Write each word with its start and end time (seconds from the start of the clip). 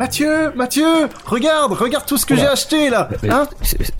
Mathieu, 0.00 0.50
Mathieu, 0.56 1.10
regarde, 1.26 1.74
regarde 1.74 2.06
tout 2.06 2.16
ce 2.16 2.24
que 2.24 2.34
j'ai 2.34 2.46
acheté 2.46 2.88
là. 2.88 3.10
Hein 3.28 3.46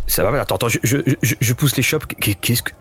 ça 0.06 0.24
va, 0.24 0.40
attends, 0.40 0.54
attends, 0.54 0.68
je, 0.68 0.78
je, 0.82 1.34
je, 1.38 1.52
pousse 1.52 1.76
les 1.76 1.82
shops. 1.82 2.06
Qu'est-ce 2.40 2.62
que 2.62 2.72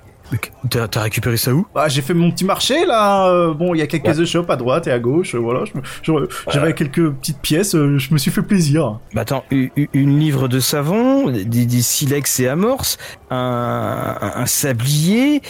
T'as 0.70 1.02
récupéré 1.02 1.36
ça 1.36 1.54
où? 1.54 1.68
Bah 1.76 1.90
j'ai 1.90 2.02
fait 2.02 2.14
mon 2.14 2.32
petit 2.32 2.46
marché 2.46 2.86
là. 2.86 3.28
Euh, 3.28 3.54
bon, 3.54 3.76
il 3.76 3.80
y 3.80 3.82
a 3.82 3.88
quelques 3.88 4.18
ouais. 4.18 4.26
shops 4.26 4.50
à 4.50 4.56
droite 4.56 4.88
et 4.88 4.92
à 4.92 5.00
gauche. 5.00 5.36
Euh, 5.36 5.40
voilà, 5.40 5.66
j'avais 6.48 6.74
quelques 6.74 7.12
petites 7.12 7.40
pièces. 7.42 7.76
Euh, 7.76 7.98
je 7.98 8.14
me 8.14 8.18
suis 8.18 8.32
fait 8.32 8.42
plaisir. 8.42 9.00
Bah 9.14 9.22
attends, 9.22 9.44
une, 9.52 10.18
livre 10.18 10.48
de 10.48 10.62
savon, 10.62 11.30
des, 11.30 11.82
silex 11.82 12.40
et 12.40 12.48
amorces, 12.48 12.98
un, 13.32 14.18
un, 14.22 14.46
sablier, 14.46 15.42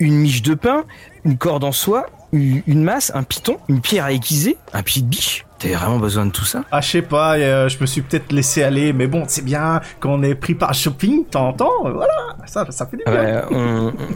une 0.00 0.16
miche 0.16 0.42
de 0.42 0.52
pain, 0.52 0.84
une 1.24 1.38
corde 1.38 1.64
en 1.64 1.72
soie, 1.72 2.04
une 2.32 2.82
masse, 2.82 3.10
un 3.14 3.22
piton, 3.22 3.56
une 3.70 3.80
pierre 3.80 4.04
à 4.04 4.12
aiguiser, 4.12 4.58
un 4.74 4.82
pied 4.82 5.00
de 5.00 5.06
biche. 5.06 5.45
T'avais 5.58 5.74
vraiment 5.74 5.98
besoin 5.98 6.26
de 6.26 6.30
tout 6.30 6.44
ça? 6.44 6.64
Ah, 6.70 6.80
je 6.80 6.90
sais 6.90 7.02
pas, 7.02 7.36
euh, 7.36 7.68
je 7.68 7.78
me 7.80 7.86
suis 7.86 8.02
peut-être 8.02 8.30
laissé 8.30 8.62
aller, 8.62 8.92
mais 8.92 9.06
bon, 9.06 9.24
c'est 9.26 9.44
bien 9.44 9.80
quand 10.00 10.10
on 10.10 10.22
est 10.22 10.34
pris 10.34 10.54
par 10.54 10.74
shopping, 10.74 11.24
t'entends, 11.24 11.80
voilà, 11.82 12.36
ça, 12.46 12.66
ça 12.70 12.86
fait 12.86 12.98
du 12.98 13.04
bien. 13.04 13.44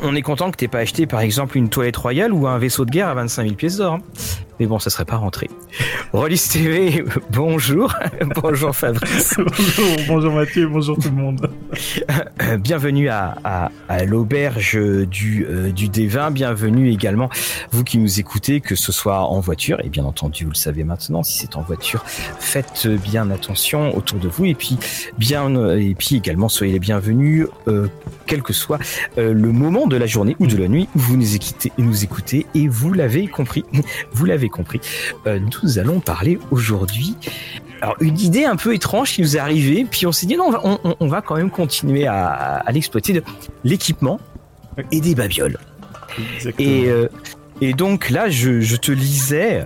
on, 0.03 0.15
est 0.15 0.23
content 0.23 0.51
que 0.51 0.57
t'aies 0.57 0.69
pas 0.69 0.81
acheté 0.81 1.07
par 1.07 1.21
exemple 1.21 1.57
une 1.57 1.71
toilette 1.71 1.97
royale 1.97 2.33
ou 2.33 2.47
un 2.47 2.59
vaisseau 2.59 2.85
de 2.85 2.91
guerre 2.91 3.09
à 3.09 3.15
25 3.15 3.43
000 3.45 3.55
pièces 3.55 3.79
d'or. 3.79 3.95
Hein. 3.95 4.01
Mais 4.61 4.67
bon, 4.67 4.79
ça 4.79 4.91
serait 4.91 5.07
pas 5.07 5.17
rentré. 5.17 5.49
Rollis 6.13 6.49
TV, 6.53 7.03
bonjour. 7.33 7.95
bonjour 8.43 8.77
Fabrice. 8.77 9.35
bonjour, 9.39 9.97
bonjour 10.07 10.33
Mathieu, 10.35 10.69
bonjour 10.69 10.99
tout 10.99 11.09
le 11.09 11.17
monde. 11.17 11.51
bienvenue 12.59 13.09
à, 13.09 13.71
à, 13.89 14.05
l'auberge 14.05 14.79
du, 15.07 15.47
euh, 15.47 15.73
du 15.73 15.89
D20, 15.89 16.33
bienvenue 16.33 16.91
également 16.91 17.31
vous 17.71 17.85
qui 17.85 17.97
nous 17.97 18.21
écoutez, 18.21 18.61
que 18.61 18.75
ce 18.75 18.93
soit 18.93 19.21
en 19.21 19.41
voiture, 19.41 19.81
et 19.83 19.89
bien 19.89 20.05
entendu, 20.05 20.45
vous 20.45 20.51
le 20.51 20.57
savez 20.57 20.85
maintenant, 20.85 21.23
si 21.23 21.39
c'est 21.39 21.57
en 21.57 21.63
voiture, 21.63 22.05
faites 22.05 22.87
bien 22.87 23.31
attention 23.31 23.97
autour 23.97 24.19
de 24.19 24.29
vous 24.29 24.45
et 24.45 24.55
puis 24.55 24.79
bien 25.17 25.55
et 25.77 25.95
puis 25.95 26.17
également 26.17 26.51
soyez 26.51 26.75
les 26.75 26.79
bienvenus 26.79 27.47
euh, 27.69 27.89
quel 28.27 28.43
que 28.43 28.53
soit 28.53 28.79
euh, 29.17 29.33
le 29.33 29.53
moment 29.53 29.87
de 29.87 29.97
la 29.97 30.07
journée 30.07 30.37
ou 30.39 30.47
de 30.47 30.57
la 30.57 30.69
nuit 30.69 30.89
où 30.95 30.99
vous 30.99 31.17
nous 31.17 31.35
écoutez, 31.35 31.73
nous 31.79 32.05
écoutez 32.05 32.47
et 32.55 32.69
vous 32.69 32.93
l'avez 32.93 33.27
compris, 33.27 33.65
vous 34.13 34.25
l'avez 34.27 34.50
compris. 34.51 34.81
Euh, 35.27 35.39
nous 35.63 35.79
allons 35.79 36.01
parler 36.01 36.39
aujourd'hui 36.51 37.17
alors 37.83 37.97
une 38.01 38.19
idée 38.21 38.45
un 38.45 38.57
peu 38.57 38.75
étrange 38.75 39.15
qui 39.15 39.23
nous 39.23 39.37
est 39.37 39.41
arrivée, 39.41 39.87
puis 39.91 40.07
on 40.07 40.13
s'est 40.13 40.27
dit 40.27 40.37
non, 40.37 40.49
on 40.49 40.51
va, 40.51 40.95
on, 41.01 41.09
va 41.09 41.23
quand 41.23 41.37
même 41.37 41.51
continuer 41.51 42.07
à, 42.07 42.27
à 42.27 42.73
l'exploiter 42.73 43.15
de 43.15 43.23
l'équipement 43.65 44.21
et 44.93 45.01
des 45.01 45.15
babioles. 45.15 45.59
Et, 46.59 46.91
et 47.63 47.73
donc 47.73 48.11
là, 48.11 48.29
je, 48.29 48.61
je 48.61 48.77
te 48.77 48.93
lisais 48.93 49.65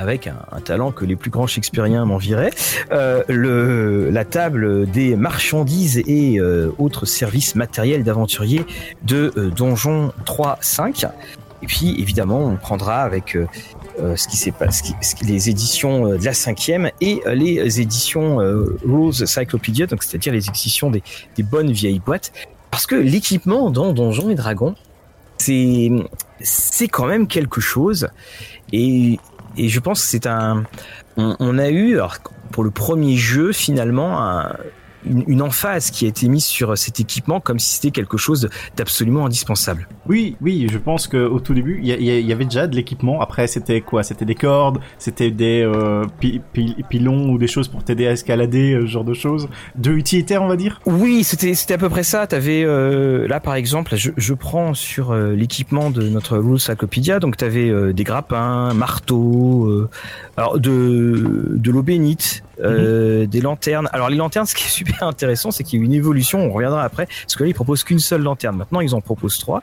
avec 0.00 0.26
un, 0.26 0.60
talent 0.64 0.92
que 0.92 1.04
les 1.04 1.14
plus 1.14 1.30
grands 1.30 1.46
Shakespeariens 1.46 2.04
m'envieraient, 2.06 2.52
euh, 2.90 3.22
le, 3.28 4.10
la 4.10 4.24
table 4.24 4.90
des 4.90 5.14
marchandises 5.14 5.98
et 6.06 6.40
euh, 6.40 6.70
autres 6.78 7.04
services 7.04 7.54
matériels 7.54 8.02
d'aventuriers 8.02 8.64
de 9.02 9.32
euh, 9.36 9.50
Donjon 9.50 10.12
3-5. 10.24 11.06
Et 11.62 11.66
puis 11.66 12.00
évidemment, 12.00 12.46
on 12.46 12.56
prendra 12.56 13.02
avec 13.02 13.36
ce 14.16 14.28
qui 14.28 14.36
s'est 14.36 14.52
passé, 14.52 14.94
les 15.22 15.50
éditions 15.50 16.08
de 16.16 16.24
la 16.24 16.34
cinquième 16.34 16.90
et 17.00 17.20
les 17.26 17.80
éditions 17.80 18.38
Rose 18.86 19.24
Cyclopedia, 19.24 19.86
donc 19.86 20.02
c'est-à-dire 20.02 20.32
les 20.32 20.48
éditions 20.48 20.90
des, 20.90 21.02
bonnes 21.42 21.72
vieilles 21.72 22.00
boîtes, 22.00 22.32
parce 22.70 22.86
que 22.86 22.94
l'équipement 22.94 23.70
dans 23.70 23.92
Donjons 23.92 24.30
et 24.30 24.34
Dragons, 24.34 24.74
c'est 25.38 25.90
c'est 26.42 26.88
quand 26.88 27.06
même 27.06 27.26
quelque 27.26 27.60
chose 27.60 28.08
et 28.72 29.18
et 29.56 29.68
je 29.68 29.80
pense 29.80 30.02
que 30.02 30.08
c'est 30.08 30.26
un. 30.26 30.64
On, 31.16 31.58
a 31.58 31.70
eu, 31.70 31.98
pour 32.50 32.64
le 32.64 32.70
premier 32.70 33.16
jeu, 33.16 33.52
finalement, 33.52 34.22
un, 34.22 34.56
une, 35.04 35.40
emphase 35.42 35.90
qui 35.90 36.04
a 36.04 36.08
été 36.08 36.28
mise 36.28 36.44
sur 36.44 36.76
cet 36.76 37.00
équipement 37.00 37.40
comme 37.40 37.58
si 37.58 37.76
c'était 37.76 37.90
quelque 37.90 38.16
chose 38.16 38.50
d'absolument 38.76 39.26
indispensable. 39.26 39.88
Oui, 40.06 40.36
oui, 40.40 40.66
je 40.70 40.78
pense 40.78 41.06
que 41.06 41.16
au 41.16 41.40
tout 41.40 41.54
début, 41.54 41.80
il 41.82 41.88
y, 41.88 42.32
avait 42.32 42.44
déjà 42.44 42.66
de 42.66 42.76
l'équipement. 42.76 43.20
Après, 43.20 43.46
c'était 43.46 43.80
quoi? 43.80 44.02
C'était 44.02 44.24
des 44.24 44.34
cordes, 44.34 44.80
c'était 44.98 45.30
des 45.30 45.62
euh, 45.62 46.04
pilons 46.88 47.30
ou 47.30 47.38
des 47.38 47.46
choses 47.46 47.68
pour 47.68 47.84
t'aider 47.84 48.06
à 48.06 48.12
escalader, 48.12 48.74
euh, 48.74 48.82
ce 48.82 48.86
genre 48.86 49.04
de 49.04 49.14
choses, 49.14 49.48
de 49.76 49.92
utilitaire, 49.92 50.42
on 50.42 50.48
va 50.48 50.56
dire? 50.56 50.80
Oui, 50.86 51.24
c'était 51.24 51.54
c'était 51.54 51.74
à 51.74 51.78
peu 51.78 51.88
près 51.88 52.02
ça. 52.02 52.26
T'avais 52.26 52.64
euh, 52.64 53.26
là, 53.28 53.40
par 53.40 53.54
exemple, 53.54 53.96
je, 53.96 54.10
je 54.16 54.34
prends 54.34 54.74
sur 54.74 55.12
euh, 55.12 55.34
l'équipement 55.34 55.90
de 55.90 56.08
notre 56.08 56.38
Rules 56.38 56.60
Cyclopedia, 56.60 57.18
donc 57.18 57.36
t'avais 57.36 57.68
euh, 57.68 57.92
des 57.92 58.04
grappins, 58.04 58.74
marteaux, 58.74 59.88
alors 60.36 60.58
de 60.58 61.56
de 61.56 61.70
l'eau 61.70 61.82
bénite, 61.82 62.42
euh, 62.62 63.26
des 63.26 63.40
lanternes. 63.40 63.88
Alors 63.92 64.08
les 64.08 64.16
lanternes, 64.16 64.46
ce 64.46 64.54
qui 64.54 64.64
est 64.64 64.70
super 64.70 65.02
intéressant, 65.04 65.50
c'est 65.50 65.64
qu'il 65.64 65.78
y 65.78 65.82
a 65.82 65.84
une 65.84 65.92
évolution. 65.92 66.40
On 66.40 66.52
reviendra 66.52 66.82
après, 66.82 67.06
parce 67.06 67.36
que 67.36 67.42
là 67.42 67.48
ils 67.48 67.54
proposent 67.54 67.84
qu'une 67.84 67.98
seule 67.98 68.22
lanterne. 68.22 68.56
Maintenant 68.56 68.80
ils 68.80 68.94
en 68.94 69.00
proposent 69.00 69.38
trois. 69.38 69.62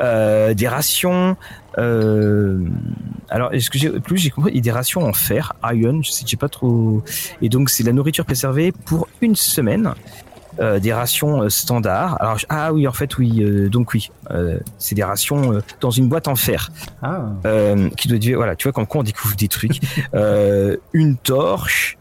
Euh, 0.00 0.54
des 0.54 0.68
rations. 0.68 1.36
Euh, 1.78 2.58
alors 3.30 3.52
est-ce 3.54 3.70
que 3.70 3.78
j'ai 3.78 3.88
plus 3.88 4.18
j'ai 4.18 4.30
compris 4.30 4.60
des 4.60 4.72
rations 4.72 5.02
en 5.02 5.12
fer, 5.12 5.54
iron. 5.64 6.02
Je 6.02 6.10
sais, 6.10 6.24
j'ai 6.26 6.36
pas 6.36 6.48
trop. 6.48 7.02
Et 7.40 7.48
donc 7.48 7.70
c'est 7.70 7.82
la 7.82 7.92
nourriture 7.92 8.24
préservée 8.24 8.72
pour 8.72 9.08
une 9.20 9.36
semaine. 9.36 9.94
Euh, 10.60 10.78
des 10.78 10.92
rations 10.92 11.42
euh, 11.42 11.48
standards. 11.48 12.20
Alors 12.20 12.36
ah 12.50 12.74
oui 12.74 12.86
en 12.86 12.92
fait 12.92 13.16
oui 13.16 13.42
euh, 13.42 13.70
donc 13.70 13.94
oui 13.94 14.10
c'est 14.78 14.94
des 14.94 15.02
rations 15.02 15.62
dans 15.80 15.90
une 15.90 16.08
boîte 16.08 16.28
en 16.28 16.36
fer 16.36 16.70
ah. 17.02 17.24
qui 17.96 18.08
doit 18.08 18.36
voilà 18.36 18.54
tu 18.54 18.68
vois 18.68 18.72
quand 18.72 18.96
on 18.96 19.02
découvre 19.02 19.34
des 19.34 19.48
trucs 19.48 19.80
une 20.92 21.16
torche 21.16 21.96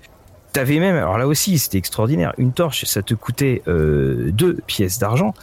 T'avais 0.54 0.80
même, 0.80 0.96
alors 0.96 1.18
là 1.18 1.28
aussi 1.28 1.58
c'était 1.58 1.78
extraordinaire, 1.78 2.34
une 2.38 2.52
torche 2.52 2.84
ça 2.84 3.02
te 3.02 3.14
coûtait 3.14 3.62
euh, 3.68 4.32
deux 4.32 4.58
pièces 4.68 5.00
d'argent, 5.00 5.34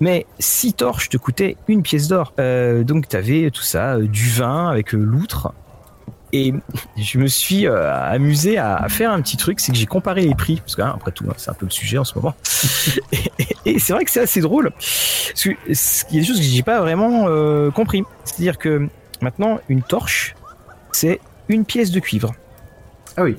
mais 0.00 0.26
six 0.38 0.74
torches 0.74 1.08
te 1.08 1.16
coûtaient 1.16 1.56
une 1.66 1.82
pièce 1.82 2.08
d'or. 2.08 2.32
Euh, 2.38 2.84
donc 2.84 3.08
t'avais 3.08 3.50
tout 3.50 3.62
ça, 3.62 3.96
euh, 3.96 4.06
du 4.06 4.28
vin 4.28 4.68
avec 4.68 4.94
euh, 4.94 4.98
l'outre. 4.98 5.52
Et 6.32 6.52
je 6.96 7.18
me 7.18 7.26
suis 7.26 7.66
amusé 7.66 8.58
à, 8.58 8.86
faire 8.88 9.10
un 9.12 9.20
petit 9.22 9.36
truc, 9.36 9.60
c'est 9.60 9.72
que 9.72 9.78
j'ai 9.78 9.86
comparé 9.86 10.26
les 10.26 10.34
prix, 10.34 10.56
parce 10.56 10.76
que 10.76 10.82
hein, 10.82 10.92
après 10.94 11.10
tout, 11.10 11.24
hein, 11.28 11.34
c'est 11.36 11.50
un 11.50 11.54
peu 11.54 11.66
le 11.66 11.70
sujet 11.70 11.98
en 11.98 12.04
ce 12.04 12.14
moment. 12.16 12.34
et, 13.64 13.78
c'est 13.78 13.92
vrai 13.92 14.04
que 14.04 14.10
c'est 14.10 14.20
assez 14.20 14.40
drôle, 14.40 14.70
parce 14.70 15.42
qu'il 16.04 16.16
y 16.16 16.18
a 16.18 16.20
des 16.20 16.24
choses 16.26 16.36
que 16.36 16.42
j'ai 16.42 16.62
pas 16.62 16.80
vraiment 16.80 17.70
compris. 17.70 18.04
C'est-à-dire 18.24 18.58
que 18.58 18.88
maintenant, 19.22 19.58
une 19.70 19.82
torche, 19.82 20.34
c'est 20.92 21.18
une 21.48 21.64
pièce 21.64 21.90
de 21.90 22.00
cuivre. 22.00 22.34
Ah 23.16 23.22
oui. 23.22 23.38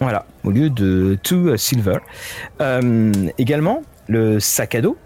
Voilà, 0.00 0.26
au 0.44 0.50
lieu 0.50 0.70
de 0.70 1.18
two 1.22 1.56
silver. 1.56 1.98
Euh, 2.60 3.12
également, 3.38 3.82
le 4.08 4.40
sac 4.40 4.74
à 4.74 4.80
dos. 4.80 4.96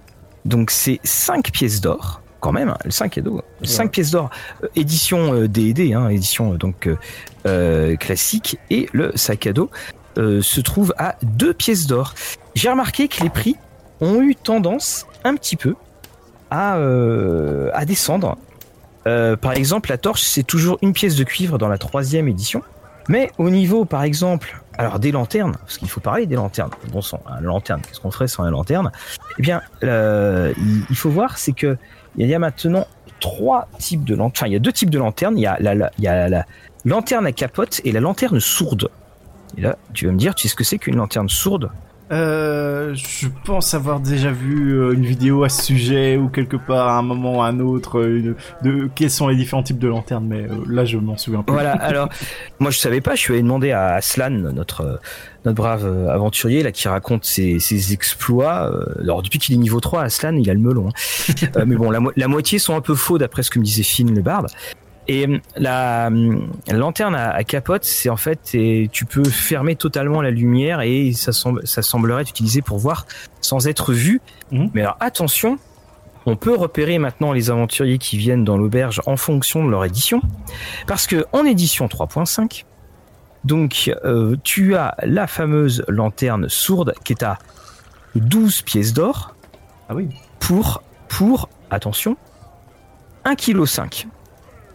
Donc, 0.44 0.70
c'est 0.70 1.00
5 1.04 1.50
pièces 1.50 1.80
d'or, 1.80 2.22
quand 2.40 2.52
même, 2.52 2.70
hein, 2.70 2.78
le 2.84 2.90
sac 2.90 3.18
à 3.18 3.20
dos. 3.20 3.42
5 3.62 3.90
pièces 3.90 4.10
d'or, 4.10 4.30
euh, 4.62 4.68
édition 4.76 5.46
D&D, 5.46 5.92
euh, 5.92 5.98
hein, 5.98 6.08
édition 6.08 6.54
donc 6.54 6.88
classique. 7.98 8.58
Et 8.70 8.88
le 8.92 9.12
sac 9.14 9.46
à 9.46 9.52
dos 9.52 9.70
se 10.16 10.60
trouve 10.60 10.94
à 10.98 11.16
2 11.22 11.54
pièces 11.54 11.86
d'or. 11.86 12.14
J'ai 12.54 12.70
remarqué 12.70 13.08
que 13.08 13.22
les 13.22 13.30
prix 13.30 13.56
ont 14.00 14.20
eu 14.20 14.34
tendance 14.34 15.06
un 15.24 15.34
petit 15.36 15.56
peu 15.56 15.74
à, 16.50 16.74
à 17.72 17.84
descendre. 17.84 18.36
par 19.04 19.52
exemple, 19.52 19.90
la 19.90 19.98
torche, 19.98 20.22
c'est 20.22 20.42
toujours 20.42 20.78
une 20.82 20.92
pièce 20.92 21.14
de 21.14 21.24
cuivre 21.24 21.56
dans 21.56 21.68
la 21.68 21.78
troisième 21.78 22.28
édition. 22.28 22.62
Mais 23.08 23.30
au 23.38 23.48
niveau, 23.48 23.84
par 23.84 24.02
exemple, 24.02 24.60
alors 24.78 25.00
des 25.00 25.10
lanternes, 25.10 25.56
parce 25.60 25.76
qu'il 25.76 25.88
faut 25.88 26.00
parler 26.00 26.26
des 26.26 26.36
lanternes. 26.36 26.70
Bon 26.92 27.02
sang, 27.02 27.20
une 27.38 27.46
lanterne, 27.46 27.82
qu'est-ce 27.86 28.00
qu'on 28.00 28.12
ferait 28.12 28.28
sans 28.28 28.44
une 28.44 28.52
lanterne? 28.52 28.92
Eh 29.38 29.42
bien, 29.42 29.60
euh, 29.82 30.54
il 30.88 30.96
faut 30.96 31.10
voir, 31.10 31.36
c'est 31.36 31.52
que 31.52 31.76
il 32.16 32.26
y 32.26 32.34
a 32.34 32.38
maintenant 32.38 32.86
trois 33.20 33.68
types 33.78 34.04
de 34.04 34.14
lanternes. 34.14 34.32
Enfin, 34.36 34.46
il 34.46 34.52
y 34.52 34.56
a 34.56 34.60
deux 34.60 34.72
types 34.72 34.90
de 34.90 34.98
lanternes. 34.98 35.38
Y 35.38 35.46
a 35.46 35.56
la, 35.60 35.90
il 35.98 36.04
y 36.04 36.08
a 36.08 36.28
la 36.28 36.46
lanterne 36.84 37.26
à 37.26 37.32
capote 37.32 37.80
et 37.84 37.92
la 37.92 38.00
lanterne 38.00 38.40
sourde. 38.40 38.88
Et 39.56 39.60
là, 39.62 39.76
tu 39.94 40.06
vas 40.06 40.12
me 40.12 40.18
dire, 40.18 40.34
tu 40.34 40.42
sais 40.42 40.48
ce 40.48 40.54
que 40.54 40.64
c'est 40.64 40.78
qu'une 40.78 40.96
lanterne 40.96 41.28
sourde? 41.28 41.70
Euh, 42.10 42.94
je 42.94 43.28
pense 43.44 43.74
avoir 43.74 44.00
déjà 44.00 44.30
vu 44.30 44.72
euh, 44.72 44.94
une 44.94 45.04
vidéo 45.04 45.44
à 45.44 45.48
ce 45.48 45.62
sujet 45.62 46.16
ou 46.16 46.28
quelque 46.28 46.56
part 46.56 46.88
à 46.88 46.98
un 46.98 47.02
moment 47.02 47.38
ou 47.38 47.42
à 47.42 47.46
un 47.48 47.60
autre 47.60 47.98
euh, 47.98 48.34
de 48.62 48.88
quels 48.94 49.10
sont 49.10 49.28
les 49.28 49.36
différents 49.36 49.62
types 49.62 49.78
de 49.78 49.88
lanternes, 49.88 50.26
mais 50.26 50.44
euh, 50.44 50.56
là 50.68 50.86
je 50.86 50.96
m'en 50.96 51.18
souviens 51.18 51.42
pas. 51.42 51.52
Voilà, 51.52 51.72
alors 51.80 52.08
moi 52.60 52.70
je 52.70 52.78
savais 52.78 53.02
pas, 53.02 53.14
je 53.14 53.20
suis 53.20 53.34
allé 53.34 53.42
demander 53.42 53.72
à 53.72 53.94
Aslan, 53.94 54.30
notre 54.30 55.00
notre 55.44 55.56
brave 55.56 56.08
aventurier 56.08 56.62
là 56.62 56.72
qui 56.72 56.88
raconte 56.88 57.24
ses, 57.24 57.58
ses 57.58 57.92
exploits. 57.92 58.72
Alors 59.00 59.22
depuis 59.22 59.38
qu'il 59.38 59.54
est 59.54 59.58
niveau 59.58 59.80
3, 59.80 60.02
Aslan 60.02 60.34
il 60.36 60.48
a 60.48 60.54
le 60.54 60.60
melon. 60.60 60.88
Hein. 60.88 61.48
mais 61.66 61.76
bon, 61.76 61.90
la, 61.90 62.00
la, 62.16 62.28
moitié 62.28 62.58
sont 62.58 62.74
un 62.74 62.80
peu 62.80 62.94
faux 62.94 63.18
d'après 63.18 63.42
ce 63.42 63.50
que 63.50 63.58
me 63.58 63.64
disait 63.64 63.82
Finn 63.82 64.14
le 64.14 64.22
barbe. 64.22 64.46
Et 65.08 65.26
euh, 65.26 65.38
la, 65.56 66.10
lanterne 66.70 67.14
à, 67.14 67.42
capote, 67.44 67.84
c'est 67.84 68.10
en 68.10 68.16
fait, 68.16 68.56
tu 68.92 69.04
peux 69.06 69.24
fermer 69.24 69.74
totalement 69.74 70.22
la 70.22 70.30
lumière 70.30 70.82
et 70.82 71.12
ça, 71.12 71.32
semble, 71.32 71.66
ça 71.66 71.82
semblerait 71.82 72.22
être 72.22 72.30
utilisé 72.30 72.62
pour 72.62 72.78
voir 72.78 73.06
sans 73.40 73.66
être 73.66 73.92
vu. 73.92 74.20
Mhm. 74.52 74.70
Mais 74.74 74.82
alors 74.82 74.96
attention, 75.00 75.58
on 76.26 76.36
peut 76.36 76.54
repérer 76.54 76.98
maintenant 76.98 77.32
les 77.32 77.50
aventuriers 77.50 77.98
qui 77.98 78.18
viennent 78.18 78.44
dans 78.44 78.58
l'auberge 78.58 79.00
en 79.06 79.16
fonction 79.16 79.64
de 79.64 79.70
leur 79.70 79.84
édition. 79.84 80.20
Parce 80.86 81.06
que 81.06 81.24
en 81.32 81.44
édition 81.44 81.86
3.5, 81.86 82.64
Donc, 83.44 83.90
euh, 84.04 84.36
tu 84.42 84.74
as 84.74 84.94
la 85.04 85.26
fameuse 85.26 85.84
lanterne 85.88 86.48
sourde 86.48 86.92
qui 87.04 87.14
est 87.14 87.22
à 87.22 87.38
12 88.14 88.62
pièces 88.62 88.92
d'or. 88.92 89.34
Ah 89.88 89.94
oui. 89.94 90.08
Pour, 90.38 90.82
pour, 91.08 91.48
attention, 91.70 92.16
1,5 93.24 93.88
kg. 93.88 94.08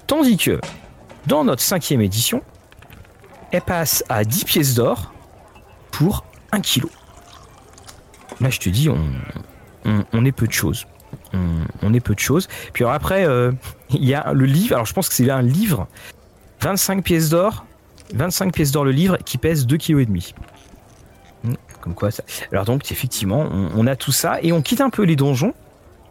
Tandis 0.08 0.38
que, 0.38 0.60
dans 1.28 1.44
notre 1.44 1.62
cinquième 1.62 2.02
édition, 2.02 2.42
elle 3.52 3.62
passe 3.62 4.04
à 4.10 4.24
10 4.24 4.46
pièces 4.46 4.76
d'or 4.76 5.14
pour 5.92 6.26
1 6.52 6.62
kg. 6.62 6.86
Là, 8.42 8.50
je 8.50 8.60
te 8.60 8.70
dis, 8.70 8.90
on, 8.90 10.26
est 10.26 10.32
peu 10.32 10.48
de 10.48 10.52
choses. 10.52 10.86
On, 11.82 11.94
est 11.94 12.00
peu 12.00 12.16
de 12.16 12.20
choses. 12.20 12.48
Puis 12.74 12.84
après, 12.84 13.26
euh, 13.26 13.52
il 13.90 14.04
y 14.04 14.14
a 14.14 14.34
le 14.34 14.46
livre. 14.46 14.76
Alors, 14.76 14.86
je 14.86 14.94
pense 14.94 15.08
que 15.08 15.16
c'est 15.16 15.30
un 15.30 15.42
livre. 15.42 15.88
25 16.62 17.04
pièces 17.04 17.30
d'or. 17.30 17.66
25 18.14 18.54
pièces 18.54 18.72
d'or 18.72 18.86
le 18.86 18.92
livre 18.92 19.18
qui 19.24 19.38
pèse 19.38 19.66
2,5 19.66 19.78
kg. 19.78 20.34
Hmm, 21.44 21.54
comme 21.82 21.94
quoi 21.94 22.12
ça. 22.12 22.24
Alors 22.52 22.66
donc 22.66 22.92
effectivement, 22.92 23.50
on, 23.52 23.88
a 23.88 23.96
tout 23.96 24.12
ça 24.12 24.40
et 24.42 24.52
on 24.52 24.62
quitte 24.62 24.82
un 24.82 24.90
peu 24.90 25.04
les 25.04 25.16
donjons 25.16 25.54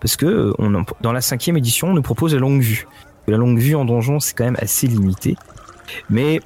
parce 0.00 0.17
que 0.17 0.27
euh, 0.27 0.83
dans 1.00 1.12
la 1.12 1.21
cinquième 1.21 1.56
édition, 1.56 1.89
on 1.89 1.94
nous 1.94 2.03
propose 2.03 2.35
la 2.35 2.41
longue 2.41 2.61
vue. 2.61 2.87
La 3.27 3.37
longue 3.37 3.59
vue 3.59 3.75
en 3.75 3.85
donjon, 3.85 4.21
c'est 4.21 4.35
quand 4.35 4.45
même 4.45 4.59
assez 4.61 4.87
limité. 4.87 5.37
Mais 6.11 6.41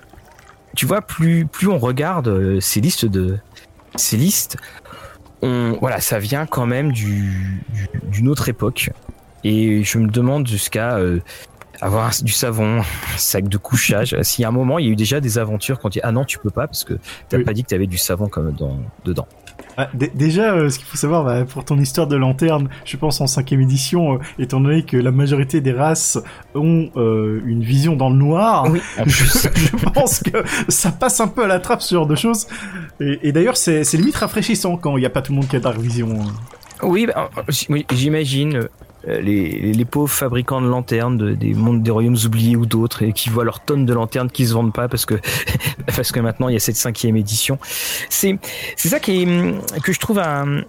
tu 0.74 0.86
vois, 0.86 1.02
plus 1.02 1.46
plus 1.46 1.68
on 1.68 1.78
regarde 1.78 2.28
euh, 2.28 2.60
ces 2.60 2.80
listes 2.80 3.06
de 3.06 3.38
ces 3.96 4.16
listes, 4.16 4.58
on, 5.42 5.76
voilà, 5.80 6.00
ça 6.00 6.18
vient 6.18 6.46
quand 6.46 6.66
même 6.66 6.92
du, 6.92 7.62
d'une 8.04 8.28
autre 8.28 8.48
époque. 8.48 8.90
Et 9.44 9.84
je 9.84 9.98
me 9.98 10.08
demande 10.08 10.46
jusqu'à 10.46 10.96
euh, 10.96 11.20
avoir 11.80 12.10
du 12.22 12.32
savon, 12.32 12.80
un 13.14 13.18
sac 13.18 13.48
de 13.48 13.56
couchage. 13.56 14.16
S'il 14.22 14.42
y 14.42 14.44
a 14.44 14.48
un 14.48 14.52
moment, 14.52 14.78
il 14.78 14.86
y 14.86 14.88
a 14.88 14.92
eu 14.92 14.96
déjà 14.96 15.20
des 15.20 15.38
aventures 15.38 15.78
quand 15.78 15.90
tu 15.90 16.00
ah 16.02 16.12
non, 16.12 16.24
tu 16.24 16.38
peux 16.38 16.50
pas 16.50 16.66
parce 16.66 16.84
que 16.84 16.94
t'as 17.28 17.42
pas 17.42 17.52
dit 17.52 17.62
que 17.62 17.68
tu 17.68 17.74
avais 17.74 17.86
du 17.86 17.98
savon 17.98 18.28
comme 18.28 18.52
dans, 18.52 18.78
dedans. 19.04 19.28
Ah, 19.76 19.88
déjà, 19.94 20.54
euh, 20.54 20.70
ce 20.70 20.78
qu'il 20.78 20.86
faut 20.86 20.96
savoir, 20.96 21.24
bah, 21.24 21.44
pour 21.44 21.64
ton 21.64 21.78
histoire 21.78 22.06
de 22.06 22.16
lanterne, 22.16 22.68
je 22.84 22.96
pense 22.96 23.20
en 23.20 23.26
cinquième 23.26 23.60
édition, 23.60 24.14
euh, 24.14 24.18
étant 24.38 24.60
donné 24.60 24.84
que 24.84 24.96
la 24.96 25.10
majorité 25.10 25.60
des 25.60 25.72
races 25.72 26.18
ont 26.54 26.90
une 26.96 27.62
vision 27.62 27.96
dans 27.96 28.10
le 28.10 28.16
noir, 28.16 28.66
je, 29.06 29.76
pense 29.92 30.20
que 30.20 30.42
ça 30.68 30.90
passe 30.90 31.20
un 31.20 31.28
peu 31.28 31.44
à 31.44 31.46
la 31.46 31.60
trappe 31.60 31.82
ce 31.82 31.94
genre 31.94 32.06
de 32.06 32.16
choses. 32.16 32.46
Et, 33.00 33.32
d'ailleurs, 33.32 33.56
c'est 33.56 33.92
limite 33.94 34.16
rafraîchissant 34.16 34.76
quand 34.76 34.96
il 34.96 35.00
n'y 35.00 35.06
a 35.06 35.10
pas 35.10 35.22
tout 35.22 35.32
le 35.32 35.36
monde 35.36 35.48
qui 35.48 35.56
a 35.56 35.60
Dark 35.60 35.78
Vision. 35.78 36.18
Oui, 36.82 37.06
bah, 37.06 37.30
j'imagine 37.90 38.68
euh, 39.08 39.20
les, 39.20 39.84
pauvres 39.84 40.12
fabricants 40.12 40.60
de 40.60 40.66
lanternes 40.66 41.34
des 41.34 41.54
mondes 41.54 41.82
des 41.82 41.90
royaumes 41.90 42.16
oubliés 42.24 42.56
ou 42.56 42.66
d'autres 42.66 43.02
et 43.02 43.12
qui 43.12 43.30
voient 43.30 43.44
leurs 43.44 43.60
tonnes 43.60 43.86
de 43.86 43.94
lanternes 43.94 44.30
qui 44.30 44.46
se 44.46 44.52
vendent 44.52 44.72
pas 44.72 44.88
parce 44.88 45.06
que 45.06 45.14
parce 45.96 46.12
que 46.12 46.20
maintenant 46.20 46.48
il 46.48 46.54
y 46.54 46.56
a 46.56 46.60
cette 46.60 46.76
cinquième 46.76 47.16
édition. 47.16 47.58
C'est 48.10 48.38
c'est 48.76 48.88
ça 48.88 49.00
qui 49.00 49.22
est, 49.22 49.80
que 49.82 49.92
je 49.92 50.00
trouve 50.00 50.18
un 50.18 50.62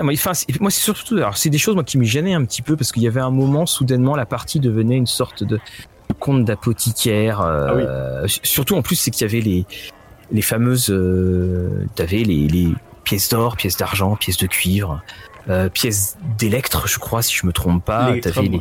Enfin, 0.00 0.32
moi, 0.58 0.70
c'est 0.70 0.80
surtout, 0.80 1.16
alors 1.16 1.36
c'est 1.36 1.48
des 1.48 1.58
choses 1.58 1.76
moi 1.76 1.84
qui 1.84 1.96
me 1.96 2.04
gênaient 2.04 2.34
un 2.34 2.44
petit 2.44 2.60
peu 2.60 2.76
parce 2.76 2.90
qu'il 2.90 3.04
y 3.04 3.06
avait 3.06 3.20
un 3.20 3.30
moment 3.30 3.66
soudainement 3.66 4.16
la 4.16 4.26
partie 4.26 4.58
devenait 4.58 4.96
une 4.96 5.06
sorte 5.06 5.44
de 5.44 5.60
conte 6.18 6.44
d'apothicaire. 6.44 7.40
Euh, 7.40 8.24
ah 8.24 8.28
surtout 8.42 8.74
en 8.74 8.82
plus, 8.82 8.96
c'est 8.96 9.12
qu'il 9.12 9.26
y 9.26 9.30
avait 9.30 9.40
les 9.40 9.66
les 10.32 10.42
fameuses, 10.42 10.90
euh, 10.90 11.86
t'avais 11.94 12.22
les, 12.22 12.46
les 12.46 12.68
pièces 13.04 13.28
d'or, 13.30 13.56
pièces 13.56 13.76
d'argent, 13.76 14.16
pièces 14.16 14.36
de 14.36 14.46
cuivre, 14.46 15.02
euh, 15.50 15.68
pièces 15.68 16.16
d'électre, 16.38 16.86
je 16.86 16.98
crois, 16.98 17.22
si 17.22 17.34
je 17.34 17.46
me 17.46 17.52
trompe 17.52 17.84
pas. 17.84 18.12
T'avais 18.22 18.42
les, 18.42 18.60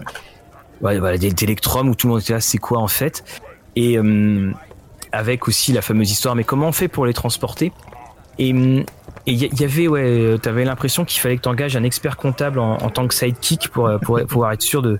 ouais. 0.82 1.00
voilà, 1.00 1.18
d'électrom 1.18 1.90
où 1.90 1.96
tout 1.96 2.08
le 2.08 2.14
monde 2.14 2.22
était 2.22 2.34
là, 2.34 2.42
c'est 2.42 2.58
quoi 2.58 2.80
en 2.80 2.88
fait? 2.88 3.24
Et 3.76 3.98
euh, 3.98 4.52
avec 5.12 5.48
aussi 5.48 5.72
la 5.72 5.82
fameuse 5.82 6.12
histoire, 6.12 6.36
mais 6.36 6.44
comment 6.44 6.68
on 6.68 6.72
fait 6.72 6.88
pour 6.88 7.06
les 7.06 7.14
transporter? 7.14 7.72
Et 8.40 8.50
il 8.50 8.86
y, 9.26 9.64
avait, 9.66 9.90
ouais, 9.90 10.38
t'avais 10.42 10.64
l'impression 10.64 11.04
qu'il 11.04 11.20
fallait 11.20 11.36
que 11.36 11.42
t'engages 11.42 11.76
un 11.76 11.84
expert 11.84 12.16
comptable 12.16 12.58
en, 12.58 12.78
tant 12.90 13.06
que 13.06 13.14
sidekick 13.14 13.68
pour, 13.68 13.92
pour 14.02 14.26
pouvoir 14.26 14.54
être 14.54 14.62
sûr 14.62 14.82
de 14.82 14.98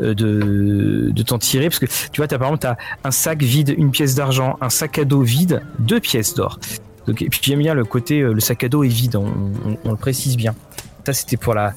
de, 0.00 1.10
de 1.12 1.22
t'en 1.22 1.38
tirer 1.38 1.68
parce 1.68 1.78
que 1.78 1.86
tu 1.86 2.16
vois, 2.16 2.26
t'as 2.26 2.38
par 2.38 2.48
exemple 2.48 2.66
as 2.66 2.76
un 3.04 3.12
sac 3.12 3.40
vide, 3.40 3.72
une 3.78 3.92
pièce 3.92 4.16
d'argent, 4.16 4.58
un 4.60 4.68
sac 4.68 4.98
à 4.98 5.04
dos 5.04 5.22
vide, 5.22 5.62
deux 5.78 6.00
pièces 6.00 6.34
d'or. 6.34 6.58
Donc, 7.06 7.22
et 7.22 7.28
puis 7.28 7.38
j'aime 7.40 7.60
bien 7.60 7.74
le 7.74 7.84
côté, 7.84 8.20
euh, 8.20 8.32
le 8.32 8.40
sac 8.40 8.64
à 8.64 8.68
dos 8.68 8.82
est 8.82 8.88
vide, 8.88 9.14
on 9.14 9.90
le 9.90 9.96
précise 9.96 10.36
bien. 10.36 10.56
Ça, 11.04 11.12
c'était 11.12 11.36
pour 11.36 11.54
la, 11.54 11.74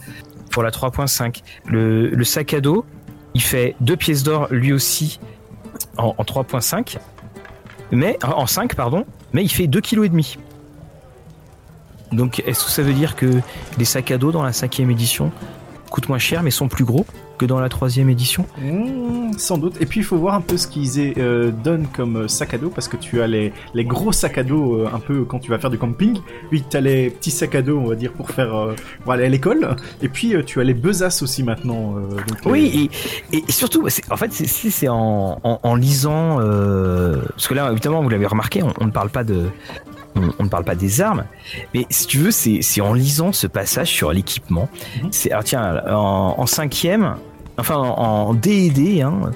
pour 0.52 0.64
la 0.64 0.72
3.5. 0.72 1.42
Le, 1.66 2.24
sac 2.24 2.54
à 2.54 2.62
dos, 2.62 2.86
il 3.34 3.42
fait 3.42 3.76
deux 3.82 3.96
pièces 3.96 4.24
d'or 4.24 4.48
lui 4.52 4.74
aussi 4.74 5.20
en, 5.98 6.12
3.5. 6.12 6.98
Mais, 7.92 8.18
en 8.24 8.48
5, 8.48 8.76
pardon. 8.76 9.06
Mais 9.34 9.44
il 9.44 9.50
fait 9.50 9.68
2,5 9.68 10.10
kg. 10.10 10.40
Donc, 12.12 12.42
est-ce 12.46 12.66
que 12.66 12.72
ça 12.72 12.84
veut 12.84 12.94
dire 12.94 13.16
que 13.16 13.42
les 13.78 13.86
sacs 13.86 14.12
à 14.12 14.18
dos 14.18 14.32
dans 14.32 14.44
la 14.44 14.54
cinquième 14.54 14.92
édition 14.92 15.32
coûtent 15.90 16.08
moins 16.08 16.20
cher 16.20 16.44
mais 16.44 16.52
sont 16.52 16.68
plus 16.68 16.86
gros? 16.86 17.06
Que 17.38 17.46
dans 17.46 17.60
la 17.60 17.70
troisième 17.70 18.10
édition 18.10 18.46
mmh, 18.58 19.34
Sans 19.38 19.58
doute. 19.58 19.76
Et 19.82 19.86
puis 19.86 20.00
il 20.02 20.04
faut 20.04 20.18
voir 20.18 20.36
un 20.36 20.42
peu 20.42 20.58
ce 20.58 20.68
qu'ils 20.68 21.14
euh, 21.18 21.52
donnent 21.52 21.88
comme 21.88 22.18
euh, 22.18 22.28
sac 22.28 22.54
à 22.54 22.58
dos 22.58 22.70
parce 22.70 22.88
que 22.88 22.98
tu 22.98 23.22
as 23.22 23.28
les, 23.28 23.54
les 23.74 23.86
gros 23.86 24.12
sacs 24.12 24.38
à 24.38 24.44
dos 24.44 24.76
euh, 24.76 24.90
un 24.94 25.00
peu 25.00 25.26
quand 25.26 25.40
tu 25.40 25.50
vas 25.50 25.60
faire 25.60 25.70
du 25.70 25.78
camping. 25.78 26.20
Puis 26.50 26.64
tu 26.70 26.78
as 26.78 26.82
les 26.82 27.10
petits 27.10 27.32
sacs 27.32 27.56
à 27.56 27.62
dos, 27.62 27.78
on 27.78 27.88
va 27.88 27.96
dire, 27.96 28.12
pour 28.14 28.30
faire 28.30 28.76
pour 29.04 29.12
aller 29.12 29.26
à 29.26 29.30
l'école. 29.30 29.76
Et 30.02 30.10
puis 30.10 30.34
tu 30.46 30.60
as 30.60 30.64
les 30.64 30.74
besaces 30.74 31.22
aussi 31.22 31.44
maintenant. 31.44 31.96
oui, 32.46 32.90
et, 33.32 33.44
et, 33.48 33.52
surtout, 33.52 33.88
en 34.10 34.18
fait, 34.18 34.32
c'est 34.32 34.88
en, 34.88 35.40
en, 35.44 35.60
en, 35.62 35.76
lisant. 35.76 36.38
parce 36.38 37.48
que 37.48 37.54
là, 37.54 37.72
évidemment, 37.72 38.02
vous 38.02 38.10
l'avez 38.10 38.26
remarqué, 38.26 38.64
on, 38.64 38.86
ne 38.86 38.92
parle 38.92 39.10
pas 39.10 39.24
de, 39.24 39.50
on, 40.16 40.44
ne 40.44 40.50
parle 40.50 40.64
pas 40.64 40.76
des 40.76 41.02
armes, 41.02 41.26
mais 41.74 41.86
si 41.90 42.08
tu 42.08 42.20
veux, 42.20 42.32
c'est 42.32 42.82
en 42.82 42.94
lisant 42.94 43.32
ce 43.32 43.48
passage 43.48 43.90
sur 43.90 44.12
l'équipement. 44.12 44.70
Mhm. 45.02 45.10
C'est 45.12 45.32
alors 45.32 45.44
tiens, 45.44 45.82
en, 45.88 46.46
cinquième, 46.46 47.16
enfin 47.58 47.76
en, 47.76 48.34
D&D, 48.34 49.02
hein, 49.02 49.32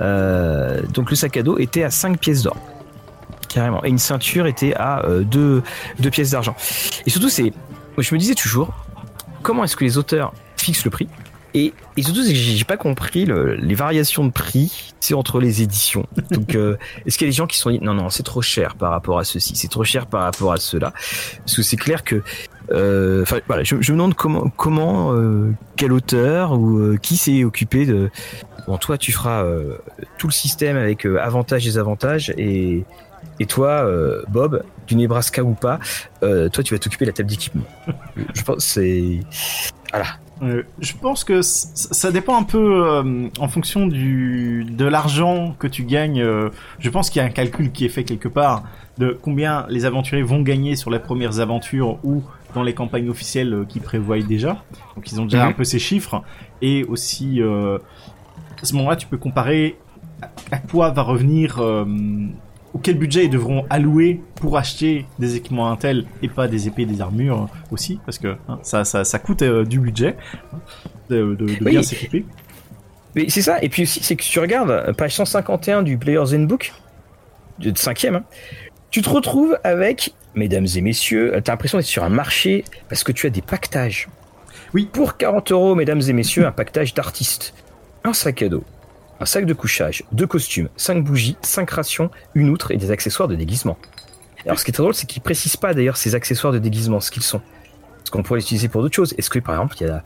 euh, 0.00 0.82
donc 0.82 1.10
le 1.10 1.16
sac 1.16 1.36
à 1.36 1.42
dos 1.42 1.58
était 1.58 1.82
à 1.82 1.90
5 1.90 2.18
pièces 2.18 2.42
d'or, 2.42 2.56
carrément, 3.48 3.84
et 3.84 3.88
une 3.88 3.98
ceinture 3.98 4.46
était 4.46 4.74
à 4.74 5.02
2 5.06 5.62
euh, 6.02 6.10
pièces 6.10 6.30
d'argent. 6.30 6.54
Et 7.06 7.10
surtout, 7.10 7.28
c'est, 7.28 7.52
je 7.98 8.14
me 8.14 8.18
disais 8.18 8.34
toujours, 8.34 8.72
comment 9.42 9.64
est-ce 9.64 9.76
que 9.76 9.84
les 9.84 9.98
auteurs 9.98 10.32
fixent 10.56 10.84
le 10.84 10.90
prix? 10.90 11.08
Et, 11.54 11.72
et, 11.96 12.02
surtout, 12.02 12.22
j'ai 12.24 12.64
pas 12.64 12.76
compris 12.76 13.26
les 13.26 13.74
variations 13.74 14.24
de 14.24 14.30
prix 14.30 14.94
c'est 15.00 15.14
entre 15.14 15.40
les 15.40 15.62
éditions. 15.62 16.06
Donc, 16.30 16.54
euh, 16.54 16.76
est-ce 17.06 17.18
qu'il 17.18 17.26
y 17.26 17.30
a 17.30 17.32
des 17.32 17.36
gens 17.36 17.46
qui 17.46 17.58
sont 17.58 17.70
dit 17.70 17.80
non, 17.80 17.94
non, 17.94 18.10
c'est 18.10 18.22
trop 18.22 18.42
cher 18.42 18.76
par 18.76 18.90
rapport 18.90 19.18
à 19.18 19.24
ceci, 19.24 19.56
c'est 19.56 19.68
trop 19.68 19.84
cher 19.84 20.06
par 20.06 20.22
rapport 20.22 20.52
à 20.52 20.58
cela? 20.58 20.92
Parce 21.38 21.56
que 21.56 21.62
c'est 21.62 21.76
clair 21.76 22.04
que, 22.04 22.22
euh, 22.70 23.24
voilà, 23.46 23.64
je, 23.64 23.76
je, 23.80 23.92
me 23.92 23.96
demande 23.96 24.14
comment, 24.14 24.50
comment, 24.56 25.14
euh, 25.14 25.52
quel 25.76 25.92
auteur 25.92 26.52
ou 26.52 26.78
euh, 26.78 26.96
qui 26.98 27.16
s'est 27.16 27.42
occupé 27.44 27.86
de. 27.86 28.10
Bon, 28.66 28.76
toi, 28.76 28.98
tu 28.98 29.10
feras 29.10 29.44
tout 30.18 30.26
le 30.28 30.32
système 30.32 30.76
avec 30.76 31.06
avantages 31.06 31.64
et 31.64 31.70
désavantages 31.70 32.32
et 32.36 32.84
et 33.38 33.46
toi, 33.46 33.86
Bob, 34.28 34.62
du 34.86 34.96
Nebraska 34.96 35.42
ou 35.42 35.54
pas, 35.54 35.80
toi, 36.20 36.62
tu 36.62 36.74
vas 36.74 36.78
t'occuper 36.78 37.06
de 37.06 37.10
la 37.10 37.14
table 37.14 37.30
d'équipement. 37.30 37.64
je 38.34 38.42
pense 38.42 38.64
c'est 38.64 39.20
voilà 39.90 40.06
euh, 40.42 40.62
je 40.80 40.94
pense 40.94 41.24
que 41.24 41.42
ça 41.42 42.10
dépend 42.10 42.38
un 42.38 42.44
peu 42.44 42.86
euh, 42.86 43.28
en 43.38 43.48
fonction 43.48 43.86
du 43.86 44.64
de 44.64 44.84
l'argent 44.86 45.54
que 45.58 45.66
tu 45.66 45.84
gagnes. 45.84 46.22
Euh, 46.22 46.48
je 46.78 46.88
pense 46.88 47.10
qu'il 47.10 47.20
y 47.20 47.22
a 47.22 47.28
un 47.28 47.30
calcul 47.30 47.70
qui 47.72 47.84
est 47.84 47.90
fait 47.90 48.04
quelque 48.04 48.28
part 48.28 48.64
de 48.98 49.18
combien 49.20 49.66
les 49.68 49.84
aventuriers 49.84 50.22
vont 50.22 50.40
gagner 50.40 50.76
sur 50.76 50.90
les 50.90 50.98
premières 50.98 51.40
aventures 51.40 51.98
ou 52.04 52.22
dans 52.54 52.62
les 52.62 52.72
campagnes 52.72 53.10
officielles 53.10 53.64
qui 53.68 53.80
prévoient 53.80 54.20
déjà. 54.20 54.62
Donc 54.96 55.12
ils 55.12 55.20
ont 55.20 55.24
déjà 55.24 55.44
mhm. 55.44 55.50
un 55.50 55.52
peu 55.52 55.64
ces 55.64 55.78
chiffres 55.78 56.22
et 56.62 56.84
aussi 56.84 57.40
à 57.42 58.64
ce 58.64 58.74
moment-là 58.74 58.96
tu 58.96 59.06
peux 59.06 59.18
comparer 59.18 59.78
à 60.50 60.58
quoi 60.58 60.90
va 60.90 61.02
revenir 61.02 61.62
ou 62.74 62.78
quel 62.78 62.96
budget 62.98 63.24
ils 63.24 63.30
devront 63.30 63.64
allouer 63.70 64.20
pour 64.36 64.56
acheter 64.56 65.06
des 65.18 65.36
équipements 65.36 65.70
Intel 65.70 66.06
et 66.22 66.28
pas 66.28 66.48
des 66.48 66.68
épées, 66.68 66.86
des 66.86 67.00
armures 67.00 67.48
aussi, 67.70 67.98
parce 68.04 68.18
que 68.18 68.36
hein, 68.48 68.58
ça, 68.62 68.84
ça, 68.84 69.04
ça, 69.04 69.18
coûte 69.18 69.42
euh, 69.42 69.64
du 69.64 69.80
budget 69.80 70.16
de, 71.08 71.34
de, 71.34 71.64
bien 71.64 71.82
s'équiper. 71.82 72.24
Mais 73.16 73.28
c'est 73.28 73.42
ça, 73.42 73.60
et 73.62 73.68
puis 73.68 73.82
aussi, 73.82 74.02
c'est 74.02 74.14
que 74.14 74.22
tu 74.22 74.38
regardes 74.38 74.70
euh, 74.70 74.92
page 74.92 75.14
151 75.16 75.82
du 75.82 75.98
Player's 75.98 76.32
Handbook, 76.32 76.72
de 77.58 77.76
cinquième, 77.76 78.16
hein, 78.16 78.24
tu 78.90 79.02
te 79.02 79.08
retrouves 79.08 79.58
avec, 79.64 80.14
mesdames 80.34 80.66
et 80.74 80.80
messieurs, 80.80 81.32
t'as 81.44 81.52
l'impression 81.52 81.78
d'être 81.78 81.86
sur 81.86 82.04
un 82.04 82.08
marché 82.08 82.64
parce 82.88 83.04
que 83.04 83.12
tu 83.12 83.26
as 83.26 83.30
des 83.30 83.42
pactages. 83.42 84.08
Oui. 84.74 84.88
Pour 84.92 85.16
40 85.16 85.52
euros, 85.52 85.74
mesdames 85.74 86.00
et 86.08 86.12
messieurs, 86.12 86.46
un 86.46 86.52
pactage 86.52 86.94
d'artiste. 86.94 87.54
Un 88.04 88.12
sac 88.12 88.42
à 88.42 88.48
dos, 88.48 88.64
un 89.20 89.26
sac 89.26 89.44
de 89.44 89.52
couchage, 89.52 90.02
deux 90.12 90.26
costumes, 90.26 90.68
cinq 90.76 91.04
bougies, 91.04 91.36
cinq 91.42 91.70
rations, 91.70 92.10
une 92.34 92.48
outre 92.48 92.72
et 92.72 92.78
des 92.78 92.90
accessoires 92.90 93.28
de 93.28 93.36
déguisement. 93.36 93.76
Alors 94.46 94.58
ce 94.58 94.64
qui 94.64 94.70
est 94.70 94.72
très 94.72 94.82
drôle, 94.82 94.94
c'est 94.94 95.06
qu'ils 95.06 95.22
précisent 95.22 95.58
pas 95.58 95.74
d'ailleurs 95.74 95.98
ces 95.98 96.14
accessoires 96.14 96.52
de 96.52 96.58
déguisement, 96.58 97.00
ce 97.00 97.10
qu'ils 97.10 97.22
sont. 97.22 97.42
Parce 97.98 98.10
qu'on 98.10 98.22
pourrait 98.22 98.40
les 98.40 98.44
utiliser 98.44 98.68
pour 98.68 98.82
d'autres 98.82 98.96
choses. 98.96 99.14
Est-ce 99.18 99.28
que 99.28 99.38
par 99.38 99.54
exemple, 99.54 99.76
il 99.80 99.86
y 99.86 99.90
a, 99.90 100.02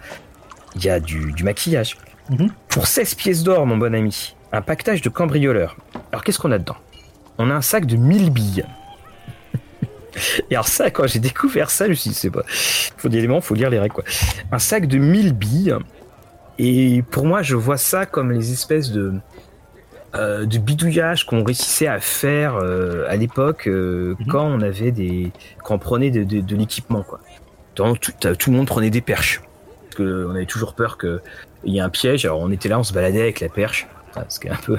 il 0.75 0.85
y 0.85 0.91
a 0.91 0.99
du, 0.99 1.33
maquillage? 1.45 1.97
Mhm. 2.31 2.51
Pour 2.69 2.89
16 2.89 3.15
pièces 3.15 3.43
d'or, 3.45 3.67
mon 3.67 3.77
bon 3.77 3.95
ami, 3.95 4.35
un 4.51 4.63
pactage 4.63 5.01
de 5.01 5.09
cambrioleur. 5.09 5.77
Alors 6.11 6.25
qu'est-ce 6.25 6.41
qu'on 6.41 6.51
a 6.51 6.59
dedans? 6.59 6.77
On 7.39 7.51
a 7.51 7.55
un 7.55 7.63
sac 7.63 7.87
de 7.87 7.97
1000 7.97 8.31
billes. 8.31 8.65
Et 10.51 10.55
alors 10.55 10.67
ça, 10.67 10.91
quand 10.91 11.07
j'ai 11.07 11.21
découvert 11.21 11.71
ça, 11.71 11.85
je 11.85 11.91
me 11.91 11.95
suis 11.95 12.11
dit, 12.11 12.17
c'est 12.17 12.31
pas... 12.31 12.43
Faut 12.97 13.09
des 13.09 13.19
éléments, 13.19 13.41
faut 13.41 13.55
lire 13.55 13.71
les 13.71 13.79
règles, 13.79 13.95
quoi. 13.95 14.05
Un 14.51 14.59
sac 14.59 14.87
de 14.87 14.99
1000 14.99 15.33
billes. 15.35 15.77
Et 16.59 17.03
pour 17.11 17.27
moi, 17.27 17.43
je 17.43 17.57
vois 17.57 17.77
ça 17.77 18.07
comme 18.07 18.31
les 18.33 18.53
espèces 18.53 18.91
de... 18.91 19.13
Euh, 20.17 20.47
de 20.47 20.59
bidouillage 20.59 21.27
qu'on 21.27 21.43
réussissait 21.43 21.89
à 21.89 21.99
faire 21.99 22.55
euh, 22.55 23.05
à 23.09 23.17
l'époque 23.17 23.67
euh, 23.67 24.15
Mhm. 24.21 24.27
quand 24.29 24.45
on 24.47 24.61
avait 24.61 24.93
des 24.93 25.33
quand 25.65 25.75
on 25.75 25.79
prenait 25.81 26.13
de, 26.13 26.23
de- 26.23 26.41
de 26.41 26.55
l'équipement 26.57 27.03
quoi. 27.03 27.19
Donc, 27.75 27.99
tout, 27.99 28.13
tout 28.39 28.51
le 28.53 28.57
monde 28.57 28.69
prenait 28.69 28.91
des 28.91 29.01
perches 29.01 29.41
parce 29.83 29.97
que 29.97 30.27
on 30.31 30.37
avait 30.37 30.47
toujours 30.47 30.75
peur 30.75 30.99
que 30.99 31.21
il 31.65 31.73
y 31.75 31.79
ait 31.79 31.81
un 31.81 31.89
piège. 31.89 32.25
Alors 32.27 32.39
on 32.39 32.53
était 32.53 32.69
là, 32.69 32.79
on 32.79 32.85
se 32.85 32.93
baladait 32.93 33.23
avec 33.23 33.41
la 33.41 33.49
perche, 33.49 33.89
Enfin, 34.11 34.25
ce 34.29 34.39
qui 34.39 34.47
est 34.47 34.51
un 34.53 34.57
peu 34.65 34.79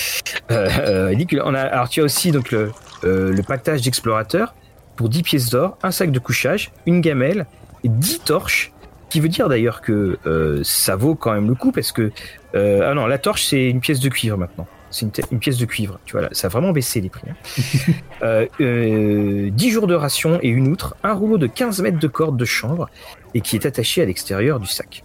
euh, 0.50 1.06
ridicule. 1.08 1.42
On 1.44 1.54
a 1.54 1.60
alors 1.60 1.90
tu 1.90 2.00
as 2.00 2.04
aussi 2.04 2.30
donc 2.30 2.50
le 2.50 2.72
le 3.02 3.42
pactage 3.42 3.82
d'explorateur 3.82 4.54
pour 4.96 5.10
10 5.10 5.22
pièces 5.22 5.50
d'or, 5.50 5.76
un 5.82 5.90
sac 5.90 6.10
de 6.10 6.18
couchage, 6.18 6.72
une 6.86 7.02
gamelle 7.02 7.44
et 7.84 7.90
10 7.90 8.20
torches. 8.24 8.72
Qui 9.10 9.18
veut 9.18 9.28
dire 9.28 9.48
d'ailleurs 9.48 9.80
que 9.80 10.18
euh, 10.24 10.60
ça 10.62 10.94
vaut 10.94 11.16
quand 11.16 11.32
même 11.32 11.48
le 11.48 11.56
coup 11.56 11.72
parce 11.72 11.90
que 11.90 12.12
euh, 12.54 12.88
ah 12.88 12.94
non 12.94 13.06
la 13.06 13.18
torche 13.18 13.44
c'est 13.44 13.68
une 13.68 13.80
pièce 13.80 13.98
de 14.00 14.08
cuivre 14.08 14.38
maintenant. 14.38 14.68
C'est 14.92 15.06
une, 15.30 15.38
pièce 15.38 15.56
de 15.56 15.66
cuivre. 15.66 16.00
Tu 16.04 16.12
vois 16.12 16.22
là, 16.22 16.28
ça 16.32 16.48
a 16.48 16.50
vraiment 16.50 16.72
baissé 16.72 17.00
les 17.00 17.10
prix. 17.10 17.28
hein. 17.28 18.46
euh, 18.60 19.50
10 19.50 19.70
jours 19.70 19.86
de 19.86 19.94
ration 19.94 20.40
et 20.42 20.48
une 20.48 20.66
outre, 20.66 20.96
un 21.04 21.12
rouleau 21.12 21.38
de 21.38 21.46
15 21.46 21.80
mètres 21.80 22.00
de 22.00 22.08
corde 22.08 22.36
de 22.36 22.44
chanvre 22.44 22.88
et 23.34 23.40
qui 23.40 23.54
est 23.54 23.66
attaché 23.66 24.02
à 24.02 24.04
l'extérieur 24.04 24.58
du 24.58 24.66
sac. 24.66 25.04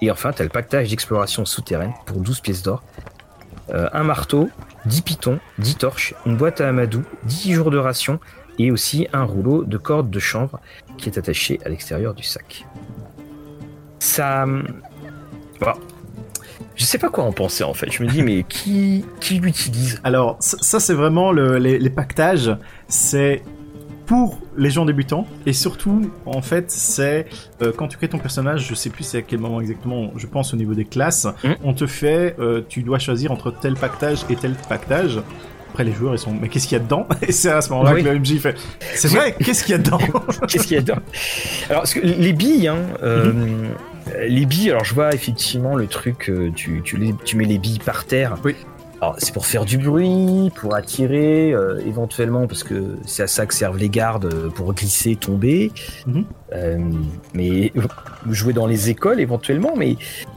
Et 0.00 0.10
enfin, 0.10 0.32
tu 0.32 0.40
as 0.40 0.44
le 0.44 0.50
pactage 0.50 0.88
d'exploration 0.88 1.44
souterraine 1.44 1.92
pour 2.06 2.18
12 2.18 2.40
pièces 2.40 2.62
d'or, 2.62 2.82
un 3.70 4.04
marteau, 4.04 4.48
10 4.86 5.02
pitons, 5.02 5.38
10 5.58 5.76
torches, 5.76 6.14
une 6.24 6.36
boîte 6.36 6.62
à 6.62 6.68
amadou, 6.68 7.02
10 7.24 7.52
jours 7.52 7.70
de 7.70 7.78
ration 7.78 8.20
et 8.58 8.70
aussi 8.70 9.06
un 9.12 9.24
rouleau 9.24 9.64
de 9.64 9.76
corde 9.78 10.10
de 10.10 10.18
chanvre 10.18 10.60
qui 10.98 11.08
est 11.08 11.18
attaché 11.18 11.58
à 11.64 11.68
l'extérieur 11.68 12.14
du 12.14 12.22
sac. 12.22 12.66
Ça. 13.98 14.46
Voilà. 15.60 15.76
Je 16.74 16.84
sais 16.84 16.98
pas 16.98 17.08
quoi 17.08 17.24
en 17.24 17.32
penser 17.32 17.64
en 17.64 17.74
fait. 17.74 17.90
Je 17.92 18.02
me 18.02 18.08
dis, 18.08 18.22
mais 18.22 18.44
qui, 18.48 19.04
qui 19.20 19.38
l'utilise? 19.38 20.00
Alors, 20.04 20.36
ça, 20.40 20.56
ça, 20.60 20.80
c'est 20.80 20.94
vraiment 20.94 21.30
le- 21.32 21.58
les, 21.58 21.78
les 21.78 21.90
pactages. 21.90 22.50
C'est 22.88 23.42
pour 24.06 24.38
les 24.56 24.70
gens 24.70 24.84
débutants 24.84 25.26
et 25.46 25.52
surtout, 25.52 26.10
en 26.26 26.42
fait, 26.42 26.70
c'est 26.70 27.26
euh, 27.62 27.72
quand 27.76 27.88
tu 27.88 27.96
crées 27.96 28.08
ton 28.08 28.18
personnage, 28.18 28.66
je 28.68 28.74
sais 28.74 28.90
plus 28.90 29.04
c'est 29.04 29.18
à 29.18 29.22
quel 29.22 29.38
moment 29.38 29.60
exactement. 29.60 30.10
Je 30.16 30.26
pense 30.26 30.52
au 30.52 30.56
niveau 30.56 30.74
des 30.74 30.84
classes, 30.84 31.26
Mm. 31.44 31.52
on 31.62 31.72
te 31.74 31.86
fait, 31.86 32.34
euh, 32.40 32.62
tu 32.68 32.82
dois 32.82 32.98
choisir 32.98 33.30
entre 33.32 33.50
tel 33.52 33.74
pactage 33.74 34.24
et 34.28 34.36
tel 34.36 34.54
pactage. 34.68 35.20
Après, 35.72 35.84
les 35.84 35.92
joueurs, 35.92 36.14
ils 36.14 36.18
sont, 36.18 36.32
mais 36.38 36.48
qu'est-ce 36.48 36.68
qu'il 36.68 36.76
y 36.76 36.80
a 36.80 36.84
dedans 36.84 37.06
Et 37.26 37.32
c'est 37.32 37.50
à 37.50 37.62
ce 37.62 37.70
moment-là 37.70 37.94
Oui. 37.94 38.02
que 38.04 38.08
le 38.10 38.18
MJ 38.18 38.38
fait, 38.38 38.56
c'est 38.94 39.08
vrai, 39.08 39.34
qu'est-ce 39.42 39.64
qu'il 39.64 39.72
y 39.72 39.74
a 39.74 39.78
dedans 39.78 39.98
Qu'est-ce 40.48 40.66
qu'il 40.66 40.74
y 40.76 40.78
a 40.78 40.82
dedans 40.82 40.98
Alors, 41.70 41.84
que 41.84 41.98
les 42.00 42.32
billes, 42.34 42.68
hein, 42.68 42.78
euh, 43.02 43.32
les 44.28 44.44
billes, 44.46 44.70
alors 44.70 44.84
je 44.84 44.92
vois 44.94 45.14
effectivement 45.14 45.74
le 45.74 45.86
truc, 45.86 46.28
euh, 46.28 46.50
tu, 46.54 46.82
tu, 46.84 46.96
les- 46.98 47.14
tu 47.24 47.36
mets 47.36 47.46
les 47.46 47.58
billes 47.58 47.78
par 47.84 48.04
terre. 48.04 48.36
Oui. 48.44 48.54
Alors, 49.00 49.16
c'est 49.18 49.32
pour 49.34 49.46
faire 49.46 49.64
du 49.64 49.78
bruit, 49.78 50.52
pour 50.54 50.76
attirer, 50.76 51.52
euh, 51.52 51.80
éventuellement, 51.86 52.46
parce 52.46 52.62
que 52.62 52.98
c'est 53.04 53.24
à 53.24 53.26
ça 53.26 53.46
que 53.46 53.54
servent 53.54 53.78
les 53.78 53.88
gardes, 53.88 54.26
euh, 54.26 54.48
pour 54.50 54.72
glisser, 54.74 55.16
tomber. 55.16 55.72
Mhm. 56.06 56.24
Euh, 56.54 56.78
mais 57.34 57.72
jouer 58.30 58.52
dans 58.52 58.66
les 58.66 58.90
écoles, 58.90 59.18
éventuellement, 59.20 59.72
mais 59.76 59.96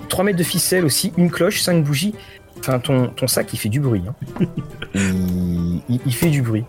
3 0.09 0.23
mètres 0.23 0.39
de 0.39 0.43
ficelle 0.43 0.83
aussi, 0.85 1.11
une 1.17 1.29
cloche, 1.29 1.61
5 1.61 1.83
bougies. 1.83 2.15
Enfin, 2.59 2.79
ton, 2.79 3.07
ton 3.07 3.27
sac, 3.27 3.53
il 3.53 3.57
fait 3.57 3.69
du 3.69 3.79
bruit. 3.79 4.03
hein. 4.07 4.15
il, 4.95 5.81
il- 5.89 6.00
il 6.05 6.13
fait 6.13 6.29
du 6.29 6.41
bruit. 6.41 6.63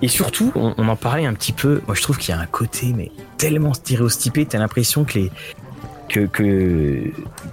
Et 0.00 0.08
surtout, 0.08 0.52
on, 0.54 0.74
on 0.78 0.88
en 0.88 0.96
parlait 0.96 1.26
un 1.26 1.34
petit 1.34 1.52
peu. 1.52 1.82
Moi, 1.86 1.94
je 1.94 2.02
trouve 2.02 2.16
qu'il 2.18 2.34
y 2.34 2.38
a 2.38 2.40
un 2.40 2.46
côté, 2.46 2.92
mais 2.96 3.10
tellement 3.38 3.74
stéréotypé. 3.74 4.46
T'as 4.46 4.58
l'impression 4.58 5.04
que 5.04 5.18
les 5.18 5.30
que, 6.08 6.20
que 6.26 7.02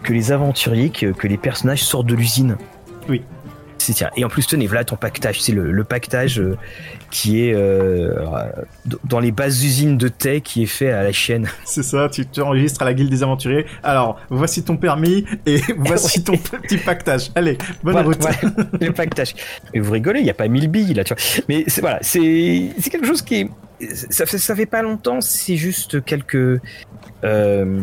que 0.04 0.14
les 0.14 0.32
aventuriers, 0.32 0.90
que, 0.90 1.08
que 1.08 1.28
les 1.28 1.38
personnages 1.38 1.84
sortent 1.84 2.08
de 2.08 2.16
l'usine. 2.16 2.58
Oui. 3.08 3.24
C'est 3.80 3.94
tiens. 3.94 4.10
Et 4.18 4.24
en 4.26 4.30
plus, 4.30 4.46
tenez, 4.46 4.68
voilà 4.68 4.84
ton 4.84 4.98
pactage. 4.98 5.42
C'est 5.42 5.54
le, 5.54 5.72
le 5.72 5.84
pactage 5.84 6.40
euh, 6.40 6.58
qui 7.12 7.44
est 7.48 7.54
euh, 7.56 8.14
dans 9.06 9.20
les 9.20 9.32
bases 9.32 9.64
usines 9.64 9.98
de 9.98 10.10
thé 10.10 10.42
qui 10.42 10.64
est 10.64 10.68
fait 10.68 10.92
à 10.92 11.02
la 11.02 11.12
chaîne. 11.12 11.48
C'est 11.66 11.82
ça, 11.84 12.10
tu 12.10 12.26
te 12.26 12.42
enregistres 12.42 12.82
à 12.82 12.86
la 12.86 12.94
guilde 12.94 13.10
des 13.10 13.24
aventuriers. 13.24 13.66
Alors, 13.82 14.20
voici 14.30 14.64
ton 14.64 14.76
permis 14.78 15.26
et 15.46 15.60
voici 15.78 16.24
ton 16.24 16.36
petit 16.38 16.78
pactage. 16.78 17.32
Allez, 17.36 17.58
bonne 17.84 17.94
Voilà, 17.94 18.08
route. 18.08 18.18
voilà, 18.22 18.38
le 18.82 18.92
pactage. 18.92 19.34
Mais 19.74 19.80
vous 19.80 19.92
rigolez, 19.94 20.20
il 20.20 20.26
n'y 20.26 20.30
a 20.30 20.34
pas 20.36 20.48
1000 20.50 20.68
billes 20.68 20.94
là, 20.94 21.04
tu 21.06 21.14
vois. 21.14 21.24
Mais 21.48 21.64
c'est 21.68 21.82
voilà, 21.82 22.00
c'est 22.02 22.72
c'est 22.80 22.90
quelque 22.90 23.08
chose 23.08 23.22
qui 23.22 23.36
est 23.36 23.50
ça 24.10 24.26
fait 24.26 24.38
ça 24.38 24.56
fait 24.56 24.66
pas 24.66 24.82
longtemps, 24.82 25.22
c'est 25.22 25.56
juste 25.58 26.04
quelques 26.04 26.60
euh, 27.24 27.82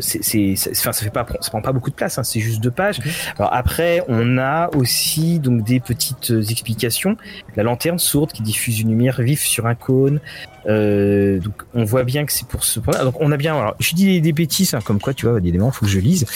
c'est 0.00 0.54
enfin 0.70 0.92
ça 0.92 1.04
fait 1.04 1.10
pas 1.10 1.26
ça 1.40 1.50
prend 1.50 1.60
pas 1.62 1.72
beaucoup 1.72 1.90
de 1.90 1.94
place, 1.96 2.18
hein, 2.18 2.24
c'est 2.24 2.40
juste 2.40 2.60
deux 2.60 2.70
pages. 2.70 2.98
Alors 3.38 3.52
après, 3.52 4.02
on 4.08 4.38
a 4.38 4.70
aussi 4.76 5.38
donc 5.40 5.64
des 5.64 5.80
petites 5.80 6.32
explications. 6.50 7.16
La 7.56 7.62
lanterne 7.62 7.98
sourde 7.98 8.32
qui 8.32 8.42
diffuse 8.42 8.80
une 8.80 8.90
lumière 8.90 9.20
vive 9.20 9.40
sur 9.40 9.66
un 9.66 9.74
cône. 9.74 10.20
Euh, 10.68 11.38
donc 11.38 11.54
on 11.74 11.84
voit 11.84 12.04
bien 12.04 12.26
que 12.26 12.32
c'est 12.32 12.46
pour 12.46 12.64
ce. 12.64 12.80
Donc 12.80 13.20
on 13.20 13.32
a 13.32 13.36
bien. 13.36 13.56
Alors 13.56 13.76
je 13.80 13.94
dis 13.94 14.06
des, 14.06 14.20
des 14.20 14.32
bêtises, 14.32 14.74
hein, 14.74 14.80
comme 14.84 15.00
quoi 15.00 15.14
tu 15.14 15.26
vois, 15.26 15.40
des 15.40 15.48
éléments, 15.48 15.70
faut 15.70 15.84
que 15.86 15.90
je 15.90 16.00
lise. 16.00 16.26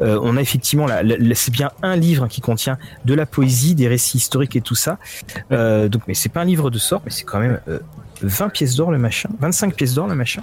Euh, 0.00 0.18
on 0.22 0.36
a 0.36 0.40
effectivement, 0.40 0.86
la- 0.86 1.02
c'est 1.34 1.52
bien 1.52 1.70
un 1.82 1.94
livre 1.94 2.26
qui 2.26 2.40
contient 2.40 2.78
de 3.04 3.14
la 3.14 3.26
poésie, 3.26 3.76
des 3.76 3.86
récits 3.86 4.16
historiques 4.18 4.56
et 4.56 4.60
tout 4.60 4.74
ça. 4.74 4.98
Euh, 5.52 5.88
donc, 5.88 6.02
mais 6.08 6.14
c'est 6.14 6.30
pas 6.30 6.40
un 6.40 6.44
livre 6.44 6.68
de 6.70 6.78
sort, 6.78 7.02
mais 7.04 7.12
c'est 7.12 7.22
quand 7.22 7.38
même 7.38 7.60
euh, 7.68 7.78
20 8.24 8.48
pièces 8.50 8.76
d'or 8.76 8.90
le 8.90 8.98
machin, 8.98 9.28
25 9.40 9.74
pièces 9.74 9.94
d'or 9.94 10.06
le 10.06 10.14
machin. 10.14 10.42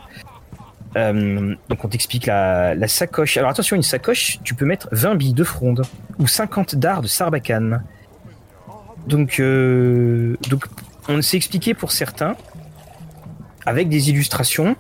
Euh, 0.98 1.56
donc 1.70 1.86
on 1.86 1.88
t'explique 1.88 2.26
la, 2.26 2.88
sacoche. 2.88 3.38
Alors 3.38 3.50
attention, 3.50 3.76
une 3.76 3.84
sacoche, 3.84 4.40
tu 4.44 4.56
peux 4.56 4.66
mettre 4.66 4.90
20 4.92 5.16
billes 5.16 5.34
de 5.34 5.44
fronde 5.44 5.84
ou 6.20 6.28
50 6.28 6.76
dards 6.76 7.02
de 7.02 7.08
sarbacane. 7.08 7.84
Donc, 9.08 9.40
euh, 9.40 10.36
donc 10.50 10.66
on 11.08 11.22
s'est 11.22 11.38
expliqué 11.38 11.74
pour 11.74 11.92
certains 11.92 12.36
avec 13.66 13.90
des 13.90 14.10
illustrations. 14.10 14.76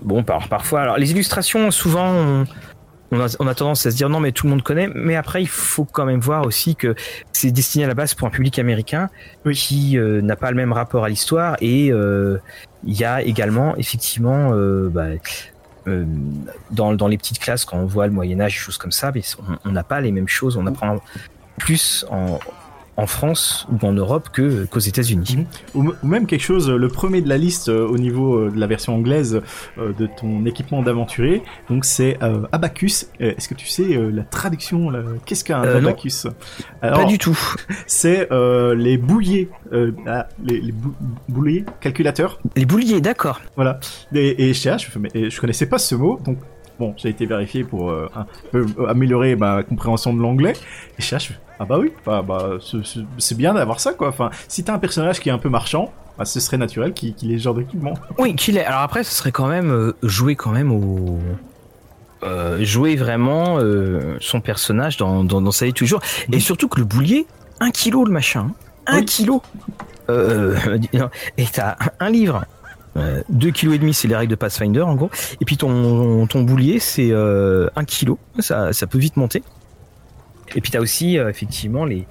Bon, 0.00 0.22
par, 0.22 0.48
parfois, 0.48 0.82
alors 0.82 0.96
les 0.96 1.10
illustrations, 1.10 1.70
souvent, 1.70 2.44
on 3.12 3.20
a, 3.20 3.36
on 3.38 3.46
a 3.46 3.54
tendance 3.54 3.84
à 3.86 3.90
se 3.90 3.96
dire 3.96 4.08
non, 4.08 4.20
mais 4.20 4.32
tout 4.32 4.46
le 4.46 4.50
monde 4.50 4.62
connaît. 4.62 4.88
Mais 4.94 5.16
après, 5.16 5.42
il 5.42 5.48
faut 5.48 5.84
quand 5.84 6.06
même 6.06 6.20
voir 6.20 6.46
aussi 6.46 6.74
que 6.74 6.94
c'est 7.32 7.50
destiné 7.50 7.84
à 7.84 7.88
la 7.88 7.94
base 7.94 8.14
pour 8.14 8.26
un 8.26 8.30
public 8.30 8.58
américain 8.58 9.10
Oui. 9.44 9.54
qui 9.54 9.98
euh, 9.98 10.22
n'a 10.22 10.34
pas 10.34 10.50
le 10.50 10.56
même 10.56 10.72
rapport 10.72 11.04
à 11.04 11.08
l'histoire. 11.08 11.56
Et 11.60 11.92
euh, 11.92 12.38
il 12.84 12.98
y 12.98 13.04
a 13.04 13.22
également, 13.22 13.76
effectivement, 13.76 14.52
euh, 14.54 14.88
bah, 14.88 15.08
dans, 16.70 16.94
dans 16.94 17.08
les 17.08 17.18
petites 17.18 17.38
classes, 17.38 17.64
quand 17.64 17.76
on 17.76 17.86
voit 17.86 18.06
le 18.06 18.12
Moyen-Âge, 18.12 18.54
des 18.54 18.58
choses 18.58 18.78
comme 18.78 18.92
ça, 18.92 19.12
mais 19.14 19.22
on 19.64 19.72
n'a 19.72 19.82
pas 19.82 20.00
les 20.00 20.10
mêmes 20.10 20.28
choses. 20.28 20.56
On 20.56 20.66
apprend 20.66 20.98
plus 21.58 22.06
en, 22.10 22.38
en 22.96 23.06
France 23.06 23.66
ou 23.72 23.86
en 23.86 23.92
Europe 23.92 24.28
que 24.32 24.64
qu'aux 24.66 24.78
États-Unis. 24.78 25.46
Ou, 25.74 25.82
m- 25.82 25.92
ou 26.02 26.06
même 26.06 26.26
quelque 26.26 26.42
chose, 26.42 26.68
le 26.70 26.88
premier 26.88 27.22
de 27.22 27.28
la 27.28 27.38
liste 27.38 27.68
euh, 27.70 27.86
au 27.88 27.96
niveau 27.96 28.36
euh, 28.36 28.50
de 28.50 28.58
la 28.60 28.66
version 28.66 28.94
anglaise 28.94 29.40
euh, 29.78 29.92
de 29.98 30.06
ton 30.06 30.44
équipement 30.44 30.82
d'aventurier, 30.82 31.42
donc 31.70 31.84
c'est 31.86 32.18
euh, 32.22 32.42
Abacus. 32.52 33.06
Est-ce 33.18 33.48
que 33.48 33.54
tu 33.54 33.66
sais 33.66 33.84
la 34.12 34.22
traduction 34.24 34.90
Qu'est-ce 35.24 35.44
qu'un. 35.44 35.62
Abacus? 35.62 36.26
Pas 36.80 37.04
du 37.04 37.18
tout. 37.18 37.38
c'est 37.86 38.28
les 38.76 38.98
bouliers, 38.98 39.48
ah, 40.06 40.26
les, 40.44 40.60
les 40.60 40.72
bou- 40.72 40.94
bouliers 41.28 41.64
calculateurs. 41.80 42.40
Les 42.56 42.66
bouliers, 42.66 43.00
d'accord. 43.00 43.40
Voilà. 43.56 43.80
Et, 44.14 44.50
et 44.50 44.54
je, 44.54 44.68
et 45.14 45.30
je 45.30 45.40
connaissais 45.40 45.66
pas 45.66 45.78
ce 45.78 45.94
mot, 45.94 46.20
donc 46.24 46.38
bon, 46.78 46.94
j'ai 46.96 47.08
été 47.10 47.26
vérifié 47.26 47.64
pour 47.64 47.90
euh, 47.90 48.08
un 48.16 48.26
peu 48.50 48.66
améliorer 48.88 49.36
ma 49.36 49.62
compréhension 49.62 50.12
de 50.14 50.20
l'anglais. 50.20 50.54
Et 50.98 51.02
je 51.02 51.16
ah 51.58 51.64
bah 51.64 51.78
oui, 51.78 51.92
bah, 52.04 52.22
bah, 52.26 52.50
c'est- 53.18 53.34
bien 53.36 53.54
d'avoir 53.54 53.78
ça 53.78 53.92
quoi. 53.92 54.08
Enfin, 54.08 54.30
si 54.48 54.64
t'as 54.64 54.74
un 54.74 54.78
personnage 54.78 55.20
qui 55.20 55.28
est 55.28 55.32
un 55.32 55.38
peu 55.38 55.48
marchand, 55.48 55.92
bah, 56.18 56.24
ce 56.24 56.40
serait 56.40 56.58
naturel 56.58 56.92
qu'il 56.92 57.32
ait 57.32 57.38
ce 57.38 57.42
genre 57.44 57.54
d'équipement. 57.54 57.94
Oui, 58.18 58.34
qu'il 58.34 58.56
est. 58.56 58.64
Alors 58.64 58.80
après, 58.80 59.04
ce 59.04 59.14
serait 59.14 59.32
quand 59.32 59.46
même 59.48 59.70
euh, 59.70 59.92
jouer 60.02 60.34
quand 60.34 60.50
même 60.50 60.72
au. 60.72 61.18
euh, 62.24 62.64
jouer 62.64 62.96
vraiment 62.96 63.58
son 64.20 64.40
personnage 64.40 64.96
dans, 64.96 65.24
dans, 65.24 65.40
dans 65.40 65.50
sa 65.52 65.66
vie 65.66 65.72
de 65.72 65.76
tous 65.76 65.84
les 65.84 65.88
jours. 65.88 66.02
Et 66.32 66.40
surtout 66.40 66.68
que 66.68 66.78
le 66.80 66.84
boulier, 66.84 67.26
un 67.60 67.70
kilo 67.70 68.04
le 68.04 68.12
machin. 68.12 68.48
hein. 68.48 68.54
Un 68.86 68.98
Oui. 68.98 69.04
kilo. 69.04 69.42
Et 71.38 71.44
t'as 71.52 71.76
un 72.00 72.10
livre. 72.10 72.44
Euh, 72.96 73.22
deux 73.28 73.50
kilos 73.50 73.74
et 73.74 73.78
demi, 73.78 73.94
c'est 73.94 74.08
les 74.08 74.16
règles 74.16 74.30
de 74.30 74.36
Pathfinder 74.36 74.82
en 74.82 74.94
gros. 74.94 75.10
Et 75.40 75.44
puis 75.44 75.56
ton, 75.56 76.26
ton 76.26 76.42
boulier, 76.42 76.78
c'est 76.78 77.10
euh, 77.10 77.68
un 77.76 77.84
kilo. 77.84 78.18
Ça, 78.38 78.72
ça 78.72 78.86
peut 78.86 78.98
vite 78.98 79.16
monter. 79.16 79.42
Et 80.54 80.60
puis 80.60 80.70
t'as 80.70 80.80
aussi 80.80 81.18
euh, 81.18 81.30
effectivement 81.30 81.84
les. 81.86 82.06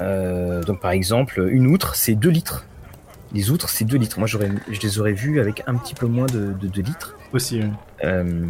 euh, 0.00 0.62
donc 0.62 0.80
par 0.80 0.90
exemple, 0.90 1.46
une 1.50 1.66
outre, 1.66 1.94
c'est 1.94 2.14
2 2.14 2.28
litres. 2.28 2.66
Les 3.32 3.50
outres, 3.50 3.70
c'est 3.70 3.86
2 3.86 3.96
litres. 3.96 4.18
Moi, 4.18 4.28
j'aurais, 4.28 4.50
je 4.70 4.78
les 4.80 4.98
aurais 4.98 5.14
vus 5.14 5.40
avec 5.40 5.62
un 5.66 5.76
petit 5.76 5.94
peu 5.94 6.06
moins 6.06 6.26
de, 6.26 6.52
de 6.52 6.68
2 6.68 6.82
litres. 6.82 7.16
Aussi. 7.32 7.62
euh. 7.62 7.66
Euh, 8.04 8.44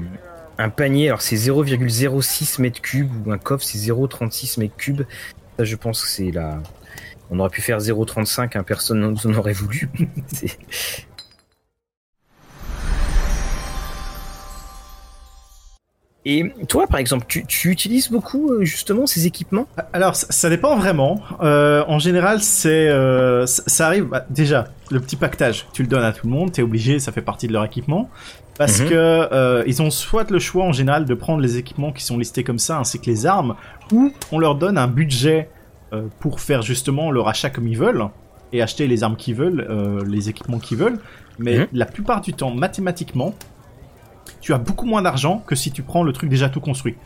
un 0.58 0.68
panier, 0.70 1.06
alors 1.08 1.22
c'est 1.22 1.36
0,06 1.36 2.60
mètres 2.60 2.80
cubes 2.82 3.10
ou 3.26 3.32
un 3.32 3.38
coffre, 3.38 3.64
c'est 3.64 3.78
0,36 3.78 4.58
mètres 4.58 4.76
cubes. 4.76 5.02
Ça, 5.58 5.64
je 5.64 5.76
pense 5.76 6.02
que 6.02 6.08
c'est 6.08 6.30
la, 6.32 6.60
On 7.30 7.38
aurait 7.38 7.48
pu 7.50 7.62
faire 7.62 7.78
0,35, 7.78 8.58
hein, 8.58 8.62
personne 8.64 9.00
n'en 9.00 9.34
aurait 9.34 9.52
voulu. 9.52 9.88
Et 16.24 16.52
toi, 16.68 16.86
par 16.86 17.00
exemple, 17.00 17.26
tu, 17.26 17.70
utilises 17.70 18.08
beaucoup 18.08 18.52
euh, 18.52 18.64
justement 18.64 19.06
ces 19.06 19.26
équipements? 19.26 19.66
Alors, 19.92 20.14
ça, 20.14 20.48
dépend 20.48 20.76
vraiment. 20.76 21.20
Euh, 21.40 21.84
en 21.88 21.98
général, 21.98 22.40
c'est 22.40 22.88
euh, 22.88 23.44
ça, 23.46 23.88
arrive. 23.88 24.04
Bah, 24.04 24.24
déjà, 24.30 24.68
le 24.92 25.00
petit 25.00 25.16
pactage, 25.16 25.66
tu 25.72 25.82
le 25.82 25.88
donnes 25.88 26.04
à 26.04 26.12
tout 26.12 26.28
le 26.28 26.32
monde, 26.32 26.52
t'es 26.52 26.62
obligé, 26.62 27.00
ça 27.00 27.10
fait 27.10 27.22
partie 27.22 27.48
de 27.48 27.52
leur 27.52 27.64
équipement, 27.64 28.08
parce 28.56 28.80
mhm. 28.80 28.88
que 28.88 29.64
ils 29.66 29.82
ont 29.82 29.90
soit 29.90 30.30
le 30.30 30.38
choix 30.38 30.64
en 30.64 30.72
général 30.72 31.06
de 31.06 31.14
prendre 31.14 31.40
les 31.40 31.56
équipements 31.56 31.90
qui 31.90 32.04
sont 32.04 32.18
listés 32.18 32.44
comme 32.44 32.60
ça, 32.60 32.78
ainsi 32.78 33.00
que 33.00 33.06
les 33.06 33.26
armes, 33.26 33.56
ou 33.90 34.12
on 34.30 34.38
leur 34.38 34.54
donne 34.54 34.78
un 34.78 34.88
budget 34.88 35.48
pour 36.20 36.40
faire 36.40 36.62
justement 36.62 37.10
leur 37.10 37.28
achat 37.28 37.50
comme 37.50 37.66
ils 37.66 37.76
veulent 37.78 38.06
et 38.52 38.62
acheter 38.62 38.86
les 38.86 39.02
armes 39.02 39.16
qu'ils 39.16 39.34
veulent, 39.34 39.66
les 40.06 40.28
équipements 40.28 40.58
qu'ils 40.58 40.78
veulent. 40.78 40.98
Mais 41.38 41.60
mhm. 41.60 41.66
la 41.72 41.86
plupart 41.86 42.20
du 42.20 42.34
temps, 42.34 42.50
mathématiquement, 42.50 43.34
tu 44.42 44.52
as 44.52 44.58
beaucoup 44.58 44.84
moins 44.84 45.00
d'argent 45.00 45.42
que 45.46 45.54
si 45.54 45.70
tu 45.70 45.82
prends 45.82 46.02
le 46.02 46.12
truc 46.12 46.28
déjà 46.28 46.50
tout 46.50 46.60
construit. 46.60 46.96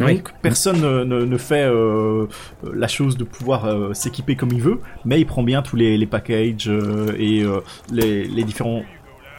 Donc 0.00 0.32
personne 0.42 0.80
ne, 1.04 1.36
fait 1.38 1.64
euh, 1.64 2.26
la 2.72 2.88
chose 2.88 3.16
de 3.16 3.24
pouvoir 3.24 3.64
euh, 3.64 3.94
s'équiper 3.94 4.36
comme 4.36 4.50
il 4.52 4.60
veut, 4.60 4.80
mais 5.04 5.20
il 5.20 5.26
prend 5.26 5.42
bien 5.42 5.62
tous 5.62 5.76
les, 5.76 6.06
packages 6.06 6.68
euh, 6.68 7.14
et 7.18 7.44
les, 7.90 8.44
différents 8.44 8.82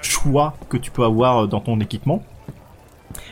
choix 0.01 0.55
que 0.69 0.77
tu 0.77 0.91
peux 0.91 1.03
avoir 1.03 1.47
dans 1.47 1.59
ton 1.59 1.79
équipement. 1.79 2.23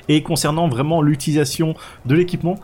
Et 0.10 0.22
concernant 0.22 0.68
vraiment 0.68 1.02
l'utilisation 1.02 1.76
de 2.06 2.16
l'équipement, 2.16 2.56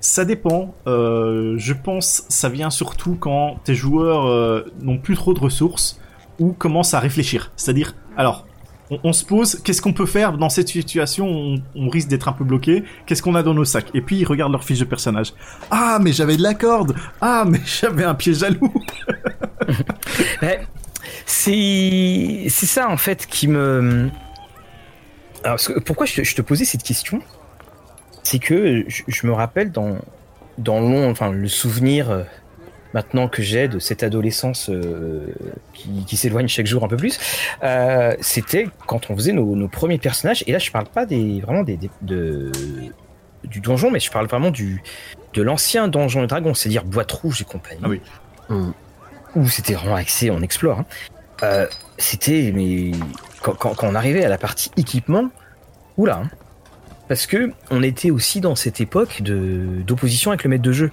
ça 0.00 0.24
dépend. 0.24 0.74
je 0.86 1.72
pense 1.72 2.24
ça 2.28 2.48
vient 2.48 2.70
surtout 2.70 3.16
quand 3.18 3.58
tes 3.64 3.74
joueurs 3.74 4.64
n'ont 4.80 4.98
plus 4.98 5.14
trop 5.14 5.34
de 5.34 5.40
ressources 5.40 6.00
ou 6.38 6.52
commencent 6.52 6.94
à 6.94 7.00
réfléchir. 7.00 7.52
C'est-à-dire, 7.56 7.94
alors, 8.16 8.44
on, 8.90 9.12
se 9.12 9.24
pose, 9.24 9.60
qu'est-ce 9.64 9.80
qu'on 9.80 9.92
peut 9.92 10.06
faire 10.06 10.36
dans 10.36 10.48
cette 10.48 10.68
situation 10.68 11.56
on, 11.74 11.88
risque 11.88 12.08
d'être 12.08 12.28
un 12.28 12.32
peu 12.32 12.44
bloqué? 12.44 12.84
Qu'est-ce 13.06 13.22
qu'on 13.22 13.34
a 13.34 13.42
dans 13.42 13.54
nos 13.54 13.64
sacs? 13.64 13.90
Et 13.94 14.02
puis 14.02 14.16
ils 14.16 14.24
regardent 14.24 14.52
leur 14.52 14.64
fiche 14.64 14.78
de 14.78 14.84
personnage. 14.84 15.32
Ah, 15.70 15.98
mais 16.00 16.12
j'avais 16.12 16.36
de 16.36 16.42
la 16.42 16.54
corde. 16.54 16.94
Ah, 17.20 17.44
mais 17.46 17.60
j'avais 17.64 18.04
un 18.04 18.14
pied 18.14 18.34
jaloux. 18.34 18.72
c'est 21.26 22.46
c'est 22.48 22.66
ça 22.66 22.88
en 22.88 22.96
fait 22.96 23.26
qui 23.26 23.48
me. 23.48 24.10
Alors, 25.42 25.58
pourquoi 25.84 26.06
je, 26.06 26.34
te 26.34 26.42
posais 26.42 26.64
cette 26.64 26.82
question? 26.82 27.20
C'est 28.22 28.38
que 28.38 28.84
je, 28.88 29.26
me 29.26 29.32
rappelle 29.32 29.70
dans 29.70 29.98
dans 30.56 30.80
long, 30.80 31.14
le 31.32 31.48
souvenir 31.48 32.10
euh, 32.10 32.22
maintenant 32.94 33.28
que 33.28 33.42
j'ai 33.42 33.68
de 33.68 33.78
cette 33.78 34.02
adolescence 34.02 34.70
euh, 34.70 35.26
qui, 36.06 36.16
s'éloigne 36.16 36.48
chaque 36.48 36.66
jour 36.66 36.84
un 36.84 36.88
peu 36.88 36.96
plus, 36.96 37.18
euh, 37.62 38.14
c'était 38.20 38.68
quand 38.86 39.10
on 39.10 39.16
faisait 39.16 39.32
nos, 39.32 39.68
premiers 39.68 39.98
personnages. 39.98 40.44
Et 40.46 40.52
là, 40.52 40.58
je 40.58 40.70
parle 40.70 40.86
pas 40.86 41.04
des 41.04 41.40
vraiment 41.40 41.64
des, 41.64 41.78
de, 42.02 42.52
du 43.42 43.60
donjon, 43.60 43.90
mais 43.90 44.00
je 44.00 44.10
parle 44.10 44.26
vraiment 44.26 44.50
du 44.50 44.82
de 45.34 45.42
l'ancien 45.42 45.88
donjon 45.88 46.22
et 46.22 46.26
dragon, 46.28 46.54
c'est-à-dire 46.54 46.84
boîte 46.84 47.10
rouge 47.10 47.42
et 47.42 47.44
compagnie. 47.44 47.80
Ah 47.82 47.88
oui. 47.88 48.00
Où, 49.34 49.48
c'était 49.48 49.74
vraiment 49.74 49.96
axé, 49.96 50.30
on 50.30 50.40
explore. 50.40 50.78
Hein. 50.78 50.86
Euh, 51.42 51.66
c'était 51.98 52.52
mais 52.54 52.92
quand, 53.42 53.54
quand, 53.54 53.82
on 53.82 53.96
arrivait 53.96 54.24
à 54.24 54.28
la 54.28 54.38
partie 54.38 54.70
équipement, 54.76 55.30
oula. 55.96 56.22
Hein. 56.24 56.30
parce 57.08 57.26
que 57.26 57.52
on 57.70 57.82
était 57.82 58.12
aussi 58.12 58.40
dans 58.40 58.54
cette 58.54 58.80
époque 58.80 59.22
de 59.22 59.82
d'opposition 59.84 60.30
avec 60.30 60.44
le 60.44 60.50
maître 60.50 60.62
de 60.62 60.72
jeu. 60.72 60.92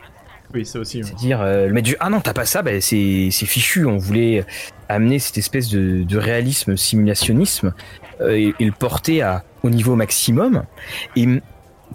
C'est-à-dire, 0.63 1.41
euh, 1.41 1.67
le 1.67 1.73
mettre 1.73 1.89
ah 1.99 2.09
non, 2.09 2.21
t'as 2.21 2.33
pas 2.33 2.45
ça, 2.45 2.61
bah, 2.61 2.79
c'est 2.81 3.31
fichu. 3.31 3.85
On 3.85 3.97
voulait 3.97 4.45
amener 4.89 5.19
cette 5.19 5.37
espèce 5.37 5.69
de, 5.69 6.17
réalisme, 6.17 6.77
simulationnisme, 6.77 7.73
euh, 8.21 8.51
et, 8.59 8.65
le 8.65 8.71
porter 8.71 9.21
à, 9.21 9.43
au 9.63 9.69
niveau 9.69 9.95
maximum. 9.95 10.63
Et 11.15 11.27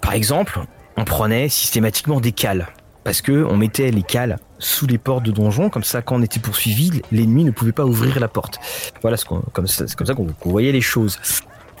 par 0.01 0.13
exemple, 0.13 0.59
on 0.95 1.05
prenait 1.05 1.49
systématiquement 1.49 2.19
des 2.19 2.31
cales. 2.31 2.67
Parce 3.03 3.21
que 3.21 3.45
on 3.45 3.55
mettait 3.55 3.91
les 3.91 4.03
cales 4.03 4.37
sous 4.59 4.85
les 4.85 4.97
portes 4.97 5.23
de 5.23 5.31
donjon, 5.31 5.69
comme 5.69 5.83
ça, 5.83 6.01
quand 6.01 6.17
on 6.17 6.23
était 6.23 6.41
poursuivi, 6.41 7.01
l'ennemi 7.11 7.45
ne 7.45 7.51
pouvait 7.51 7.71
pas 7.71 7.85
ouvrir 7.85 8.19
la 8.19 8.27
porte. 8.27 8.59
Voilà, 9.01 9.15
c'est 9.15 9.27
comme, 9.27 9.43
comme 9.53 9.67
ça 9.67 9.85
qu'on 10.13 10.27
voyait 10.43 10.73
les 10.73 10.81
choses. 10.81 11.17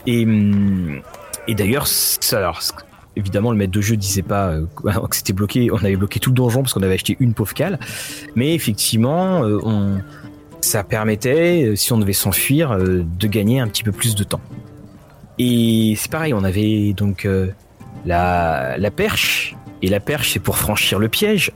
Et, 0.05 0.25
et 1.47 1.55
d'ailleurs, 1.55 1.85
alors, 2.31 2.61
évidemment, 3.17 3.51
le 3.51 3.57
maître 3.57 3.71
de 3.71 3.81
jeu 3.81 3.97
disait 3.97 4.21
pas 4.21 4.49
euh, 4.49 4.65
que 5.09 5.15
c'était 5.15 5.33
bloqué. 5.33 5.69
On 5.71 5.77
avait 5.77 5.95
bloqué 5.95 6.19
tout 6.19 6.29
le 6.29 6.35
donjon 6.35 6.61
parce 6.61 6.73
qu'on 6.73 6.83
avait 6.83 6.93
acheté 6.93 7.17
une 7.19 7.33
pauvre 7.33 7.53
cale. 7.53 7.79
Mais 8.35 8.53
effectivement, 8.53 9.43
euh, 9.43 9.97
ça 10.61 10.83
permettait, 10.83 11.65
euh, 11.65 11.75
si 11.75 11.91
on 11.91 11.97
devait 11.97 12.13
s'enfuir, 12.13 12.77
de 12.77 13.27
gagner 13.27 13.59
un 13.59 13.67
petit 13.67 13.83
peu 13.83 13.91
plus 13.91 14.15
de 14.15 14.23
temps. 14.23 14.41
Et 15.39 15.95
c'est 15.97 16.11
pareil, 16.11 16.33
on 16.33 16.43
avait 16.43 16.93
donc 16.93 17.27
la, 18.05 18.77
perche. 18.95 19.55
Et 19.83 19.89
la 19.89 19.99
perche, 19.99 20.33
c'est 20.33 20.39
pour 20.39 20.57
franchir 20.57 20.97
le 20.97 21.09
piège. 21.09 21.51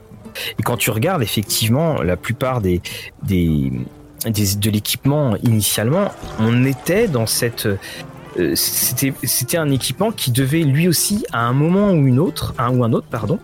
Et 0.58 0.62
quand 0.62 0.76
tu 0.76 0.90
regardes, 0.90 1.22
effectivement, 1.22 2.00
la 2.00 2.16
plupart 2.16 2.60
des, 2.60 2.80
de 3.28 4.70
l'équipement 4.70 5.36
initialement, 5.42 6.12
on 6.38 6.64
était 6.64 7.08
dans 7.08 7.26
cette 7.26 7.68
c'était 8.54 9.12
c'était 9.24 9.58
un 9.58 9.70
équipement 9.70 10.10
qui 10.10 10.30
devait 10.30 10.62
lui 10.62 10.88
aussi 10.88 11.24
à 11.32 11.40
un 11.40 11.52
moment 11.52 11.90
ou 11.90 12.06
une 12.06 12.18
autre, 12.18 12.54
un 12.58 12.70
ou 12.70 12.84
un 12.84 12.92
autre 12.92 13.06
pardon, 13.08 13.38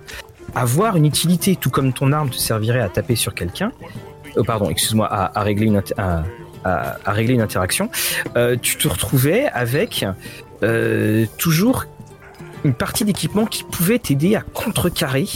avoir 0.55 0.96
une 0.96 1.07
utilité, 1.07 1.57
tout 1.57 1.70
comme 1.70 1.92
ton 1.92 2.12
arme 2.12 2.31
te 2.31 2.37
servirait 2.37 2.81
à 2.81 2.88
taper 2.88 3.16
sur 3.16 3.35
quelqu'un. 3.35 3.72
Oh, 4.37 4.44
pardon, 4.44 4.70
excuse-moi, 4.70 5.09
à, 5.11 5.42
régler 5.42 5.66
une 5.66 7.40
interaction. 7.40 7.90
Euh, 8.37 8.57
tu 8.61 8.77
te 8.77 8.88
retrouvais 8.88 9.46
avec 9.46 10.05
euh, 10.62 11.27
toujours 11.38 11.87
une 12.64 12.74
partie 12.74 13.05
d'équipement 13.05 13.46
qui 13.46 13.64
pouvait 13.64 13.98
t'aider 13.98 14.37
à 14.37 14.42
contrecarrer 14.42 15.27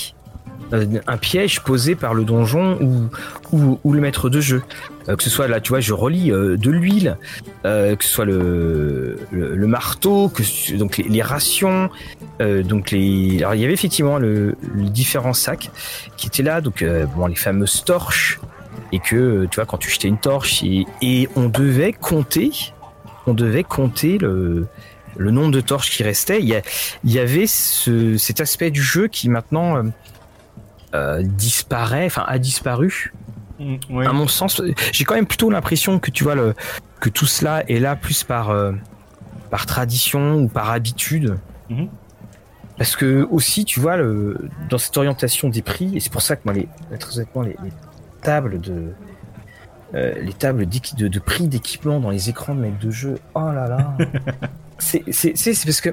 un 1.06 1.16
piège 1.18 1.60
posé 1.60 1.94
par 1.94 2.14
le 2.14 2.24
donjon 2.24 2.78
ou, 3.52 3.92
le 3.92 4.00
maître 4.00 4.30
de 4.30 4.40
jeu. 4.40 4.62
Euh, 5.08 5.16
que 5.16 5.22
ce 5.22 5.30
soit 5.30 5.48
là, 5.48 5.60
tu 5.60 5.70
vois, 5.70 5.80
je 5.80 5.92
relis 5.92 6.30
euh, 6.30 6.56
de 6.56 6.70
l'huile, 6.70 7.16
euh, 7.64 7.96
que 7.96 8.04
ce 8.04 8.10
soit 8.10 8.24
le, 8.24 9.18
le, 9.30 9.66
marteau, 9.66 10.28
que 10.28 10.42
donc 10.76 10.98
les, 10.98 11.22
rations, 11.22 11.90
donc 12.40 12.90
les. 12.90 13.38
Alors 13.38 13.54
il 13.54 13.60
y 13.60 13.64
avait 13.64 13.72
effectivement 13.72 14.18
le, 14.18 14.56
les 14.74 14.90
différents 14.90 15.32
sacs 15.32 15.70
qui 16.16 16.26
étaient 16.26 16.42
là, 16.42 16.60
donc 16.60 16.84
bon 17.16 17.26
les 17.26 17.34
fameuses 17.34 17.84
torches 17.84 18.40
et 18.92 18.98
que 18.98 19.46
tu 19.50 19.56
vois 19.56 19.64
quand 19.64 19.78
tu 19.78 19.90
jetais 19.90 20.08
une 20.08 20.18
torche 20.18 20.62
et, 20.62 21.28
on 21.36 21.48
devait 21.48 21.92
compter, 21.92 22.50
on 23.26 23.34
devait 23.34 23.64
compter 23.64 24.18
le 24.18 24.66
le 25.16 25.30
nombre 25.30 25.52
de 25.52 25.60
torches 25.60 25.90
qui 25.90 26.02
restait. 26.02 26.40
Il 26.40 26.62
y, 27.04 27.18
avait 27.18 27.46
ce, 27.46 28.16
cet 28.16 28.40
aspect 28.40 28.70
du 28.70 28.82
jeu 28.82 29.08
qui 29.08 29.28
maintenant 29.28 29.82
disparaît, 31.20 32.06
enfin 32.06 32.24
a 32.26 32.38
disparu. 32.38 33.12
Mm, 33.58 33.98
à 34.00 34.12
mon 34.12 34.28
sens, 34.28 34.62
j'ai 34.92 35.04
quand 35.04 35.14
même 35.14 35.26
plutôt 35.26 35.50
l'impression 35.50 35.98
que 35.98 36.10
tu 36.10 36.24
vois 36.24 36.34
le 36.34 36.54
que 37.00 37.08
tout 37.08 37.26
cela 37.26 37.64
est 37.68 37.80
là 37.80 37.96
plus 37.96 38.24
par 38.24 38.50
euh, 38.50 38.72
par 39.50 39.66
tradition 39.66 40.36
ou 40.36 40.48
par 40.48 40.70
habitude. 40.70 41.38
Mm-hmm. 41.70 41.88
Parce 42.78 42.96
que 42.96 43.26
aussi, 43.30 43.64
tu 43.64 43.80
vois, 43.80 43.96
le, 43.96 44.48
dans 44.70 44.78
cette 44.78 44.96
orientation 44.96 45.48
des 45.48 45.62
prix, 45.62 45.94
et 45.94 46.00
c'est 46.00 46.10
pour 46.10 46.22
ça 46.22 46.36
que 46.36 46.42
moi, 46.44 46.54
les, 46.54 46.68
très 46.98 47.18
honnêtement, 47.18 47.42
les, 47.42 47.56
tables 48.22 48.60
de 48.60 48.92
euh, 49.94 50.14
les 50.22 50.32
tables 50.32 50.66
de, 50.66 51.08
de 51.08 51.18
prix 51.18 51.48
d'équipement 51.48 52.00
dans 52.00 52.10
les 52.10 52.30
écrans 52.30 52.54
de 52.54 52.60
maître 52.60 52.78
de 52.78 52.90
jeu, 52.90 53.18
oh 53.34 53.52
là 53.52 53.68
là, 53.68 53.96
c'est 54.78 55.04
parce 55.64 55.80
que, 55.80 55.90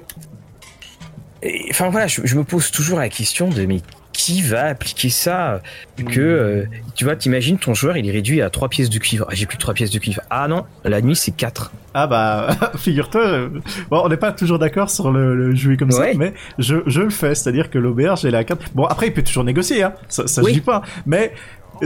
enfin 1.70 1.90
voilà, 1.90 2.08
je, 2.08 2.22
je, 2.24 2.38
me 2.38 2.44
pose 2.44 2.72
toujours 2.72 3.00
la 3.00 3.10
question 3.10 3.50
de 3.50 3.66
mais 3.66 3.82
qui 4.30 4.42
va 4.44 4.66
appliquer 4.66 5.10
ça 5.10 5.62
que 5.98 6.20
euh, 6.20 6.66
tu 6.94 7.04
vois 7.04 7.16
t'imagines 7.16 7.58
ton 7.58 7.74
joueur 7.74 7.98
il 7.98 8.08
est 8.08 8.12
réduit 8.12 8.44
à 8.44 8.52
trois 8.52 8.70
pièces 8.70 8.92
de 8.92 9.00
cuivre. 9.00 9.26
Ah, 9.28 9.34
j'ai 9.34 9.48
plus 9.48 9.58
trois 9.58 9.74
pièces 9.74 9.90
de 9.90 9.98
cuivre. 9.98 10.22
Ah 10.30 10.48
non 10.48 10.66
la 10.84 11.02
nuit 11.02 11.16
c'est 11.16 11.32
quatre 11.32 11.72
ah 12.02 12.08
bah 12.08 12.50
figure-toi 12.78 13.50
bon 13.90 14.02
on 14.04 14.10
n'est 14.10 14.18
pas 14.18 14.32
toujours 14.32 14.60
d'accord 14.60 14.90
sur 14.90 15.12
le, 15.12 15.56
jouer 15.56 15.78
comme 15.78 15.92
ça 15.92 16.06
mais 16.16 16.34
je, 16.58 16.78
je 16.86 17.02
le 17.02 17.10
fais 17.10 17.36
c'est 17.36 17.50
à 17.50 17.52
dire 17.52 17.70
que 17.70 17.78
l'auberge 17.78 18.26
est 18.26 18.34
à 18.34 18.44
4 18.44 18.72
bon 18.74 18.86
après 18.86 19.08
il 19.08 19.14
peut 19.14 19.24
toujours 19.24 19.44
négocier 19.44 19.84
hein 19.84 19.94
ça, 20.08 20.28
ça 20.28 20.42
je 20.46 20.52
dis 20.52 20.62
pas 20.62 20.82
mais 21.06 21.34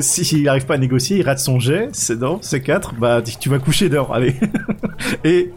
s'il 0.02 0.44
n'arrive 0.44 0.66
pas 0.66 0.76
à 0.76 0.78
négocier, 0.78 1.18
il 1.18 1.24
rate 1.24 1.40
son 1.40 1.60
jet, 1.60 1.90
c'est 1.92 2.20
non, 2.20 2.40
c'est 2.42 2.62
4, 2.62 2.96
bah 2.96 3.22
tu 3.22 3.50
vas 3.50 3.60
coucher 3.60 3.90
dehors, 3.90 4.14
allez. 4.14 4.36
et, 5.24 5.52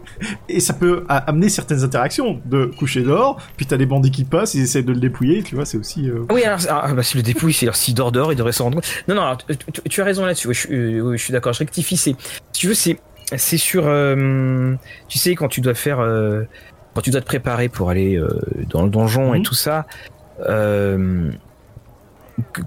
et 0.49 0.59
ça 0.59 0.73
peut 0.73 1.05
amener 1.09 1.49
certaines 1.49 1.83
interactions 1.83 2.39
de 2.45 2.65
coucher 2.65 3.01
dehors, 3.01 3.41
puis 3.55 3.65
t'as 3.65 3.77
des 3.77 3.85
bandits 3.85 4.11
qui 4.11 4.23
passent, 4.23 4.53
ils 4.53 4.63
essaient 4.63 4.83
de 4.83 4.91
le 4.91 4.99
dépouiller, 4.99 5.43
tu 5.43 5.55
vois, 5.55 5.65
c'est 5.65 5.77
aussi... 5.77 6.09
Euh, 6.09 6.25
oui, 6.31 6.43
alors, 6.43 6.59
ah, 6.69 6.93
bah, 6.93 7.03
si 7.03 7.17
le 7.17 7.23
dépouille, 7.23 7.53
c'est 7.53 7.73
s'il 7.73 7.95
dort 7.95 8.11
dehors, 8.11 8.31
il 8.31 8.35
devrait 8.35 8.51
s'en 8.51 8.65
rendre 8.65 8.75
compte. 8.75 9.03
Non, 9.07 9.15
non, 9.15 9.37
tu, 9.89 10.01
as 10.01 10.05
raison 10.05 10.25
là-dessus, 10.25 10.53
je, 10.53 10.67
euh, 10.71 11.11
je, 11.17 11.23
suis 11.23 11.33
d'accord, 11.33 11.53
je 11.53 11.59
rectifie, 11.59 11.97
c'est... 11.97 12.15
Si 12.51 12.61
tu 12.61 12.67
veux, 12.67 12.73
c'est, 12.73 12.99
c'est 13.35 13.57
sur... 13.57 13.83
Euh, 13.87 14.73
tu 15.07 15.17
sais, 15.17 15.35
quand 15.35 15.49
tu 15.49 15.61
dois 15.61 15.73
faire... 15.73 15.97
quand 16.93 17.01
tu 17.01 17.11
dois 17.11 17.21
te 17.21 17.25
préparer 17.25 17.69
pour 17.69 17.89
aller 17.89 18.21
dans 18.69 18.83
le 18.83 18.89
donjon 18.89 19.33
et 19.33 19.39
mhm. 19.39 19.43
tout 19.43 19.55
ça... 19.55 19.85
Euh, 20.45 21.31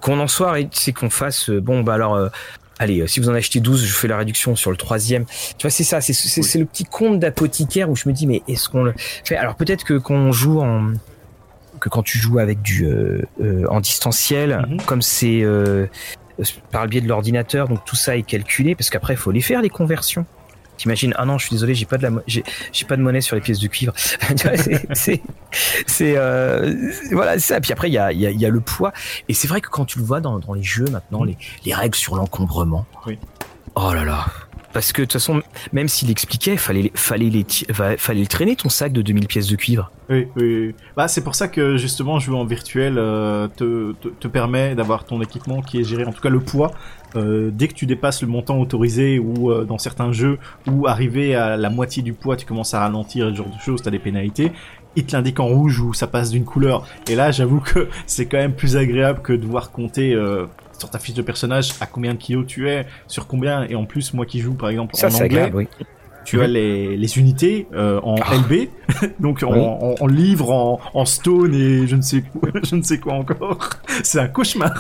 qu'on 0.01 0.19
en 0.19 0.27
soit, 0.27 0.57
c'est 0.73 0.93
qu'on 0.93 1.11
fasse 1.11 1.49
euh, 1.49 1.61
bon 1.61 1.83
bah 1.83 1.95
alors 1.95 2.15
euh, 2.15 2.29
allez, 2.81 3.07
si 3.07 3.21
vous 3.21 3.29
en 3.29 3.35
achetez 3.35 3.61
12, 3.61 3.85
je 3.85 3.93
fais 3.93 4.09
la 4.09 4.17
réduction 4.17 4.57
sur 4.57 4.71
le 4.71 4.77
troisième. 4.77 5.27
Tu 5.27 5.63
vois, 5.63 5.71
c'est 5.71 5.85
ça, 5.85 6.01
c'est 6.01 6.59
le 6.59 6.65
petit 6.65 6.85
compte 6.85 7.21
d'apothicaire 7.21 7.89
où 7.89 7.95
je 7.95 8.09
me 8.09 8.13
dis, 8.13 8.27
mais 8.27 8.43
est-ce 8.49 8.69
qu'on 8.69 8.83
le 8.83 8.95
fait? 9.25 9.37
Alors 9.37 9.55
peut-être 9.55 9.85
que 9.85 9.95
quand 9.95 10.15
on 10.15 10.33
joue 10.33 10.61
en 10.61 10.93
que 11.79 11.89
quand 11.89 12.03
tu 12.03 12.19
joues 12.19 12.39
avec 12.39 12.63
du 12.63 12.87
en 13.69 13.81
distanciel, 13.81 14.67
mhm. 14.69 14.81
comme 14.83 15.03
c'est 15.03 15.45
par 16.73 16.83
le 16.83 16.89
biais 16.89 17.01
de 17.01 17.09
l'ordinateur, 17.09 17.69
donc 17.69 17.85
tout 17.85 17.97
ça 17.97 18.17
est 18.17 18.23
calculé 18.23 18.75
parce 18.75 18.91
qu'après 18.91 19.15
il 19.15 19.19
faut 19.19 19.31
les 19.31 19.43
faire 19.43 19.63
les 19.63 19.71
conversions. 19.71 20.27
T'imagines, 20.81 21.13
ah 21.19 21.27
non, 21.27 21.37
je 21.37 21.45
suis 21.45 21.55
désolé, 21.55 21.75
j'ai 21.75 21.85
pas 21.85 21.99
de 21.99 22.05
la, 22.05 22.11
j'ai, 22.27 22.43
pas 22.89 22.97
de 22.97 23.03
monnaie 23.03 23.21
sur 23.21 23.37
les 23.37 23.43
pièces 23.43 23.59
de 23.59 23.67
cuivre. 23.67 23.93
c'est, 24.95 25.21
c'est, 25.87 26.15
euh, 26.17 26.91
voilà, 27.13 27.39
ça. 27.39 27.61
Puis 27.61 27.71
après, 27.71 27.91
il 27.91 27.93
y 27.93 27.99
a, 27.99 28.11
y, 28.13 28.27
a, 28.27 28.31
y 28.31 28.47
a, 28.47 28.49
le 28.49 28.61
poids. 28.61 28.95
Et 29.29 29.35
c'est 29.35 29.47
vrai 29.47 29.61
que 29.61 29.69
quand 29.69 29.85
tu 29.85 29.99
le 29.99 30.07
vois 30.07 30.23
dans, 30.23 30.39
dans 30.39 30.55
les 30.55 30.63
jeux 30.63 30.87
maintenant, 30.87 31.23
les, 31.23 31.37
les 31.67 31.75
règles 31.75 31.97
sur 31.97 32.17
l'encombrement. 32.17 32.87
Oui. 33.07 33.19
Oh 33.75 33.93
là 33.93 34.07
là. 34.07 34.25
Parce 34.73 34.93
que 34.93 35.03
de 35.03 35.07
toute 35.07 35.15
façon, 35.15 35.43
même 35.73 35.89
s'il 35.89 36.11
expliquait, 36.11 36.57
fallait, 36.57 36.93
fallait, 36.95 37.31
les, 37.31 37.45
fallait 37.99 38.21
le 38.21 38.27
traîner 38.27 38.57
ton 38.57 38.69
sac 38.69 38.93
de 38.93 39.03
2000 39.03 39.27
pièces 39.27 39.49
de 39.49 39.57
cuivre. 39.57 39.91
Oui, 40.09 40.27
oui. 40.37 40.75
Bah, 40.97 41.09
c'est 41.09 41.23
pour 41.23 41.35
ça 41.35 41.49
que 41.49 41.77
justement 41.77 42.19
jouer 42.19 42.37
en 42.37 42.45
virtuel 42.45 42.99
euh, 42.99 43.49
te, 43.49 43.93
te, 43.93 44.29
permet 44.29 44.75
d'avoir 44.75 45.05
ton 45.05 45.21
équipement 45.23 45.63
qui 45.63 45.81
est 45.81 45.85
géré, 45.85 46.05
en 46.05 46.13
tout 46.13 46.21
cas 46.21 46.31
le 46.31 46.41
poids. 46.41 46.73
Euh, 47.17 47.51
dès 47.53 47.67
que 47.67 47.75
tu 47.75 47.87
dépasses 47.87 48.23
le 48.23 48.29
montant 48.29 48.59
autorisé 48.61 49.19
ou 49.19 49.51
euh, 49.51 49.65
dans 49.65 49.79
certains 49.79 50.13
jeux 50.13 50.39
où 50.69 50.87
arriver 50.87 51.35
à 51.35 51.57
la 51.57 51.69
moitié 51.69 52.05
du 52.05 52.13
poids 52.13 52.37
tu 52.37 52.47
commences 52.47 52.73
à 52.73 52.79
ralentir 52.79 53.27
et 53.27 53.33
ce 53.33 53.37
genre 53.37 53.49
de 53.49 53.61
choses, 53.61 53.83
t'as 53.83 53.91
des 53.91 53.99
pénalités 53.99 54.53
il 54.97 55.05
te 55.07 55.17
l'indique 55.17 55.41
en 55.41 55.47
rouge 55.47 55.81
ou 55.81 55.95
ça 55.95 56.07
passe 56.07 56.31
d'une 56.31 56.45
couleur. 56.45 56.87
Et 57.09 57.15
là, 57.15 57.31
j'avoue 57.31 57.61
que 57.61 57.89
c'est 58.07 58.27
quand 58.27 58.39
même 58.39 58.55
plus 58.55 58.77
agréable 58.77 59.21
que 59.23 59.33
de 59.33 59.39
devoir 59.39 59.71
compter 59.71 60.15
euh, 60.15 60.47
sur 60.79 60.91
ta 60.91 60.99
fiche 60.99 61.15
de 61.15 61.23
personnage 61.23 61.75
à 61.81 61.87
combien 61.87 62.15
de 62.15 62.19
kilos 62.19 62.47
tu 62.47 62.69
es, 62.69 62.87
sur 63.07 63.27
combien. 63.27 63.65
Et 63.65 63.75
en 63.75 63.85
plus, 63.85 64.15
moi 64.15 64.27
qui 64.27 64.41
joue 64.41 64.55
par 64.55 64.71
exemple 64.71 64.95
en 65.03 65.15
anglais, 65.15 65.51
oui. 65.55 65.69
Tu 66.25 66.41
as 66.41 66.47
mhm. 66.47 66.53
les, 66.53 66.97
les 66.97 67.19
unités 67.19 67.67
euh, 67.73 68.01
en 68.03 68.17
ah. 68.17 68.35
LB, 68.37 68.69
donc 69.21 69.43
en, 69.43 69.95
en, 69.99 70.07
livre, 70.07 70.51
en, 70.51 70.81
en, 70.95 71.05
stone 71.05 71.55
et 71.55 71.87
je 71.87 71.97
ne 71.97 72.03
sais 72.03 72.23
quoi, 72.23 72.51
je 72.63 72.77
ne 72.77 72.83
sais 72.83 72.99
quoi 72.99 73.15
encore. 73.15 73.71
c'est 74.03 74.21
un 74.21 74.29
cauchemar. 74.29 74.73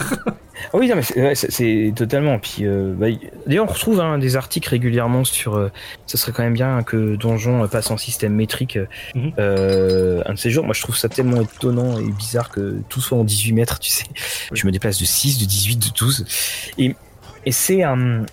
Ah 0.72 0.76
oui, 0.76 0.92
mais 0.94 1.34
c'est 1.34 1.92
totalement. 1.96 2.38
Puis 2.38 2.66
euh, 2.66 2.92
bah, 2.94 3.06
d'ailleurs, 3.46 3.64
on 3.68 3.72
retrouve 3.72 4.00
hein, 4.00 4.18
des 4.18 4.36
articles 4.36 4.68
régulièrement 4.68 5.24
sur. 5.24 5.56
Euh, 5.56 5.70
ça 6.06 6.18
serait 6.18 6.32
quand 6.32 6.42
même 6.42 6.54
bien 6.54 6.82
que 6.82 7.16
Donjon 7.16 7.66
passe 7.68 7.90
en 7.90 7.96
système 7.96 8.34
métrique 8.34 8.78
mhm. 9.14 9.32
un 9.38 10.32
de 10.32 10.38
ces 10.38 10.50
jours. 10.50 10.64
Moi, 10.64 10.74
je 10.74 10.82
trouve 10.82 10.96
ça 10.96 11.08
tellement 11.08 11.40
étonnant 11.40 11.98
et 11.98 12.10
bizarre 12.10 12.50
que 12.50 12.80
tout 12.88 13.00
soit 13.00 13.16
en 13.16 13.24
18 13.24 13.52
mètres. 13.52 13.78
Tu 13.78 13.90
sais, 13.90 14.04
je 14.52 14.66
me 14.66 14.72
déplace 14.72 14.98
de 14.98 15.04
6, 15.04 15.38
de 15.38 15.44
18, 15.46 15.76
de 15.78 15.98
12, 15.98 16.24
et 16.78 16.94
et 17.46 17.52
c'est 17.52 17.82
un. 17.82 18.24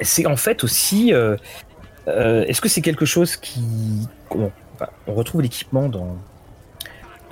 c'est 0.00 0.26
en 0.26 0.36
fait 0.36 0.64
aussi 0.64 1.12
euh, 1.12 1.36
est-ce 2.06 2.60
que 2.60 2.68
c'est 2.68 2.82
quelque 2.82 3.04
chose 3.04 3.36
qui. 3.36 4.06
on 4.32 5.14
retrouve 5.14 5.42
l'équipement 5.42 5.88
dans, 5.88 6.16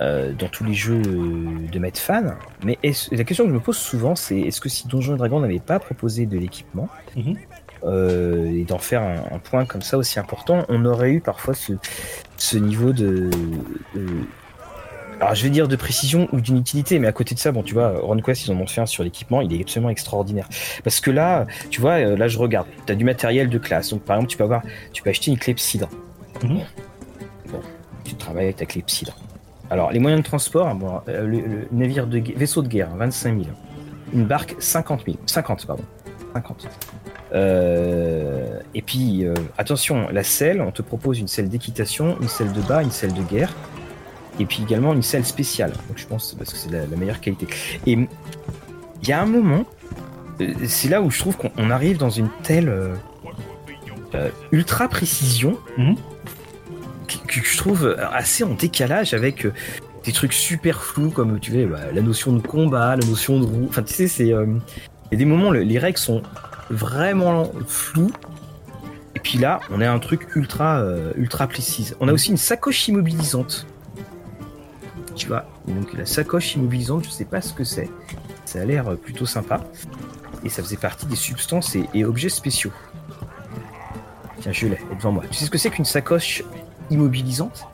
euh, 0.01 0.33
dans 0.33 0.49
tous 0.49 0.65
les 0.65 0.73
jeux 0.73 1.01
de 1.01 1.79
Maître 1.79 2.01
Fan, 2.01 2.35
mais 2.65 2.77
la 2.83 3.23
question 3.23 3.45
que 3.45 3.49
je 3.49 3.55
me 3.55 3.61
pose 3.61 3.77
souvent, 3.77 4.13
c'est 4.13 4.37
est-ce 4.41 4.59
que 4.59 4.67
si 4.67 4.89
Donjons 4.89 5.15
et 5.15 5.17
Dragons 5.17 5.39
n'avait 5.39 5.59
pas 5.59 5.79
proposé 5.79 6.25
de 6.25 6.37
l'équipement, 6.37 6.89
mhm. 7.15 7.37
euh, 7.85 8.51
et 8.51 8.65
d'en 8.65 8.77
faire 8.77 9.03
un, 9.03 9.39
point 9.39 9.65
comme 9.65 9.81
ça 9.81 9.97
aussi 9.97 10.19
important, 10.19 10.65
on 10.67 10.83
aurait 10.83 11.11
eu 11.11 11.21
parfois 11.21 11.53
ce, 11.53 11.71
ce 12.35 12.57
niveau 12.57 12.91
de, 12.91 13.29
alors 15.19 15.35
je 15.35 15.43
vais 15.43 15.49
dire 15.49 15.67
de 15.67 15.75
précision 15.75 16.27
ou 16.33 16.41
d'une 16.41 16.57
utilité, 16.57 16.99
mais 16.99 17.07
à 17.07 17.11
côté 17.11 17.35
de 17.35 17.39
ça, 17.39 17.51
bon, 17.51 17.63
tu 17.63 17.73
vois, 17.73 17.99
RunQuest, 18.01 18.47
ils 18.47 18.51
en 18.51 18.59
ont 18.59 18.67
fait 18.67 18.81
un 18.81 18.85
sur 18.85 19.03
l'équipement, 19.03 19.41
il 19.41 19.53
est 19.53 19.61
absolument 19.61 19.89
extraordinaire. 19.89 20.47
Parce 20.83 20.99
que 20.99 21.11
là, 21.11 21.45
tu 21.69 21.81
vois, 21.81 21.93
euh, 21.93 22.17
là 22.17 22.27
je 22.27 22.37
regarde, 22.37 22.67
tu 22.85 22.91
as 22.91 22.95
du 22.95 23.05
matériel 23.05 23.49
de 23.49 23.57
classe. 23.57 23.89
Donc 23.89 24.01
par 24.01 24.17
exemple, 24.17 24.31
tu 24.31 24.37
peux 24.37 24.43
avoir, 24.43 24.61
tu 24.93 25.03
peux 25.03 25.09
acheter 25.09 25.31
une 25.31 25.37
clepsydre. 25.37 25.89
Mhm. 26.43 26.59
Bon, 27.49 27.59
tu 28.03 28.15
travailles 28.15 28.45
avec 28.45 28.57
ta 28.57 28.65
clepsydre. 28.65 29.15
Alors 29.69 29.91
les 29.91 29.99
moyens 29.99 30.21
de 30.21 30.27
transport, 30.27 30.73
bon, 30.75 31.01
euh, 31.07 31.25
le, 31.25 31.67
navire 31.71 32.07
de 32.07 32.21
vaisseau 32.35 32.61
de 32.61 32.67
guerre, 32.67 32.89
25 32.95 33.37
000. 33.37 33.55
Une 34.13 34.25
barque, 34.25 34.55
50 34.59 35.05
000. 35.05 35.17
50, 35.25 35.65
pardon. 35.65 35.83
50. 36.33 36.67
Euh, 37.33 38.59
et 38.73 38.81
puis, 38.81 39.25
attention, 39.57 40.07
la 40.09 40.23
selle, 40.23 40.61
on 40.61 40.71
te 40.71 40.81
propose 40.81 41.19
une 41.19 41.27
selle 41.27 41.49
d'équitation, 41.49 42.17
une 42.21 42.27
selle 42.27 42.53
de 42.53 42.61
bas, 42.61 42.83
une 42.83 42.91
selle 42.91 43.13
de 43.13 43.23
guerre 43.23 43.53
et 44.39 44.45
puis 44.45 44.63
également 44.63 44.93
une 44.93 45.03
selle 45.03 45.25
spéciale. 45.25 45.71
Donc 45.87 45.97
je 45.97 46.05
pense 46.05 46.35
parce 46.37 46.51
que 46.51 46.57
c'est 46.57 46.71
la, 46.71 46.85
meilleure 46.97 47.21
qualité. 47.21 47.47
Et 47.85 47.93
il 47.93 49.07
y 49.07 49.11
a 49.11 49.21
un 49.21 49.25
moment, 49.25 49.65
euh, 50.41 50.53
c'est 50.67 50.89
là 50.89 51.01
où 51.01 51.09
je 51.09 51.19
trouve 51.19 51.37
qu'on 51.37 51.69
arrive 51.69 51.97
dans 51.97 52.09
une 52.09 52.29
telle 52.43 52.69
euh, 52.69 52.95
euh, 54.15 54.29
ultra 54.51 54.87
précision 54.87 55.57
mhm. 55.77 55.95
que, 57.27 57.41
je 57.43 57.57
trouve 57.57 57.95
assez 58.13 58.43
en 58.43 58.53
décalage 58.53 59.13
avec 59.13 59.47
des 60.03 60.11
trucs 60.11 60.33
super 60.33 60.83
flous 60.83 61.09
comme 61.09 61.39
tu 61.39 61.51
vois 61.51 61.77
bah, 61.77 61.91
la 61.93 62.01
notion 62.01 62.33
de 62.33 62.45
combat, 62.45 62.95
la 62.95 63.05
notion 63.05 63.39
de 63.39 63.45
roue. 63.45 63.65
Enfin 63.69 63.83
tu 63.83 63.93
sais 63.93 64.07
c'est 64.07 64.27
il 64.27 65.11
y 65.11 65.15
a 65.15 65.17
des 65.17 65.25
moments 65.25 65.51
les 65.51 65.79
règles 65.79 65.97
sont 65.97 66.21
vraiment 66.69 67.51
floues. 67.67 68.11
Et 69.15 69.19
puis 69.19 69.37
là, 69.37 69.61
on 69.71 69.79
a 69.79 69.89
un 69.89 69.99
truc 69.99 70.35
ultra, 70.35 70.83
ultra 71.15 71.47
précise. 71.47 71.95
On 72.01 72.09
a 72.09 72.13
aussi 72.13 72.31
une 72.31 72.37
sacoche 72.37 72.87
immobilisante 72.89 73.65
tu 75.15 75.27
vois. 75.27 75.45
Donc 75.67 75.93
la 75.93 76.05
sacoche 76.05 76.55
immobilisante, 76.55 77.05
je 77.05 77.09
sais 77.09 77.25
pas 77.25 77.41
ce 77.41 77.53
que 77.53 77.63
c'est. 77.63 77.89
Ça 78.45 78.61
a 78.61 78.65
l'air 78.65 78.97
plutôt 78.97 79.25
sympa. 79.25 79.61
Et 80.43 80.49
ça 80.49 80.61
faisait 80.61 80.77
partie 80.77 81.07
des 81.07 81.15
substances 81.15 81.75
et, 81.93 82.05
objets 82.05 82.29
spéciaux. 82.29 82.71
Tiens, 84.41 84.51
je 84.51 84.67
l'ai 84.67 84.79
devant 84.97 85.11
moi. 85.11 85.23
Tu 85.31 85.33
sais 85.33 85.45
ce 85.45 85.49
que 85.49 85.57
c'est 85.57 85.71
qu'une 85.71 85.85
sacoche 85.85 86.43
immobilisante? 86.91 87.67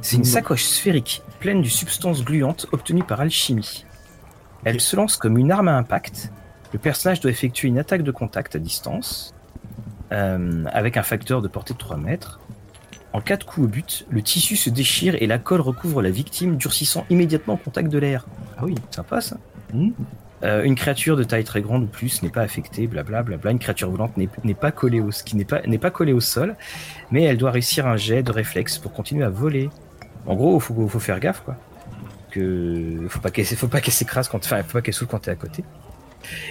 C'est 0.00 0.16
une 0.16 0.24
sacoche 0.24 0.64
sphérique 0.64 1.22
pleine 1.40 1.62
de 1.62 1.68
substances 1.68 2.24
gluantes 2.24 2.66
obtenues 2.72 3.04
par 3.04 3.20
alchimie. 3.20 3.84
Elle 4.64 4.80
se 4.80 4.96
lance 4.96 5.16
comme 5.16 5.36
une 5.36 5.52
arme 5.52 5.68
à 5.68 5.76
impact. 5.76 6.32
Le 6.72 6.78
personnage 6.78 7.20
doit 7.20 7.30
effectuer 7.30 7.68
une 7.68 7.78
attaque 7.78 8.02
de 8.02 8.10
contact 8.10 8.56
à 8.56 8.58
distance 8.58 9.34
euh, 10.12 10.64
avec 10.72 10.96
un 10.96 11.02
facteur 11.02 11.42
de 11.42 11.48
portée 11.48 11.74
de 11.74 11.78
3 11.78 11.96
mètres. 11.96 12.40
En 13.16 13.22
cas 13.22 13.38
de 13.38 13.44
coup 13.44 13.64
au 13.64 13.66
but, 13.66 14.04
le 14.10 14.20
tissu 14.20 14.56
se 14.56 14.68
déchire 14.68 15.16
et 15.22 15.26
la 15.26 15.38
colle 15.38 15.62
recouvre 15.62 16.02
la 16.02 16.10
victime, 16.10 16.58
durcissant 16.58 17.06
immédiatement 17.08 17.54
au 17.54 17.56
contact 17.56 17.88
de 17.88 17.96
l'air. 17.96 18.26
Ah 18.58 18.64
oui, 18.66 18.74
sympa 18.90 19.22
ça. 19.22 19.38
Mmh. 19.72 19.88
Euh, 20.42 20.62
une 20.64 20.74
créature 20.74 21.16
de 21.16 21.24
taille 21.24 21.44
très 21.44 21.62
grande 21.62 21.84
ou 21.84 21.86
plus 21.86 22.22
n'est 22.22 22.28
pas 22.28 22.42
affectée, 22.42 22.86
blablabla. 22.86 23.38
Bla 23.38 23.50
Une 23.52 23.58
créature 23.58 23.88
volante 23.88 24.18
n'est 24.18 24.54
pas 24.54 24.70
collée 24.70 25.00
au, 25.00 25.08
qui 25.08 25.34
n'est 25.34 25.46
pas 25.46 25.62
n'est 25.62 25.78
pas 25.78 25.90
collée 25.90 26.12
au 26.12 26.20
sol, 26.20 26.56
mais 27.10 27.22
elle 27.22 27.38
doit 27.38 27.52
réussir 27.52 27.86
un 27.86 27.96
jet 27.96 28.22
de 28.22 28.30
réflexe 28.30 28.76
pour 28.76 28.92
continuer 28.92 29.24
à 29.24 29.30
voler. 29.30 29.70
En 30.26 30.34
gros, 30.34 30.60
faut 30.60 30.86
faut 30.86 31.00
faire 31.00 31.18
gaffe 31.18 31.40
quoi. 31.40 31.56
Que 32.32 33.06
faut 33.08 33.20
pas 33.20 33.30
qu'elle 33.30 33.46
faut 33.46 33.68
pas 33.68 33.80
qu'elle 33.80 33.94
s'écrase 33.94 34.28
quand, 34.28 34.44
enfin, 34.44 34.62
faut 34.62 34.74
pas 34.74 34.82
qu'elle 34.82 34.94
quand 35.08 35.20
t'es 35.20 35.30
à 35.30 35.36
côté. 35.36 35.64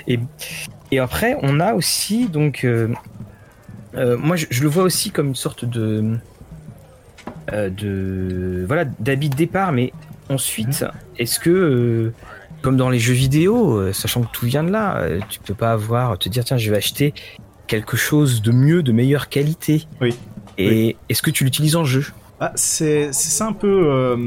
Et 0.08 0.20
et 0.90 0.98
après, 0.98 1.38
on 1.44 1.60
a 1.60 1.76
aussi 1.76 2.28
donc, 2.28 2.64
euh, 2.64 2.92
euh, 3.94 4.18
moi 4.18 4.36
je, 4.36 4.64
le 4.64 4.68
vois 4.68 4.84
aussi 4.84 5.12
comme 5.12 5.28
une 5.28 5.36
sorte 5.36 5.64
de 5.64 6.18
de 7.52 8.64
voilà 8.68 8.86
d'habit 9.00 9.30
de 9.30 9.36
départ, 9.36 9.72
mais 9.72 9.94
ensuite, 10.30 10.82
mhm. 10.82 10.92
est-ce 11.18 11.40
que 11.40 11.50
euh, 11.50 12.14
comme 12.62 12.78
dans 12.78 12.90
les 12.90 13.00
jeux 13.00 13.14
vidéo, 13.14 13.78
euh, 13.78 13.94
sachant 13.94 14.24
que 14.24 14.32
tout 14.32 14.46
vient 14.46 14.64
de 14.64 14.72
là, 14.72 15.04
tu 15.30 15.40
peux 15.40 15.54
pas 15.54 15.72
avoir 15.72 16.18
te 16.18 16.30
dire 16.30 16.44
tiens 16.44 16.58
je 16.58 16.70
vais 16.72 16.78
acheter 16.78 17.14
quelque 17.68 17.98
chose 17.98 18.42
de 18.42 18.52
mieux, 18.52 18.84
de 18.84 18.92
meilleure 18.92 19.30
qualité. 19.30 19.88
Oui. 20.02 20.16
Et 20.58 20.96
est-ce 21.10 21.22
que 21.22 21.32
tu 21.32 21.44
l'utilises 21.44 21.76
en 21.76 21.84
jeu? 21.84 22.06
Ah, 22.40 22.52
c'est 22.56 23.12
ça 23.12 23.48
un 23.48 23.54
peu. 23.54 24.22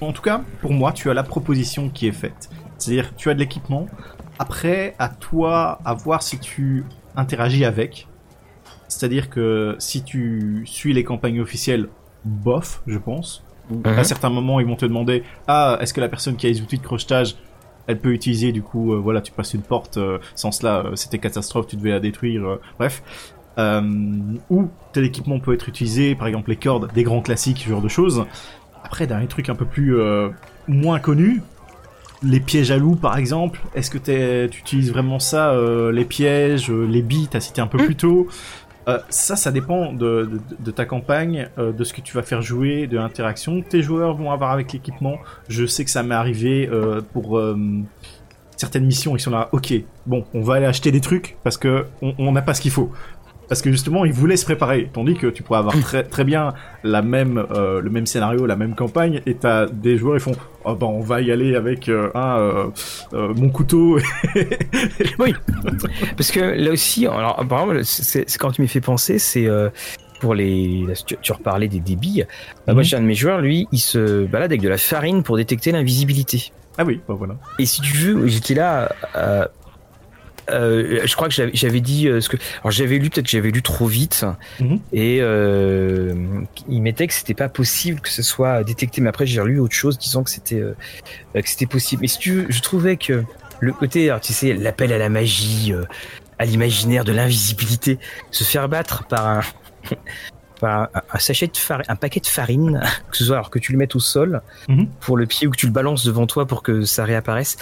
en 0.00 0.12
tout 0.12 0.22
cas, 0.22 0.42
pour 0.60 0.72
moi, 0.72 0.92
tu 0.92 1.10
as 1.10 1.14
la 1.14 1.22
proposition 1.22 1.88
qui 1.88 2.08
est 2.08 2.12
faite. 2.12 2.50
C'est-à-dire, 2.78 3.14
tu 3.16 3.30
as 3.30 3.34
de 3.34 3.38
l'équipement. 3.38 3.86
Après, 4.38 4.94
à 4.98 5.08
toi 5.08 5.78
à 5.84 5.94
voir 5.94 6.22
si 6.22 6.38
tu 6.38 6.84
interagis 7.16 7.64
avec. 7.64 8.08
C'est-à-dire 8.94 9.28
que 9.28 9.74
si 9.78 10.02
tu 10.02 10.62
suis 10.66 10.92
les 10.92 11.02
campagnes 11.04 11.40
officielles, 11.40 11.88
bof, 12.24 12.82
je 12.86 12.98
pense. 12.98 13.42
À 13.84 13.92
mhm. 13.92 14.04
certains 14.04 14.30
moments, 14.30 14.60
ils 14.60 14.66
vont 14.66 14.76
te 14.76 14.86
demander 14.86 15.22
ah, 15.48 15.78
est-ce 15.80 15.94
que 15.94 16.00
la 16.00 16.08
personne 16.08 16.36
qui 16.36 16.46
a 16.46 16.50
les 16.50 16.60
outils 16.60 16.78
de 16.78 16.82
crochetage, 16.82 17.36
elle 17.86 17.98
peut 17.98 18.12
utiliser 18.12 18.52
du 18.52 18.62
coup, 18.62 18.92
euh, 18.92 18.98
voilà, 18.98 19.20
tu 19.20 19.32
passes 19.32 19.54
une 19.54 19.62
porte, 19.62 19.96
euh, 19.96 20.18
sans 20.34 20.52
cela, 20.52 20.84
euh, 20.84 20.96
c'était 20.96 21.18
catastrophe, 21.18 21.66
tu 21.66 21.76
devais 21.76 21.90
la 21.90 22.00
détruire, 22.00 22.58
bref. 22.78 23.02
ou 23.58 24.68
tel 24.92 25.04
équipement 25.04 25.40
peut 25.40 25.54
être 25.54 25.68
utilisé, 25.68 26.14
par 26.14 26.28
exemple 26.28 26.50
les 26.50 26.56
cordes, 26.56 26.92
des 26.92 27.02
grands 27.02 27.22
classiques, 27.22 27.62
ce 27.64 27.68
genre 27.68 27.82
de 27.82 27.88
choses. 27.88 28.24
Après, 28.84 29.06
dans 29.06 29.18
les 29.18 29.26
trucs 29.26 29.48
un 29.48 29.54
peu 29.54 29.66
plus 29.66 29.96
moins 30.68 31.00
connus, 31.00 31.42
les 32.22 32.40
pièges 32.40 32.70
à 32.70 32.76
loup 32.76 32.96
par 32.96 33.18
exemple, 33.18 33.60
est-ce 33.74 33.90
que 33.90 33.98
tu 33.98 34.58
utilises 34.58 34.90
vraiment 34.90 35.18
ça, 35.18 35.54
les 35.90 36.04
pièges, 36.04 36.70
les 36.70 37.02
billes, 37.02 37.28
t'as 37.30 37.40
cité 37.40 37.60
un 37.60 37.66
peu 37.66 37.78
mm. 37.78 37.84
plus 37.84 37.96
tôt? 37.96 38.28
Euh, 38.88 38.98
ça, 39.08 39.36
ça 39.36 39.50
dépend 39.50 39.92
de, 39.92 40.28
ta 40.74 40.84
campagne, 40.84 41.48
euh, 41.58 41.72
de 41.72 41.84
ce 41.84 41.92
que 41.92 42.00
tu 42.00 42.14
vas 42.14 42.22
faire 42.22 42.42
jouer, 42.42 42.86
de 42.86 42.96
l'interaction 42.96 43.62
que 43.62 43.68
tes 43.68 43.82
joueurs 43.82 44.14
vont 44.16 44.30
avoir 44.30 44.50
avec 44.50 44.72
l'équipement. 44.72 45.18
Je 45.48 45.66
sais 45.66 45.84
que 45.84 45.90
ça 45.90 46.02
m'est 46.02 46.14
arrivé 46.14 46.68
euh, 46.70 47.00
pour 47.12 47.40
certaines 48.56 48.86
missions, 48.86 49.16
ils 49.16 49.20
sont 49.20 49.30
là, 49.30 49.48
ok, 49.52 49.74
bon, 50.06 50.24
on 50.32 50.42
va 50.42 50.54
aller 50.54 50.66
acheter 50.66 50.92
des 50.92 51.00
trucs 51.00 51.36
parce 51.42 51.56
que 51.56 51.86
on 52.02 52.32
n'a 52.32 52.42
pas 52.42 52.54
ce 52.54 52.60
qu'il 52.60 52.70
faut. 52.70 52.92
Parce 53.48 53.62
que 53.62 53.70
justement, 53.70 54.04
ils 54.04 54.12
voulaient 54.12 54.36
se 54.36 54.44
préparer, 54.44 54.90
tandis 54.92 55.14
que 55.14 55.26
tu 55.26 55.42
pourrais 55.42 55.58
avoir 55.58 55.78
très 55.80 56.02
très 56.02 56.24
bien 56.24 56.54
la 56.82 57.02
même 57.02 57.44
euh, 57.52 57.80
le 57.80 57.90
même 57.90 58.06
scénario, 58.06 58.46
la 58.46 58.56
même 58.56 58.74
campagne, 58.74 59.20
et 59.26 59.34
t'as 59.34 59.66
des 59.66 59.96
joueurs 59.96 60.16
ils 60.16 60.20
font 60.20 60.36
oh 60.64 60.74
ben 60.74 60.86
on 60.86 61.00
va 61.00 61.20
y 61.20 61.30
aller 61.30 61.54
avec 61.54 61.88
euh, 61.88 62.10
un 62.14 62.38
euh, 63.12 63.34
mon 63.34 63.50
couteau. 63.50 63.98
oui, 65.18 65.34
parce 66.16 66.30
que 66.30 66.40
là 66.40 66.70
aussi, 66.70 67.06
alors 67.06 67.36
par 67.48 67.62
exemple, 67.62 67.84
c'est 67.84 68.38
quand 68.38 68.52
tu 68.52 68.62
m'y 68.62 68.68
fais 68.68 68.80
penser, 68.80 69.18
c'est 69.18 69.48
pour 70.20 70.34
les, 70.34 70.86
tu, 71.06 71.16
tu, 71.20 71.32
reparlais 71.32 71.68
des 71.68 71.80
débits. 71.80 72.22
Mm 72.22 72.70
-hmm. 72.70 72.74
Moi, 72.74 72.82
j'ai 72.82 72.96
un 72.96 73.02
de 73.02 73.06
mes 73.06 73.14
joueurs, 73.22 73.40
lui, 73.40 73.66
il 73.72 73.80
se 73.80 74.24
balade 74.26 74.50
avec 74.52 74.62
de 74.62 74.68
la 74.68 74.78
farine 74.78 75.22
pour 75.22 75.36
détecter 75.36 75.70
l'invisibilité. 75.72 76.52
Ah 76.76 76.84
oui, 76.84 77.00
bah 77.06 77.14
voilà. 77.16 77.36
Et 77.58 77.66
si 77.66 77.80
tu 77.80 77.96
veux, 77.96 78.26
j'étais 78.26 78.54
là. 78.54 78.92
Euh, 79.16 79.46
euh, 80.50 81.00
je 81.04 81.14
crois 81.14 81.28
que 81.28 81.34
j'avais 81.52 81.80
dit 81.80 82.08
euh, 82.08 82.20
ce 82.20 82.28
que 82.28 82.36
alors 82.60 82.70
j'avais 82.70 82.98
lu 82.98 83.10
peut-être 83.10 83.26
que 83.26 83.30
j'avais 83.30 83.50
lu 83.50 83.62
trop 83.62 83.86
vite 83.86 84.24
-hmm. 84.60 84.78
et 84.92 85.18
euh, 85.20 86.14
il 86.68 86.82
mettait 86.82 87.06
que 87.06 87.14
c'était 87.14 87.34
pas 87.34 87.48
possible 87.48 88.00
que 88.00 88.10
ce 88.10 88.22
soit 88.22 88.62
détecté 88.64 89.00
mais 89.00 89.08
après 89.08 89.26
j'ai 89.26 89.40
relu 89.40 89.58
autre 89.58 89.74
chose 89.74 89.98
disant 89.98 90.22
que 90.22 90.30
c'était 90.30 90.62
que 91.34 91.48
c'était 91.48 91.66
possible 91.66 92.02
mais 92.02 92.08
si 92.08 92.18
tu 92.18 92.32
veux, 92.32 92.46
je 92.48 92.60
trouvais 92.60 92.96
que 92.96 93.24
le 93.60 93.72
côté 93.72 94.10
alors, 94.10 94.20
tu 94.20 94.32
sais 94.32 94.52
l'appel 94.52 94.92
à 94.92 94.98
la 94.98 95.08
magie 95.08 95.72
à 96.38 96.44
l'imaginaire 96.44 97.04
de 97.04 97.12
l'invisibilité 97.12 97.98
se 98.30 98.44
faire 98.44 98.68
battre 98.68 99.04
par 99.06 99.26
un 99.26 99.40
un, 100.62 100.88
un, 101.12 101.18
sachet 101.18 101.46
de 101.46 101.56
farine, 101.56 101.84
un 101.88 101.96
paquet 101.96 102.20
de 102.20 102.26
farine, 102.26 102.80
que 103.10 103.16
ce 103.16 103.24
soit 103.24 103.36
alors 103.36 103.50
que 103.50 103.58
tu 103.58 103.72
le 103.72 103.78
mettes 103.78 103.96
au 103.96 104.00
sol 104.00 104.40
-hmm. 104.68 104.86
pour 105.00 105.16
le 105.16 105.26
pied 105.26 105.46
ou 105.46 105.50
que 105.50 105.56
tu 105.56 105.66
le 105.66 105.72
balances 105.72 106.04
devant 106.04 106.26
toi 106.26 106.46
pour 106.46 106.62
que 106.62 106.84
ça 106.84 107.04
réapparaisse. 107.04 107.56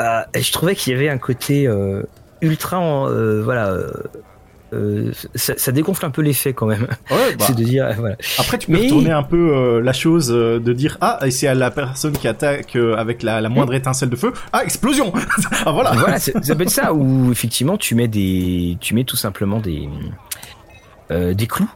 Euh, 0.00 0.22
je 0.34 0.52
trouvais 0.52 0.74
qu'il 0.74 0.92
y 0.92 0.96
avait 0.96 1.08
un 1.08 1.18
côté 1.18 1.66
euh, 1.66 2.02
ultra, 2.40 3.08
euh, 3.08 3.42
voilà. 3.42 3.78
Ça, 5.36 5.54
ça, 5.56 5.70
dégonfle 5.70 6.04
un 6.04 6.10
peu 6.10 6.20
l'effet 6.20 6.52
quand 6.52 6.66
même. 6.66 6.88
Ouais, 7.08 7.36
bah, 7.38 7.44
c'est 7.46 7.54
de 7.54 7.62
dire 7.62 7.94
voilà. 7.96 8.16
Après 8.38 8.58
tu 8.58 8.66
peux 8.66 8.72
Mais... 8.72 8.86
retourner 8.86 9.12
un 9.12 9.22
peu 9.22 9.78
la 9.78 9.92
chose 9.92 10.30
de 10.30 10.72
dire 10.72 10.98
ah 11.00 11.20
et 11.24 11.30
c'est 11.30 11.46
à 11.46 11.54
la 11.54 11.70
personne 11.70 12.10
qui 12.18 12.26
attaque 12.26 12.74
avec 12.74 13.22
la, 13.22 13.40
la 13.40 13.48
moindre 13.48 13.72
étincelle 13.74 14.10
de 14.10 14.16
feu 14.16 14.32
ah 14.52 14.64
explosion 14.64 15.12
ah, 15.64 15.70
voilà. 15.70 15.92
Voilà 15.92 16.18
ça 16.18 16.32
peut 16.32 16.62
être 16.62 16.70
ça 16.70 16.92
ou 16.92 17.30
effectivement 17.30 17.76
tu 17.76 17.94
mets 17.94 18.08
des 18.08 18.76
tu 18.80 18.94
mets 18.94 19.04
tout 19.04 19.14
simplement 19.14 19.60
des 19.60 19.88
euh, 21.10 21.34
des 21.34 21.46
clous, 21.46 21.68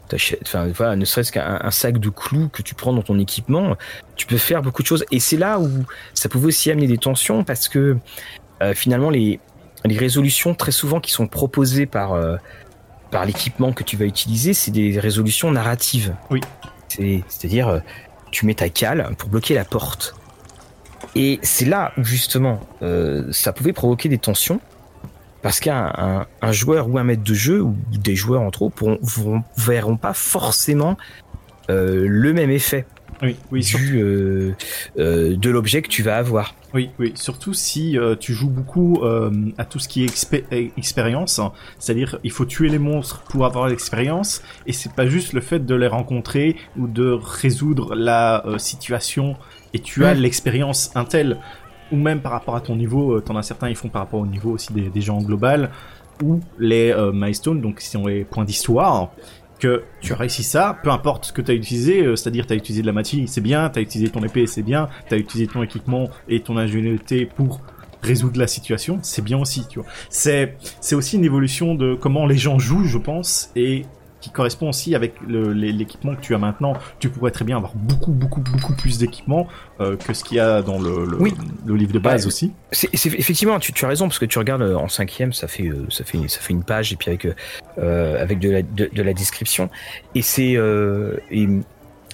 enfin 0.43 0.69
voilà, 0.69 0.97
ne 0.97 1.05
serait-ce 1.05 1.33
qu'un 1.33 1.71
sac 1.71 1.99
de 1.99 2.09
clous 2.09 2.49
que 2.49 2.63
tu 2.63 2.75
prends 2.75 2.95
dans 2.95 3.03
ton 3.03 3.19
équipement, 3.19 3.77
tu 4.17 4.27
peux 4.27 4.39
faire 4.39 4.63
beaucoup 4.63 4.83
de 4.83 4.87
choses. 4.87 5.05
Et 5.11 5.21
c'est 5.21 5.37
là 5.37 5.59
où 5.59 5.69
ça 6.15 6.31
pouvait 6.31 6.47
aussi 6.47 6.71
amener 6.71 6.87
des 6.87 6.97
tensions 6.97 7.45
parce 7.45 7.69
que 7.69 7.99
euh, 8.63 8.75
finalement 8.75 9.11
les, 9.11 9.39
les 9.85 9.99
résolutions 9.99 10.55
très 10.55 10.73
souvent 10.73 10.99
qui 11.01 11.13
sont 11.13 11.27
proposées 11.27 11.85
par 11.85 12.15
euh, 12.15 12.37
par 13.11 13.27
l'équipement 13.27 13.73
que 13.73 13.85
tu 13.85 13.97
vas 13.97 14.07
utiliser, 14.07 14.55
c'est 14.55 14.71
des 14.71 14.99
résolutions 14.99 15.51
narratives. 15.51 16.15
Oui. 16.31 16.41
C'est-à-dire 16.89 17.83
tu 18.31 18.47
mets 18.47 18.55
ta 18.55 18.71
cale 18.71 19.15
pour 19.19 19.29
bloquer 19.29 19.55
la 19.55 19.65
porte. 19.65 20.15
Et 21.15 21.39
c'est 21.43 21.65
là 21.65 21.93
où 21.97 22.05
justement 22.05 22.61
ça 23.31 23.53
pouvait 23.53 23.73
provoquer 23.73 24.09
des 24.09 24.19
tensions 24.19 24.61
parce 25.43 25.61
qu'un 25.61 25.93
un, 25.97 26.27
un 26.43 26.53
joueur 26.53 26.89
ou 26.89 26.99
un 26.99 27.05
maître 27.05 27.23
de 27.23 27.35
jeu 27.35 27.61
ou 27.63 27.77
des 27.93 28.17
joueurs 28.17 28.43
entre 28.43 28.63
autres 28.63 28.75
pourront, 28.75 28.99
vont, 29.03 29.43
verront 29.57 29.97
pas 29.97 30.15
forcément 30.15 30.97
euh, 31.71 32.07
le 32.09 32.33
même 32.33 32.51
effet 32.51 32.87
oui, 33.23 33.37
oui, 33.51 33.61
du, 33.61 34.01
euh, 34.01 34.55
euh, 34.99 35.37
de 35.37 35.51
l'objet 35.51 35.83
que 35.83 35.89
tu 35.89 36.03
vas 36.03 36.17
avoir. 36.17 36.55
Oui, 36.75 36.91
oui, 36.99 37.13
surtout 37.17 37.53
si 37.53 37.99
euh, 37.99 38.15
tu 38.15 38.33
joues 38.33 38.51
beaucoup 38.51 39.03
à 39.57 39.65
tout 39.65 39.79
ce 39.79 39.89
qui 39.89 40.03
est 40.03 40.07
expé 40.07 40.45
expérience, 40.77 41.39
hein. 41.39 41.53
c'est-à-dire 41.79 42.19
il 42.25 42.31
faut 42.31 42.45
tuer 42.45 42.69
les 42.69 42.79
monstres 42.79 43.23
pour 43.29 43.45
avoir 43.45 43.69
l'expérience, 43.69 44.43
et 44.67 44.73
c'est 44.73 44.93
pas 44.93 45.07
juste 45.07 45.33
le 45.33 45.41
fait 45.41 45.65
de 45.65 45.75
les 45.75 45.87
rencontrer 45.87 46.57
ou 46.77 46.87
de 46.87 47.11
résoudre 47.11 47.95
la 47.95 48.45
situation 48.59 49.37
et 49.75 49.81
tu 49.81 50.05
as 50.05 50.15
l'expérience 50.15 50.91
Intel 50.95 51.39
ou 51.93 51.97
même 51.97 52.21
par 52.21 52.33
rapport 52.33 52.57
à 52.57 52.61
ton 52.61 52.77
niveau, 52.77 53.13
euh, 53.13 53.21
t'en 53.21 53.37
as 53.37 53.43
certains, 53.43 53.69
ils 53.69 53.77
font 53.77 53.89
par 53.89 54.03
rapport 54.03 54.21
au 54.21 54.27
niveau 54.27 54.51
aussi 54.51 54.73
des, 54.73 54.91
des 54.91 55.01
gens 55.01 55.19
en 55.19 55.23
global, 55.23 55.71
ou 56.23 56.41
les 56.59 56.91
euh, 56.91 57.13
milestones, 57.13 57.61
donc 57.61 57.81
si 57.81 57.97
on 57.97 58.07
les 58.07 58.25
points 58.25 58.45
d'histoire, 58.45 59.11
que 59.59 59.83
tu 60.01 60.13
as 60.13 60.17
réussi 60.17 60.43
ça, 60.43 60.79
peu 60.83 60.91
importe 60.91 61.27
ce 61.27 61.33
que 61.33 61.43
tu 61.43 61.51
as 61.51 61.55
utilisé, 61.55 62.03
euh, 62.03 62.17
c'est-à-dire 62.17 62.47
tu 62.47 62.53
as 62.53 62.57
utilisé 62.57 62.83
de 62.83 62.87
la 62.87 62.93
matière, 62.93 63.29
c'est 63.29 63.41
bien, 63.41 63.69
tu 63.71 63.79
as 63.79 63.83
utilisé 63.83 64.11
ton 64.11 64.23
épée, 64.23 64.47
c'est 64.47 64.63
bien, 64.63 64.89
tu 65.09 65.15
as 65.15 65.19
utilisé 65.19 65.51
ton 65.51 65.63
équipement 65.63 66.09
et 66.29 66.41
ton 66.41 66.57
ingéniosité 66.57 67.27
pour 67.27 67.61
résoudre 68.03 68.39
la 68.39 68.47
situation, 68.47 69.01
c'est 69.03 69.23
bien 69.23 69.39
aussi, 69.39 69.67
tu 69.69 69.81
vois. 69.81 69.89
C'est 70.09 70.57
c'est 70.81 70.95
aussi 70.95 71.17
une 71.17 71.25
évolution 71.25 71.75
de 71.75 71.95
comment 71.95 72.27
les 72.27 72.37
gens 72.37 72.59
jouent, 72.59 72.85
je 72.85 72.99
pense, 72.99 73.51
et 73.57 73.85
qui 74.21 74.31
correspond 74.31 74.69
aussi 74.69 74.95
avec 74.95 75.15
l'équipement 75.27 76.15
que 76.15 76.21
tu 76.21 76.35
as 76.35 76.39
maintenant. 76.39 76.75
Tu 76.99 77.09
pourrais 77.09 77.31
très 77.31 77.45
bien 77.45 77.57
avoir 77.57 77.75
beaucoup, 77.75 78.13
beaucoup, 78.13 78.41
beaucoup 78.41 78.75
plus 78.75 78.99
d'équipements 78.99 79.47
euh, 79.81 79.97
que 79.97 80.13
ce 80.13 80.25
qu'il 80.25 80.39
y 80.39 80.41
a 80.41 80.63
dans 80.63 80.79
le, 80.81 81.05
le, 81.05 81.21
oui. 81.21 81.35
le 81.67 81.77
livre 81.77 81.93
de 81.93 81.99
base 81.99 82.27
aussi. 82.27 82.53
C'est 82.73 82.89
effectivement, 82.95 83.59
tu, 83.59 83.73
tu, 83.73 83.85
as 83.85 83.89
raison 83.89 84.07
parce 84.07 84.19
que 84.19 84.25
tu 84.25 84.39
regardes 84.39 84.63
euh, 84.63 84.75
en 84.75 84.89
cinquième, 84.89 85.33
ça 85.33 85.47
fait, 85.47 85.69
euh, 85.69 85.87
ça 85.91 86.05
fait, 86.05 86.19
ça 86.29 86.41
fait 86.41 86.53
une 86.53 86.65
page 86.65 86.93
et 86.93 86.97
puis 86.97 87.11
avec, 87.11 87.27
avec 87.77 88.39
de 88.39 88.51
la, 88.51 88.63
de, 88.63 88.91
de, 88.93 89.03
la 89.03 89.13
description 89.13 89.71
et 90.15 90.23
c'est 90.23 90.59
et, 91.31 91.49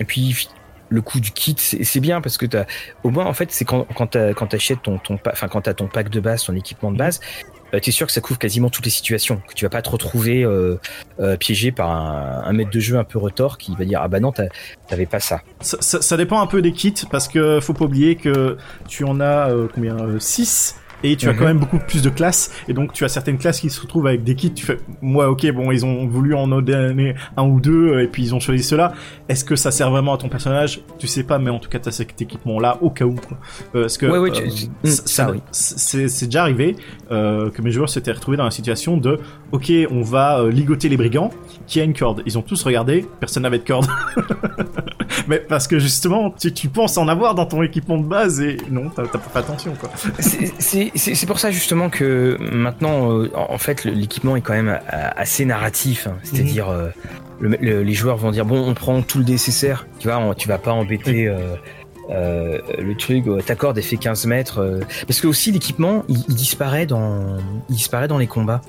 et 0.00 0.04
puis 0.04 0.48
le 0.90 1.00
coût 1.00 1.20
du 1.20 1.32
kit 1.32 1.56
c'est 1.58 2.00
bien 2.00 2.20
parce 2.20 2.36
que 2.36 2.56
as, 2.56 2.66
au 3.02 3.10
moins 3.10 3.24
en 3.24 3.32
fait 3.32 3.50
c'est 3.50 3.64
quand 3.64 3.86
quand 3.94 4.06
tu 4.08 4.56
achètes 4.56 4.82
ton 4.82 4.98
ton 4.98 5.18
enfin 5.26 5.48
quand 5.48 5.62
tu 5.62 5.74
ton 5.74 5.86
pack 5.86 6.10
de 6.10 6.20
base 6.20 6.44
ton 6.44 6.54
équipement 6.54 6.92
de 6.92 6.98
base 6.98 7.20
euh, 7.74 7.80
tu 7.80 7.90
es 7.90 7.92
sûr 7.92 8.06
que 8.06 8.12
ça 8.12 8.20
couvre 8.20 8.38
quasiment 8.38 8.70
toutes 8.70 8.84
les 8.84 8.90
situations, 8.90 9.42
que 9.48 9.54
tu 9.54 9.64
vas 9.64 9.68
pas 9.68 9.82
te 9.82 9.90
retrouver 9.90 10.44
euh, 10.44 10.78
euh, 11.20 11.36
piégé 11.36 11.72
par 11.72 11.90
un, 11.90 12.52
maître 12.52 12.70
de 12.70 12.80
jeu 12.80 12.96
un 12.96 13.04
peu 13.04 13.18
retort 13.18 13.58
qui 13.58 13.74
va 13.74 13.84
dire 13.84 14.00
ah 14.02 14.08
bah 14.08 14.20
non 14.20 14.32
t'avais 14.88 15.06
pas 15.06 15.20
ça. 15.20 15.42
Ça, 15.60 15.78
ça. 15.80 16.16
dépend 16.16 16.40
un 16.40 16.46
peu 16.46 16.62
des 16.62 16.72
kits 16.72 16.94
parce 17.10 17.26
que 17.26 17.58
faut 17.60 17.72
pas 17.72 17.84
oublier 17.84 18.14
que 18.14 18.56
tu 18.86 19.04
en 19.04 19.20
as 19.20 19.50
combien 19.74 19.96
6 20.18 20.76
et 21.04 21.16
tu 21.16 21.28
as 21.28 21.34
quand 21.34 21.44
même 21.44 21.58
beaucoup 21.58 21.78
plus 21.78 22.02
de 22.02 22.10
classes. 22.10 22.50
Et 22.66 22.72
donc 22.72 22.92
tu 22.92 23.04
as 23.04 23.08
certaines 23.08 23.38
classes 23.38 23.60
qui 23.60 23.70
se 23.70 23.80
retrouvent 23.80 24.06
avec 24.06 24.24
des 24.24 24.34
kits. 24.34 24.52
Tu 24.52 24.64
fais 24.64 24.78
moi 25.02 25.28
ok 25.28 25.50
bon 25.52 25.70
ils 25.70 25.84
ont 25.84 26.06
voulu 26.06 26.34
en 26.34 26.48
donner 26.48 27.14
un 27.36 27.44
ou 27.44 27.60
deux 27.60 28.00
et 28.00 28.08
puis 28.08 28.22
ils 28.22 28.34
ont 28.34 28.40
choisi 28.40 28.62
cela 28.62 28.94
est-ce 29.28 29.44
que 29.44 29.56
ça 29.56 29.70
sert 29.70 29.90
vraiment 29.90 30.14
à 30.14 30.18
ton 30.18 30.28
personnage? 30.28 30.80
Tu 30.98 31.06
sais 31.06 31.22
pas 31.22 31.38
mais 31.38 31.50
en 31.50 31.58
tout 31.58 31.68
cas 31.68 31.78
tu 31.78 31.88
as 31.88 31.92
cet 31.92 32.20
équipement 32.20 32.58
là 32.58 32.78
au 32.80 32.90
cas 32.90 33.04
où 33.04 33.14
quoi. 33.14 33.38
Euh, 33.74 33.82
parce 33.82 33.98
que 33.98 34.06
ouais, 34.06 34.18
ouais, 34.18 34.30
tu... 34.30 34.42
euh, 34.42 34.90
ça, 34.90 35.30
oui. 35.30 35.40
c'est 35.50 36.24
déjà 36.24 36.42
arrivé 36.42 36.76
euh, 37.10 37.50
que 37.50 37.62
mes 37.62 37.70
joueurs 37.70 37.88
s'étaient 37.88 38.12
retrouvés 38.12 38.36
dans 38.36 38.44
la 38.44 38.50
situation 38.50 38.96
de 38.96 39.20
ok 39.52 39.72
on 39.90 40.02
va 40.02 40.40
euh, 40.40 40.50
ligoter 40.50 40.88
les 40.88 40.96
brigands 40.96 41.30
qui 41.66 41.80
a 41.80 41.84
une 41.84 41.94
corde. 41.94 42.22
Ils 42.26 42.38
ont 42.38 42.42
tous 42.42 42.62
regardé 42.62 43.06
personne 43.20 43.42
n'avait 43.42 43.58
de 43.58 43.64
corde. 43.64 43.86
Mais 45.28 45.38
parce 45.38 45.68
que 45.68 45.78
justement 45.78 46.30
tu, 46.30 46.52
tu 46.52 46.68
penses 46.68 46.96
en 46.96 47.08
avoir 47.08 47.34
dans 47.34 47.46
ton 47.46 47.62
équipement 47.62 47.98
de 47.98 48.06
base 48.06 48.40
et 48.40 48.56
non 48.70 48.90
t'as 48.94 49.04
pas 49.04 49.18
fait 49.18 49.38
attention 49.38 49.74
quoi. 49.78 49.90
C'est 50.58 50.93
c'est 50.96 51.26
pour 51.26 51.38
ça 51.38 51.50
justement 51.50 51.90
que 51.90 52.36
maintenant, 52.52 53.10
euh, 53.10 53.30
en 53.34 53.58
fait, 53.58 53.84
l'équipement 53.84 54.36
est 54.36 54.40
quand 54.40 54.54
même 54.54 54.80
assez 54.88 55.44
narratif. 55.44 56.06
Hein. 56.06 56.16
C'est-à-dire, 56.22 56.68
mmh. 56.68 56.72
euh, 56.72 56.88
le, 57.40 57.48
le, 57.60 57.82
les 57.82 57.92
joueurs 57.92 58.16
vont 58.16 58.30
dire 58.30 58.44
bon, 58.44 58.68
on 58.68 58.74
prend 58.74 59.02
tout 59.02 59.18
le 59.18 59.24
nécessaire. 59.24 59.86
Tu 59.98 60.08
vois, 60.08 60.18
on, 60.18 60.34
tu 60.34 60.48
vas 60.48 60.58
pas 60.58 60.72
embêter. 60.72 61.28
Euh, 61.28 61.56
euh, 62.10 62.58
le 62.78 62.94
truc, 62.96 63.24
ta 63.46 63.54
corde 63.54 63.78
est 63.78 63.82
fait 63.82 63.96
15 63.96 64.26
mètres. 64.26 64.58
Euh, 64.60 64.80
parce 65.06 65.20
que 65.20 65.26
aussi 65.26 65.52
l'équipement, 65.52 66.04
il, 66.08 66.24
il, 66.28 66.34
disparaît 66.34 66.86
dans, 66.86 67.38
il 67.68 67.76
disparaît 67.76 68.08
dans 68.08 68.18
les 68.18 68.26
combats. 68.26 68.60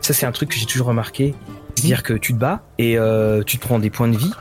Ça, 0.00 0.14
c'est 0.14 0.26
un 0.26 0.32
truc 0.32 0.50
que 0.50 0.56
j'ai 0.56 0.66
toujours 0.66 0.86
remarqué. 0.86 1.34
C'est-à-dire 1.74 2.00
mmh. 2.00 2.02
que 2.02 2.12
tu 2.14 2.34
te 2.34 2.38
bats 2.38 2.62
et 2.78 2.98
euh, 2.98 3.42
tu 3.42 3.58
te 3.58 3.66
prends 3.66 3.78
des 3.78 3.90
points 3.90 4.08
de 4.08 4.16
vie, 4.16 4.32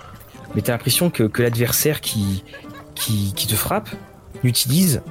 mais 0.56 0.62
t'as 0.62 0.74
l'impression 0.74 1.10
que, 1.10 1.24
que 1.24 1.42
l'adversaire 1.42 2.02
qui, 2.02 2.44
qui, 2.96 3.34
qui 3.34 3.48
te 3.48 3.56
frappe 3.56 3.90
n'utilise 4.44 5.02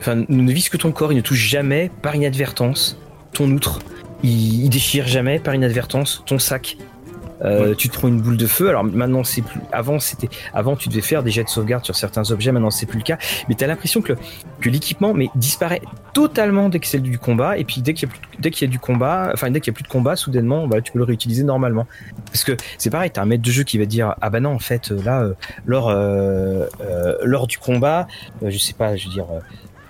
enfin, 0.00 0.24
ne 0.28 0.52
vise 0.52 0.68
que 0.68 0.76
ton 0.76 0.92
corps, 0.92 1.12
il 1.12 1.16
ne 1.16 1.20
touche 1.20 1.46
jamais 1.48 1.90
par 2.02 2.14
inadvertance 2.14 2.98
ton 3.32 3.50
outre. 3.50 3.80
Il, 4.22 4.64
il 4.64 4.68
déchire 4.70 5.06
jamais 5.06 5.38
par 5.38 5.54
inadvertance 5.54 6.22
ton 6.26 6.38
sac. 6.38 6.76
Euh, 7.42 7.70
ouais. 7.70 7.74
Tu 7.74 7.88
te 7.88 7.94
prends 7.94 8.08
une 8.08 8.20
boule 8.20 8.36
de 8.36 8.46
feu. 8.46 8.68
Alors 8.68 8.84
maintenant 8.84 9.24
c'est 9.24 9.42
plus. 9.42 9.60
Avant 9.72 9.98
c'était. 9.98 10.28
Avant 10.54 10.76
tu 10.76 10.88
devais 10.88 11.02
faire 11.02 11.22
des 11.22 11.30
jets 11.30 11.44
de 11.44 11.48
sauvegarde 11.48 11.84
sur 11.84 11.94
certains 11.94 12.30
objets. 12.30 12.52
Maintenant 12.52 12.70
c'est 12.70 12.86
plus 12.86 12.98
le 12.98 13.04
cas. 13.04 13.18
Mais 13.48 13.54
t'as 13.54 13.66
l'impression 13.66 14.00
que 14.02 14.14
que 14.60 14.70
l'équipement 14.70 15.12
mais 15.14 15.28
disparaît 15.34 15.82
totalement 16.12 16.68
dès 16.68 16.78
que 16.78 16.86
c'est 16.86 17.00
du 17.00 17.18
combat. 17.18 17.58
Et 17.58 17.64
puis 17.64 17.82
dès 17.82 17.94
qu'il 17.94 18.08
y 18.08 18.10
a 18.10 18.14
plus, 18.14 18.20
dès 18.38 18.50
qu'il 18.50 18.66
y 18.66 18.70
a 18.70 18.72
du 18.72 18.78
combat, 18.78 19.30
enfin 19.32 19.50
dès 19.50 19.60
qu'il 19.60 19.72
y 19.72 19.74
a 19.74 19.76
plus 19.76 19.82
de 19.82 19.88
combat, 19.88 20.16
soudainement 20.16 20.66
bah 20.66 20.80
tu 20.80 20.92
peux 20.92 20.98
le 20.98 21.04
réutiliser 21.04 21.42
normalement. 21.42 21.86
Parce 22.26 22.44
que 22.44 22.52
c'est 22.78 22.90
pareil. 22.90 23.10
T'as 23.10 23.22
un 23.22 23.26
maître 23.26 23.42
de 23.42 23.50
jeu 23.50 23.64
qui 23.64 23.78
va 23.78 23.84
dire 23.84 24.14
ah 24.20 24.30
bah 24.30 24.40
non 24.40 24.50
en 24.50 24.58
fait 24.58 24.90
là 24.90 25.20
euh, 25.20 25.34
lors 25.66 25.90
euh, 25.90 26.66
euh, 26.80 27.16
lors 27.22 27.46
du 27.46 27.58
combat, 27.58 28.06
je 28.42 28.56
sais 28.56 28.72
pas, 28.72 28.96
je 28.96 29.08
veux 29.08 29.12
dire 29.12 29.26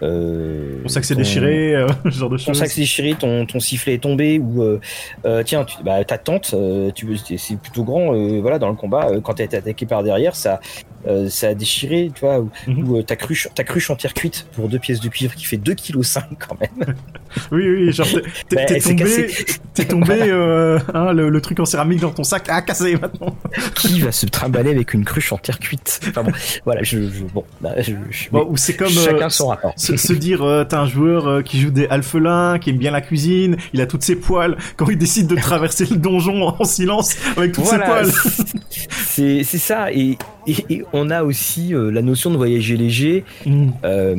euh, 0.03 0.83
ton 0.83 0.89
sac 0.89 1.05
s'est 1.05 1.15
déchiré, 1.15 1.75
euh, 1.75 1.87
ce 2.05 2.11
genre 2.11 2.31
de 2.31 2.37
choses. 2.37 2.47
Ton 2.47 2.55
sac 2.55 2.69
s'est 2.69 2.81
déchiré, 2.81 3.15
ton, 3.15 3.47
ton 3.47 3.61
sifflet 3.61 3.95
est 3.95 4.03
tombé, 4.03 4.39
ou 4.39 4.63
euh, 4.63 4.81
euh, 5.25 5.43
tiens, 5.43 5.65
tu, 5.65 5.77
bah, 5.83 6.05
ta 6.05 6.19
tente, 6.19 6.53
euh, 6.55 6.91
tu, 6.93 7.17
c'est 7.17 7.59
plutôt 7.59 7.85
grand, 7.85 8.15
euh, 8.15 8.41
voilà, 8.41 8.59
dans 8.59 8.69
le 8.69 8.77
combat, 8.77 9.09
euh, 9.11 9.21
quand 9.21 9.35
t'as 9.35 9.45
été 9.45 9.57
attaqué 9.57 9.87
par 9.87 10.03
derrière, 10.03 10.37
ça, 10.37 10.61
euh, 11.07 11.29
ça 11.29 11.49
a 11.49 11.55
déchiré, 11.55 12.11
tu 12.15 12.21
vois, 12.21 12.41
ou, 12.41 12.51
Mhm. 12.67 12.89
ou, 12.89 12.97
euh, 12.99 13.03
ta 13.03 13.17
cruche, 13.17 13.49
ta 13.55 13.65
cruche 13.65 13.91
en 13.91 13.97
terre 13.97 14.15
cuite 14.15 14.47
pour 14.53 14.69
deux 14.69 14.79
pièces 14.79 15.01
de 15.01 15.09
cuivre 15.09 15.35
qui 15.35 15.45
fait 15.45 15.57
2,5 15.57 16.21
kg 16.31 16.37
quand 16.49 16.61
même. 16.61 16.95
Oui, 17.53 17.69
oui, 17.69 17.93
genre 17.93 18.07
t'es- 18.49 18.57
Bah, 18.57 18.81
tombé, 18.81 19.27
t'es 19.75 19.85
tombé, 19.85 20.15
euh, 20.23 20.79
hein, 20.95 21.13
le, 21.13 21.29
le 21.29 21.41
truc 21.43 21.61
en 21.61 21.67
céramique 21.67 22.01
dans 22.01 22.11
ton 22.11 22.25
sac 22.25 22.49
a 22.49 22.63
cassé 22.63 22.97
maintenant. 22.97 23.37
qui 23.75 24.01
va 24.01 24.11
se 24.11 24.25
trimballer 24.27 24.71
avec 24.71 24.95
une 24.95 25.05
cruche 25.05 25.33
en 25.33 25.37
terre 25.39 25.59
cuite? 25.59 26.01
Enfin 26.09 26.23
bon, 26.23 26.33
voilà, 26.65 26.83
je, 26.83 26.99
je- 27.11 27.25
bon, 27.25 27.45
bah, 27.61 27.75
je, 27.83 27.93
je- 28.11 28.31
Bon, 28.31 28.57
c'est 28.57 28.75
comme 28.75 28.89
chacun 28.89 29.27
euh, 29.27 29.29
son 29.29 29.49
rapport. 29.49 29.75
se, 29.77 29.97
se 29.99 30.13
dire 30.15 30.65
t'as 30.69 30.81
un 30.81 30.87
joueur 30.87 31.43
qui 31.45 31.61
joue 31.61 31.71
des 31.71 31.87
alphelins, 31.89 32.59
qui 32.59 32.71
aime 32.71 32.79
bien 32.79 32.91
la 32.91 33.03
cuisine, 33.03 33.57
il 33.75 33.81
a 33.83 33.87
toutes 33.87 34.03
ses 34.05 34.17
poils. 34.17 34.57
Quand 34.77 34.89
il 34.89 34.97
décide 34.97 35.27
de 35.27 35.37
traverser 35.37 35.85
le 35.87 35.97
donjon 35.97 36.47
en 36.59 36.65
silence 36.65 37.17
avec 37.37 37.53
toutes 37.53 37.65
Voilà, 37.65 38.05
ses 38.05 38.13
poils. 38.13 39.45
c'est 39.45 39.45
ça. 39.59 39.93
Et, 39.93 40.17
et, 40.47 40.57
et 40.71 40.85
on 40.93 41.11
a 41.11 41.23
aussi 41.23 41.75
euh, 41.75 41.91
la 41.91 42.03
notion 42.03 42.31
de 42.31 42.37
voyager 42.37 42.77
léger. 42.77 43.25
Mm. 43.45 43.69
Euh, 43.85 44.15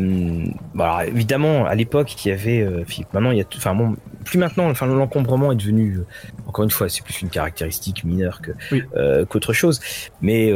bon, 0.74 0.84
alors, 0.84 1.02
évidemment, 1.02 1.66
à 1.66 1.76
l'époque, 1.76 2.26
il 2.26 2.30
y 2.30 2.32
avait. 2.32 2.62
euh, 2.62 2.84
maintenant, 3.14 3.32
il 3.32 3.38
y 3.38 3.42
a. 3.42 3.46
Enfin 3.56 3.74
bon, 3.76 3.96
plus 4.26 4.38
maintenant. 4.38 4.70
Enfin, 4.70 4.86
l'encombrement 4.88 5.52
est 5.52 5.56
devenu. 5.56 6.00
encore 6.48 6.64
une 6.66 6.72
fois, 6.72 6.90
c'est 6.90 7.04
plus 7.04 7.22
une 7.22 7.30
caractéristique 7.30 8.04
mineure 8.04 8.42
que 8.42 8.52
Oui. 8.72 8.84
qu'autre 9.30 9.54
chose. 9.54 9.80
Mais 10.22 10.52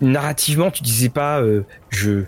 narrativement, 0.00 0.70
tu 0.70 0.82
disais 0.82 1.08
pas. 1.08 1.42
je. 1.90 2.24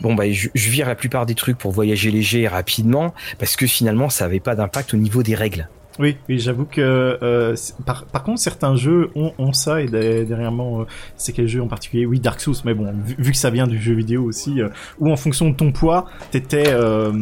bon 0.00 0.14
bah 0.14 0.30
je, 0.30 0.48
je 0.54 0.70
vire 0.70 0.86
la 0.86 0.94
plupart 0.94 1.26
des 1.26 1.34
trucs 1.34 1.58
pour 1.58 1.72
voyager 1.72 2.10
léger 2.10 2.42
et 2.42 2.48
rapidement 2.48 3.12
parce 3.38 3.56
que 3.56 3.66
finalement 3.66 4.08
ça 4.08 4.24
avait 4.26 4.38
pas 4.38 4.54
d'impact 4.54 4.94
au 4.94 4.96
niveau 4.96 5.22
des 5.22 5.34
règles. 5.34 5.68
Oui, 6.00 6.16
oui, 6.28 6.40
j'avoue 6.40 6.64
que 6.64 6.80
euh, 7.22 7.54
par, 7.86 8.04
par 8.06 8.24
contre 8.24 8.40
certains 8.40 8.74
jeux 8.74 9.10
ont, 9.14 9.32
ont 9.38 9.52
ça 9.52 9.80
et 9.80 9.86
derrière- 9.86 10.26
dernièrement 10.26 10.80
euh, 10.80 10.84
c'est 11.16 11.32
quel 11.32 11.46
jeu 11.46 11.62
en 11.62 11.68
particulier? 11.68 12.04
Oui, 12.04 12.18
Dark 12.18 12.40
Souls, 12.40 12.56
mais 12.64 12.74
bon 12.74 12.92
vu, 13.04 13.14
vu 13.16 13.30
que 13.30 13.36
ça 13.36 13.50
vient 13.50 13.68
du 13.68 13.80
jeu 13.80 13.94
vidéo 13.94 14.24
aussi, 14.24 14.60
euh, 14.60 14.68
où 14.98 15.12
en 15.12 15.16
fonction 15.16 15.50
de 15.50 15.54
ton 15.54 15.70
poids, 15.70 16.06
t'étais 16.32 16.64
euh, 16.68 17.12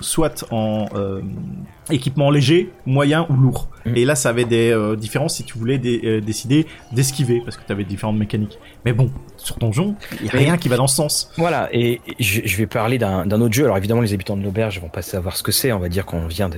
soit 0.00 0.46
en 0.50 0.86
euh, 0.94 1.20
équipement 1.90 2.30
léger, 2.30 2.70
moyen 2.86 3.26
ou 3.28 3.34
lourd. 3.34 3.68
Mm. 3.84 3.96
Et 3.96 4.04
là 4.06 4.14
ça 4.14 4.30
avait 4.30 4.46
des 4.46 4.70
euh, 4.70 4.96
différences 4.96 5.34
si 5.36 5.44
tu 5.44 5.58
voulais 5.58 5.76
dé- 5.76 6.00
euh, 6.04 6.20
décider 6.22 6.66
d'esquiver 6.92 7.42
parce 7.44 7.58
que 7.58 7.64
t'avais 7.66 7.84
différentes 7.84 8.18
mécaniques. 8.18 8.58
Mais 8.86 8.94
bon, 8.94 9.10
sur 9.36 9.58
donjon, 9.58 9.94
il 10.20 10.26
y 10.26 10.30
a 10.30 10.32
rien 10.32 10.56
qui 10.56 10.70
va 10.70 10.76
dans 10.78 10.86
ce 10.86 10.96
sens. 10.96 11.30
Voilà, 11.36 11.68
et 11.72 12.00
je, 12.18 12.40
je 12.46 12.56
vais 12.56 12.66
parler 12.66 12.96
d'un 12.96 13.26
d'un 13.26 13.40
autre 13.42 13.52
jeu. 13.52 13.64
Alors 13.64 13.76
évidemment, 13.76 14.00
les 14.00 14.14
habitants 14.14 14.38
de 14.38 14.42
l'auberge 14.42 14.80
vont 14.80 14.88
pas 14.88 15.02
savoir 15.02 15.36
ce 15.36 15.42
que 15.42 15.52
c'est. 15.52 15.70
On 15.72 15.78
va 15.80 15.90
dire 15.90 16.06
qu'on 16.06 16.26
vient 16.26 16.48
de, 16.48 16.56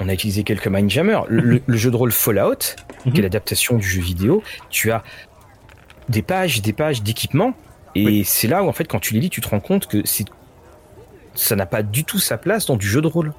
on 0.00 0.08
a 0.08 0.12
utilisé 0.14 0.42
quelques 0.44 0.66
Mindjammer. 0.68 1.20
Le, 1.28 1.60
le 1.64 1.76
jeu 1.76 1.90
de 1.90 1.96
rôle 1.96 2.12
Fallout, 2.12 2.56
qui 3.04 3.08
Mhm. 3.10 3.16
est 3.16 3.22
l'adaptation 3.22 3.76
du 3.78 3.86
jeu 3.88 4.00
vidéo, 4.02 4.42
tu 4.70 4.90
as 4.90 5.02
des 6.08 6.22
pages, 6.22 6.62
des 6.62 6.72
pages 6.72 7.02
d'équipement, 7.02 7.54
et 7.94 8.04
Oui. 8.04 8.24
c'est 8.24 8.48
là 8.48 8.62
où 8.62 8.68
en 8.68 8.72
fait, 8.72 8.84
quand 8.86 8.98
tu 9.00 9.14
les 9.14 9.20
lis, 9.20 9.30
tu 9.30 9.40
te 9.40 9.48
rends 9.48 9.60
compte 9.60 9.86
que 9.86 10.02
c'est 10.04 10.24
ça 11.34 11.56
n'a 11.56 11.66
pas 11.66 11.82
du 11.82 12.04
tout 12.04 12.18
sa 12.20 12.38
place 12.38 12.66
dans 12.66 12.76
du 12.76 12.86
jeu 12.86 13.00
de 13.00 13.08
rôle 13.08 13.32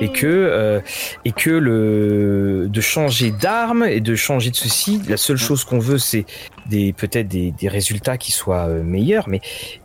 et 0.00 0.08
que 0.10 0.26
euh, 0.26 0.80
et 1.26 1.32
que 1.32 1.50
le 1.50 2.68
de 2.70 2.80
changer 2.80 3.30
d'arme 3.30 3.84
et 3.84 4.00
de 4.00 4.14
changer 4.14 4.50
de 4.50 4.56
ceci 4.56 5.00
la 5.08 5.18
seule 5.18 5.36
chose 5.36 5.62
qu'on 5.64 5.78
veut 5.78 5.98
c'est 5.98 6.24
des 6.70 6.94
peut-être 6.94 7.28
des, 7.28 7.50
des 7.50 7.68
résultats 7.68 8.16
qui 8.16 8.32
soient 8.32 8.66
euh, 8.68 8.82
meilleurs 8.82 9.28
mais 9.28 9.42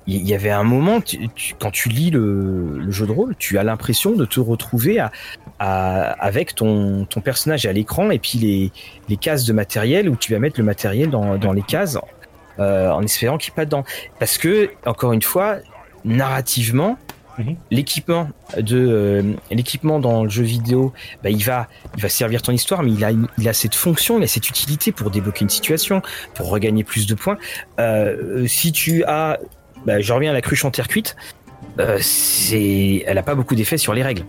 il 0.07 0.15
y, 0.15 0.29
y 0.29 0.33
avait 0.33 0.51
un 0.51 0.63
moment 0.63 1.01
tu- 1.01 1.27
tu- 1.35 1.53
quand 1.59 1.71
tu 1.71 1.89
lis 1.89 2.11
le, 2.11 2.77
le 2.79 2.91
jeu 2.91 3.05
de 3.07 3.11
rôle 3.11 3.35
tu 3.37 3.57
as 3.57 3.63
l'impression 3.63 4.11
de 4.15 4.23
te 4.23 4.39
retrouver 4.39 4.99
à, 4.99 5.11
à- 5.59 6.11
avec 6.23 6.55
ton 6.55 7.05
ton 7.05 7.21
personnage 7.21 7.65
à 7.65 7.73
l'écran 7.73 8.09
et 8.11 8.19
puis 8.19 8.37
les 8.39 8.71
les 9.09 9.17
cases 9.17 9.43
de 9.45 9.53
matériel 9.53 10.09
où 10.09 10.15
tu 10.15 10.31
vas 10.33 10.39
mettre 10.39 10.59
le 10.59 10.65
matériel 10.65 11.09
dans 11.09 11.37
dans 11.37 11.53
les 11.53 11.61
cases 11.63 11.97
euh, 12.59 12.89
en 12.89 13.01
espérant 13.03 13.37
qu'il 13.37 13.51
n'y 13.51 13.55
ait 13.55 13.61
pas 13.61 13.65
dedans. 13.65 13.83
Parce 14.19 14.37
que 14.37 14.71
encore 14.85 15.13
une 15.13 15.21
fois 15.21 15.57
narrativement 16.05 16.97
Mhm. 17.37 17.55
l'équipement 17.71 18.29
de 18.57 18.77
euh, 18.77 19.21
l'équipement 19.49 19.99
dans 20.01 20.23
le 20.25 20.29
jeu 20.29 20.43
vidéo 20.43 20.91
bah, 21.23 21.29
il 21.29 21.41
va 21.41 21.69
il 21.95 22.01
va 22.01 22.09
servir 22.09 22.41
ton 22.41 22.51
histoire 22.51 22.83
mais 22.83 22.91
il 22.91 23.01
a 23.05 23.11
il 23.37 23.47
a 23.47 23.53
cette 23.53 23.75
fonction 23.75 24.17
il 24.17 24.23
a 24.25 24.27
cette 24.27 24.49
utilité 24.49 24.91
pour 24.91 25.09
débloquer 25.09 25.43
une 25.45 25.49
situation 25.49 26.01
pour 26.33 26.49
regagner 26.49 26.83
plus 26.83 27.07
de 27.07 27.15
points. 27.15 27.37
Euh, 27.79 28.45
si 28.45 28.73
tu 28.73 29.05
as 29.05 29.39
bah, 29.85 30.01
je 30.01 30.11
reviens 30.11 30.31
à 30.31 30.33
la 30.33 30.41
cruche 30.41 30.65
en 30.65 30.71
terre 30.71 30.89
cuite 30.89 31.15
euh, 31.79 31.97
c'est 32.01 33.03
elle 33.07 33.17
a 33.17 33.23
pas 33.23 33.35
beaucoup 33.35 33.55
d'effet 33.55 33.77
sur 33.77 33.93
les 33.93 34.03
règles 34.03 34.23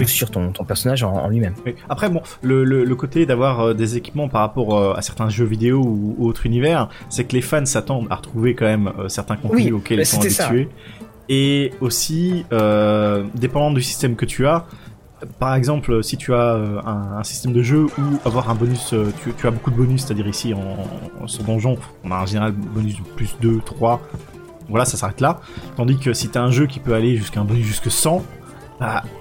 Oui. 0.00 0.08
sur 0.08 0.30
ton, 0.30 0.50
ton 0.52 0.64
personnage 0.64 1.02
en, 1.02 1.12
en 1.12 1.28
lui-même 1.28 1.54
Oui. 1.66 1.74
Après, 1.88 2.08
bon, 2.10 2.22
le, 2.42 2.64
le, 2.64 2.84
le 2.84 2.94
côté 2.96 3.26
d'avoir 3.26 3.60
euh, 3.60 3.74
des 3.74 3.96
équipements 3.96 4.28
par 4.28 4.40
rapport 4.42 4.76
euh, 4.78 4.94
à 4.94 5.02
certains 5.02 5.28
jeux 5.28 5.44
vidéo 5.44 5.80
ou, 5.80 6.14
ou 6.18 6.28
autres 6.28 6.46
univers, 6.46 6.88
c'est 7.08 7.24
que 7.24 7.32
les 7.34 7.42
fans 7.42 7.64
s'attendent 7.66 8.06
à 8.10 8.16
retrouver 8.16 8.54
quand 8.54 8.66
même 8.66 8.92
euh, 8.98 9.08
certains 9.08 9.36
contenus 9.36 9.66
Oui, 9.66 9.72
auxquels 9.72 9.98
bah, 9.98 10.02
ils 10.02 10.06
sont 10.06 10.20
ça. 10.22 10.46
habitués. 10.48 10.68
Et 11.28 11.72
aussi, 11.80 12.44
euh, 12.52 13.24
dépendant 13.34 13.70
du 13.72 13.82
système 13.82 14.14
que 14.16 14.24
tu 14.26 14.46
as, 14.46 14.66
par 15.38 15.54
exemple, 15.54 16.02
si 16.04 16.18
tu 16.18 16.34
as 16.34 16.52
un, 16.84 17.18
un 17.18 17.24
système 17.24 17.52
de 17.54 17.62
jeu 17.62 17.86
où 17.98 18.02
avoir 18.28 18.50
un 18.50 18.54
bonus, 18.54 18.92
tu, 19.22 19.32
tu 19.32 19.46
as 19.46 19.50
beaucoup 19.50 19.70
de 19.70 19.76
bonus, 19.76 20.04
c'est-à-dire 20.04 20.26
ici 20.26 20.52
en, 20.52 21.22
en, 21.22 21.26
sur 21.26 21.44
donjon, 21.44 21.78
on 22.04 22.10
a 22.10 22.16
en 22.20 22.26
général 22.26 22.52
bonus 22.52 22.96
de 22.96 23.02
plus 23.16 23.34
2, 23.40 23.60
3, 23.64 24.02
voilà, 24.68 24.84
ça 24.84 24.98
s'arrête 24.98 25.22
là. 25.22 25.40
Tandis 25.76 25.96
que 25.98 26.12
si 26.12 26.28
tu 26.28 26.36
as 26.36 26.42
un 26.42 26.50
jeu 26.50 26.66
qui 26.66 26.78
peut 26.78 26.92
aller 26.94 27.16
jusqu'à 27.16 27.40
un 27.40 27.44
bonus 27.44 27.64
jusque 27.64 27.90
100, 27.90 28.22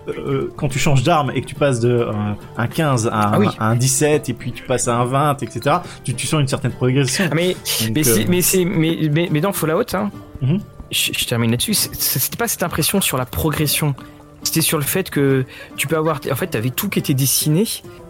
euh, 0.08 0.49
quand 0.58 0.67
tu 0.69 0.80
changes 0.80 1.04
d'arme 1.04 1.32
et 1.36 1.41
que 1.41 1.45
tu 1.47 1.56
passes 1.56 1.80
de 1.80 1.89
euh, 1.89 2.12
un 2.58 2.67
15 2.67 3.08
à 3.08 3.10
un, 3.30 3.32
Ah 3.34 3.39
oui. 3.39 3.47
à 3.60 3.67
un 3.69 3.76
17 3.76 4.30
et 4.30 4.34
puis 4.34 4.52
tu 4.52 4.63
passes 4.63 4.88
à 4.88 4.95
un 4.97 5.06
20, 5.06 5.41
etc., 5.43 5.78
tu, 6.04 6.13
tu 6.13 6.28
sens 6.28 6.41
une 6.41 6.47
certaine 6.47 6.71
progression. 6.71 7.26
Ah, 7.32 7.36
mais 7.36 7.49
Donc, 7.82 7.91
mais, 7.95 8.08
euh, 8.08 8.41
c'est- 8.41 8.65
mais, 8.65 8.65
mais, 8.65 9.10
mais, 9.12 9.30
mais 9.32 9.41
dans 9.41 9.54
Fallout, 9.54 9.84
hein, 9.93 10.10
Mhm. 10.41 10.60
je, 10.91 11.12
je 11.17 11.26
termine 11.26 11.52
là-dessus, 11.52 11.73
c'était 11.73 12.38
pas 12.38 12.47
cette 12.47 12.63
impression 12.63 13.02
sur 13.02 13.17
la 13.17 13.26
progression. 13.26 13.95
C'était 14.43 14.62
sur 14.62 14.78
le 14.78 14.84
fait 14.84 15.10
que 15.10 15.45
tu 15.78 15.88
peux 15.88 15.95
avoir. 15.95 16.19
En 16.30 16.36
fait, 16.36 16.47
tu 16.49 16.58
avais 16.58 16.69
tout 16.69 16.89
qui 16.89 16.99
était 16.99 17.13
dessiné. 17.13 17.63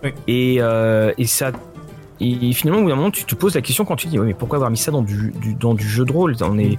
Oui. 0.03 0.09
Et, 0.27 0.55
euh, 0.59 1.11
et 1.19 1.27
ça. 1.27 1.51
Et 2.25 2.53
finalement, 2.53 2.79
au 2.79 2.83
bout 2.83 2.89
d'un 2.89 2.95
moment, 2.95 3.11
tu 3.11 3.25
te 3.25 3.35
poses 3.35 3.55
la 3.55 3.61
question 3.61 3.83
quand 3.83 3.95
tu 3.97 4.07
dis, 4.07 4.17
mais 4.17 4.33
pourquoi 4.33 4.55
avoir 4.57 4.71
mis 4.71 4.77
ça 4.77 4.91
dans 4.91 5.01
du, 5.01 5.33
du- 5.41 5.55
dans 5.55 5.73
du 5.73 5.87
jeu 5.87 6.05
de 6.05 6.11
rôle? 6.11 6.35
On 6.41 6.57
est, 6.57 6.77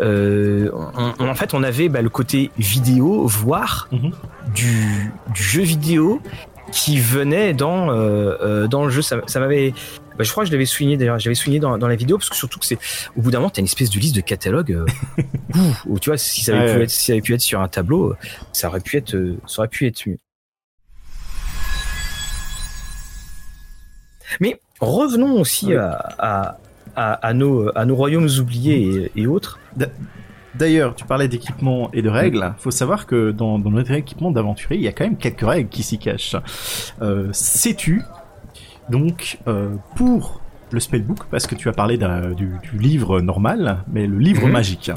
euh, 0.00 0.68
on- 0.74 1.12
on- 1.20 1.28
en 1.28 1.34
fait, 1.34 1.54
on 1.54 1.62
avait 1.62 1.88
bah, 1.88 2.02
le 2.02 2.08
côté 2.08 2.50
vidéo, 2.58 3.26
voire 3.26 3.88
Mhm. 3.92 4.10
du, 4.54 5.12
du 5.32 5.42
jeu 5.42 5.62
vidéo 5.62 6.20
qui 6.72 6.98
venait 6.98 7.52
dans, 7.52 7.90
euh, 7.90 8.36
euh, 8.42 8.66
dans 8.68 8.84
le 8.84 8.90
jeu. 8.90 9.02
Ça, 9.02 9.20
ça 9.26 9.38
m'avait. 9.40 9.72
bah, 10.18 10.24
je 10.24 10.30
crois 10.32 10.42
que 10.44 10.48
je 10.48 10.52
l'avais 10.52 10.66
souligné 10.66 10.96
d'ailleurs. 10.96 11.18
J'avais 11.18 11.34
souligné 11.34 11.60
dans, 11.60 11.78
dans 11.78 11.88
la 11.88 11.96
vidéo 11.96 12.16
parce 12.18 12.28
que 12.30 12.36
surtout 12.36 12.58
que 12.58 12.66
c'est 12.66 12.78
au 13.16 13.22
bout 13.22 13.30
d'un 13.30 13.38
moment, 13.38 13.50
t'as 13.50 13.60
une 13.60 13.66
espèce 13.66 13.90
de 13.90 13.98
liste 14.00 14.14
de 14.16 14.20
catalogue. 14.20 14.72
euh, 14.72 14.86
où, 15.86 15.98
tu 15.98 16.10
vois, 16.10 16.18
si 16.18 16.42
ça 16.42 16.52
avait, 16.52 16.60
Ouais, 16.66 16.72
pu 16.72 16.78
ouais. 16.78 16.84
être, 16.84 16.90
si 16.90 17.06
ça 17.06 17.12
avait 17.12 17.22
pu 17.22 17.34
être 17.34 17.40
sur 17.40 17.60
un 17.60 17.68
tableau, 17.68 18.14
ça 18.52 18.68
aurait 18.68 18.80
pu 18.80 18.96
être, 18.96 19.16
ça 19.46 19.60
aurait 19.60 19.68
pu 19.68 19.86
être 19.86 20.02
mieux. 20.06 20.18
Mais 24.40 24.60
revenons 24.80 25.40
aussi 25.40 25.74
à, 25.74 25.92
à, 26.18 26.58
à, 26.96 27.12
à 27.14 27.32
nos, 27.34 27.70
à 27.76 27.84
nos 27.84 27.94
royaumes 27.96 28.28
oubliés 28.40 29.10
et, 29.14 29.22
et 29.22 29.26
autres. 29.26 29.58
D'ailleurs, 30.54 30.94
tu 30.96 31.04
parlais 31.04 31.28
d'équipement 31.28 31.90
et 31.92 32.02
de 32.02 32.08
règles. 32.08 32.54
Faut 32.58 32.72
savoir 32.72 33.06
que 33.06 33.30
dans, 33.30 33.58
dans 33.58 33.70
notre 33.70 33.92
équipement 33.92 34.30
d'aventurier, 34.32 34.80
il 34.80 34.84
y 34.84 34.88
a 34.88 34.92
quand 34.92 35.04
même 35.04 35.16
quelques 35.16 35.42
règles 35.48 35.68
qui 35.68 35.82
s'y 35.82 35.98
cachent. 35.98 36.36
Euh, 37.00 37.28
Sais-tu, 37.32 38.02
donc, 38.88 39.38
euh, 39.46 39.76
pour 39.94 40.40
le 40.72 40.80
spellbook, 40.80 41.24
parce 41.30 41.46
que 41.46 41.54
tu 41.54 41.68
as 41.68 41.72
parlé 41.72 41.98
du, 42.36 42.52
du 42.62 42.78
livre 42.78 43.20
normal, 43.20 43.78
mais 43.92 44.06
le 44.06 44.18
livre 44.18 44.46
Mhm. 44.46 44.52
magique. 44.52 44.90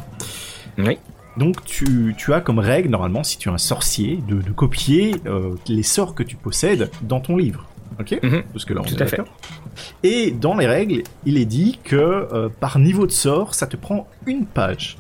Oui. 0.80 0.98
Donc 1.38 1.64
tu, 1.66 2.14
tu 2.18 2.32
as 2.34 2.42
comme 2.42 2.60
règle, 2.60 2.90
normalement, 2.90 3.24
si 3.24 3.38
tu 3.38 3.50
es 3.50 3.52
un 3.52 3.58
sorcier, 3.58 4.24
de, 4.28 4.36
de 4.42 4.52
copier 4.52 5.16
euh, 5.26 5.56
les 5.68 5.82
sorts 5.84 6.14
que 6.16 6.22
tu 6.24 6.36
possèdes 6.36 6.90
dans 7.02 7.20
ton 7.20 7.38
livre. 7.38 7.66
Ok 8.00 8.20
Mhm. 8.24 8.44
Parce 8.52 8.66
que 8.66 8.74
là, 8.74 8.82
on 8.82 8.86
Tout 8.88 8.96
est 8.96 9.02
à 9.02 9.06
fait. 9.06 9.18
d'accord. 9.18 9.34
Et 10.04 10.32
dans 10.32 10.56
les 10.56 10.68
règles, 10.68 11.04
il 11.26 11.38
est 11.38 11.46
dit 11.46 11.80
que 11.84 11.96
euh, 11.96 12.50
par 12.60 12.80
niveau 12.80 13.06
de 13.06 13.12
sort, 13.12 13.54
ça 13.56 13.68
te 13.68 13.76
prend 13.78 14.08
une 14.26 14.46
page. 14.46 14.98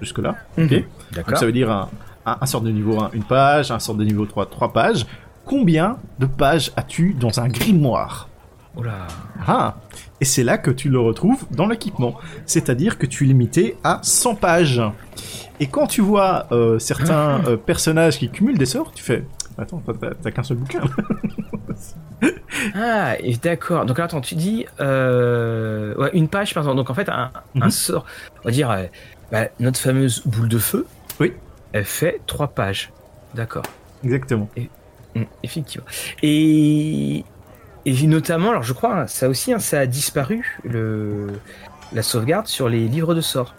Jusque-là. 0.00 0.36
Ok 0.58 0.64
Mhm. 0.64 0.68
Donc 0.70 0.84
D'accord. 1.12 1.38
ça 1.38 1.46
veut 1.46 1.52
dire 1.52 1.70
un, 1.70 1.88
un, 2.26 2.38
un 2.40 2.46
sort 2.46 2.60
de 2.60 2.70
niveau 2.70 3.00
1, 3.00 3.10
une 3.14 3.24
page, 3.24 3.70
un 3.70 3.78
sort 3.78 3.94
de 3.96 4.04
niveau 4.04 4.24
3, 4.26 4.46
trois 4.46 4.72
pages. 4.72 5.06
Combien 5.44 5.96
de 6.18 6.26
pages 6.26 6.70
as-tu 6.76 7.14
dans 7.14 7.40
un 7.40 7.48
grimoire? 7.48 8.28
Oula. 8.76 9.08
ah 9.48 9.74
Et 10.20 10.24
c'est 10.24 10.44
là 10.44 10.56
que 10.56 10.70
tu 10.70 10.88
le 10.90 11.00
retrouves 11.00 11.44
dans 11.50 11.66
l'équipement. 11.66 12.14
C'est-à-dire 12.46 12.98
que 12.98 13.06
tu 13.06 13.24
es 13.24 13.26
limité 13.26 13.76
à 13.82 13.98
100 14.02 14.36
pages. 14.36 14.80
Et 15.58 15.66
quand 15.66 15.88
tu 15.88 16.00
vois 16.02 16.46
euh, 16.52 16.78
certains 16.78 17.40
euh, 17.48 17.56
personnages 17.56 18.18
qui 18.18 18.30
cumulent 18.30 18.58
des 18.58 18.66
sorts, 18.66 18.92
tu 18.94 19.02
fais... 19.02 19.24
Attends, 19.58 19.82
t'as 20.22 20.30
qu'un 20.30 20.44
seul 20.44 20.58
bouquin. 20.58 20.82
Ah, 22.74 23.14
et 23.20 23.36
d'accord. 23.36 23.86
Donc 23.86 23.98
attends, 23.98 24.20
tu 24.20 24.34
dis 24.34 24.66
euh, 24.80 25.94
ouais, 25.96 26.10
une 26.12 26.28
page 26.28 26.52
par 26.54 26.62
exemple. 26.62 26.76
Donc 26.76 26.90
en 26.90 26.94
fait, 26.94 27.08
un, 27.08 27.30
un 27.56 27.64
Mhm. 27.66 27.70
sort, 27.70 28.04
on 28.40 28.48
va 28.48 28.50
dire 28.50 28.70
euh, 28.70 28.84
bah, 29.32 29.46
notre 29.58 29.78
fameuse 29.80 30.22
boule 30.26 30.48
de 30.48 30.58
feu. 30.58 30.86
Oui. 31.18 31.32
elle 31.72 31.84
fait 31.84 32.20
trois 32.26 32.48
pages. 32.48 32.90
D'accord. 33.34 33.62
Exactement. 34.04 34.48
Mm, 35.14 35.22
effectivement. 35.42 35.86
Et, 36.22 37.24
et 37.86 38.06
notamment, 38.06 38.50
alors 38.50 38.62
je 38.62 38.72
crois, 38.72 39.00
hein, 39.02 39.06
ça 39.06 39.28
aussi, 39.28 39.52
hein, 39.52 39.58
ça 39.58 39.80
a 39.80 39.86
disparu, 39.86 40.58
le, 40.64 41.28
la 41.92 42.02
sauvegarde 42.02 42.46
sur 42.46 42.68
les 42.68 42.86
livres 42.88 43.14
de 43.14 43.20
sorts. 43.20 43.54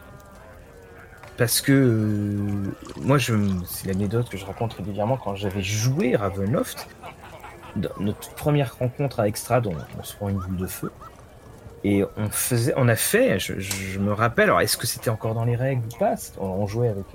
Parce 1.38 1.62
que 1.62 1.72
euh, 1.72 2.38
moi, 3.02 3.18
je, 3.18 3.34
c'est 3.66 3.88
l'anecdote 3.88 4.30
que 4.30 4.38
je 4.38 4.46
raconte 4.46 4.74
régulièrement 4.74 5.18
quand 5.18 5.36
j'avais 5.36 5.64
joué 5.64 6.16
Ravenloft. 6.16 6.88
Dans 7.76 7.90
notre 8.00 8.34
première 8.36 8.76
rencontre 8.78 9.20
avec 9.20 9.38
Strad, 9.38 9.68
on, 9.68 9.76
on 10.00 10.04
se 10.04 10.16
prend 10.16 10.30
une 10.30 10.38
boule 10.38 10.58
de 10.58 10.68
feu. 10.68 10.92
Et 11.84 12.04
on 12.16 12.30
faisait, 12.30 12.74
on 12.78 12.88
a 12.88 12.96
fait, 12.96 13.40
je, 13.40 13.60
je 13.60 14.00
me 14.00 14.14
rappelle, 14.14 14.46
alors 14.46 14.62
est-ce 14.62 14.78
que 14.78 14.86
c'était 14.86 15.10
encore 15.10 15.34
dans 15.34 15.46
les 15.46 15.56
règles 15.56 15.84
ou 15.94 15.98
pas? 15.98 16.16
On, 16.40 16.46
on 16.46 16.68
jouait 16.68 16.90
avec 16.90 17.06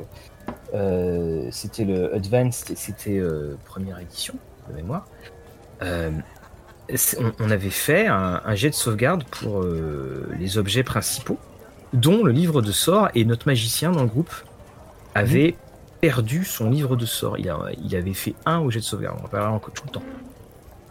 euh, 0.74 1.48
c'était 1.52 1.84
le 1.84 2.14
Advanced 2.14 2.70
et 2.70 2.76
c'était 2.76 3.18
euh, 3.18 3.56
première 3.64 4.00
édition 4.00 4.34
de 4.68 4.74
mémoire. 4.74 5.06
Euh, 5.82 6.10
on, 7.18 7.32
on, 7.38 7.50
avait 7.50 7.70
fait 7.70 8.06
un, 8.06 8.42
un, 8.44 8.54
jet 8.54 8.70
de 8.70 8.74
sauvegarde 8.74 9.24
pour 9.24 9.64
les 10.38 10.58
objets 10.58 10.82
principaux, 10.82 11.38
dont 11.92 12.24
le 12.24 12.32
livre 12.32 12.62
de 12.62 12.72
sorts, 12.72 13.08
et 13.14 13.24
notre 13.24 13.46
magicien 13.46 13.92
dans 13.92 14.02
le 14.02 14.08
groupe 14.08 14.32
avait 15.14 15.52
mmh. 15.52 16.00
perdu 16.00 16.44
son 16.44 16.70
livre 16.70 16.96
de. 16.96 17.06
Il, 17.38 17.48
a, 17.48 17.58
il 17.82 17.94
avait 17.96 18.14
fait 18.14 18.34
un 18.46 18.58
au 18.58 18.70
jet 18.70 18.80
de 18.80 18.84
sauvegarde, 18.84 19.18
on 19.20 19.24
en 19.24 19.28
parlera 19.28 19.52
encore 19.52 19.74
tout 19.74 19.84
le 19.86 19.92
temps. 19.92 20.02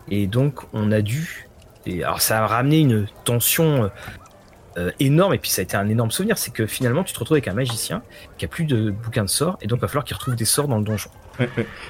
Et 0.09 0.27
donc 0.27 0.61
on 0.73 0.91
a 0.91 1.01
dû... 1.01 1.47
Et 1.85 2.03
alors 2.03 2.21
ça 2.21 2.43
a 2.43 2.47
ramené 2.47 2.79
une 2.79 3.07
tension 3.23 3.91
euh, 4.77 4.91
énorme, 4.99 5.33
et 5.33 5.37
puis 5.37 5.49
ça 5.49 5.61
a 5.61 5.63
été 5.63 5.77
un 5.77 5.87
énorme 5.87 6.11
souvenir, 6.11 6.37
c'est 6.37 6.51
que 6.51 6.65
finalement 6.65 7.03
tu 7.03 7.13
te 7.13 7.19
retrouves 7.19 7.35
avec 7.35 7.47
un 7.47 7.53
magicien 7.53 8.01
qui 8.37 8.43
a 8.45 8.47
plus 8.47 8.65
de 8.65 8.91
bouquins 8.91 9.23
de 9.23 9.29
sorts, 9.29 9.57
et 9.61 9.67
donc 9.67 9.77
il 9.77 9.81
va 9.81 9.87
falloir 9.87 10.03
qu'il 10.03 10.15
retrouve 10.15 10.35
des 10.35 10.45
sorts 10.45 10.67
dans 10.67 10.79
le 10.79 10.83
donjon. 10.83 11.09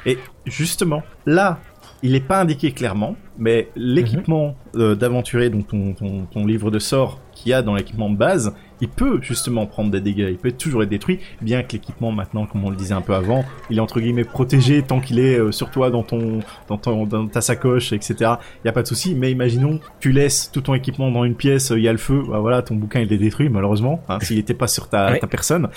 Et 0.05 0.19
justement, 0.45 1.01
là, 1.25 1.59
il 2.03 2.11
n'est 2.11 2.19
pas 2.19 2.39
indiqué 2.41 2.71
clairement, 2.73 3.15
mais 3.39 3.69
l'équipement 3.75 4.49
mm 4.49 4.77
-hmm. 4.77 4.81
euh, 4.81 4.95
d'aventurier, 4.95 5.49
donc 5.49 5.67
ton, 5.67 5.93
ton, 5.93 6.25
ton, 6.25 6.45
livre 6.45 6.69
de 6.69 6.79
sorts 6.79 7.19
qu'il 7.33 7.49
y 7.49 7.53
a 7.53 7.63
dans 7.63 7.73
l'équipement 7.73 8.11
de 8.11 8.17
base, 8.17 8.53
il 8.85 8.89
peut 8.89 9.19
justement 9.21 9.65
prendre 9.65 9.89
des 9.89 9.99
dégâts, 9.99 10.27
il 10.29 10.37
peut 10.37 10.51
toujours 10.51 10.83
être 10.83 10.89
détruit, 10.89 11.19
bien 11.41 11.63
que 11.63 11.73
l'équipement 11.73 12.11
maintenant, 12.11 12.45
comme 12.45 12.63
on 12.63 12.69
le 12.69 12.75
disait 12.75 12.93
un 12.93 13.01
peu 13.01 13.15
avant, 13.15 13.43
il 13.71 13.77
est 13.77 13.81
entre 13.81 13.99
guillemets 13.99 14.23
protégé 14.23 14.83
tant 14.83 14.99
qu'il 14.99 15.17
est 15.19 15.39
euh, 15.39 15.51
sur 15.51 15.71
toi, 15.71 15.89
dans 15.89 16.03
ton, 16.03 16.39
dans 16.67 16.77
ton, 16.77 17.05
dans 17.07 17.27
ta 17.27 17.41
sacoche, 17.41 17.93
etc. 17.93 18.15
Il 18.63 18.67
y 18.67 18.69
a 18.69 18.71
pas 18.71 18.83
de 18.83 18.87
souci. 18.87 19.15
Mais 19.15 19.31
imaginons, 19.31 19.79
tu 19.99 20.11
laisses 20.11 20.51
tout 20.51 20.61
ton 20.61 20.75
équipement 20.75 21.09
dans 21.09 21.23
une 21.23 21.35
pièce, 21.35 21.71
il 21.75 21.81
y 21.81 21.87
a 21.87 21.91
le 21.91 21.97
feu, 21.97 22.21
bah 22.29 22.39
voilà, 22.39 22.61
ton 22.61 22.75
bouquin 22.75 22.99
il 22.99 23.11
est 23.11 23.17
détruit 23.17 23.49
malheureusement, 23.49 24.01
hein, 24.07 24.19
s'il 24.21 24.37
n'était 24.37 24.53
pas 24.53 24.67
sur 24.67 24.87
ta, 24.87 25.11
Ouais. 25.11 25.19
ta 25.19 25.27
personne. 25.27 25.69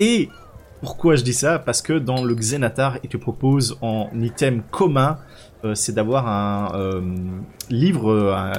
Et 0.00 0.28
pourquoi 0.80 1.16
je 1.16 1.22
dis 1.24 1.32
ça? 1.32 1.58
Parce 1.58 1.82
que 1.82 1.94
dans 1.94 2.22
le 2.24 2.34
Xenatar, 2.34 2.98
il 3.02 3.08
te 3.08 3.16
propose 3.16 3.78
en 3.80 4.08
item 4.20 4.62
commun, 4.70 5.18
euh, 5.64 5.74
c'est 5.74 5.92
d'avoir 5.94 6.28
un 6.28 6.72
euh, 6.78 7.00
livre 7.70 8.10
euh, 8.12 8.52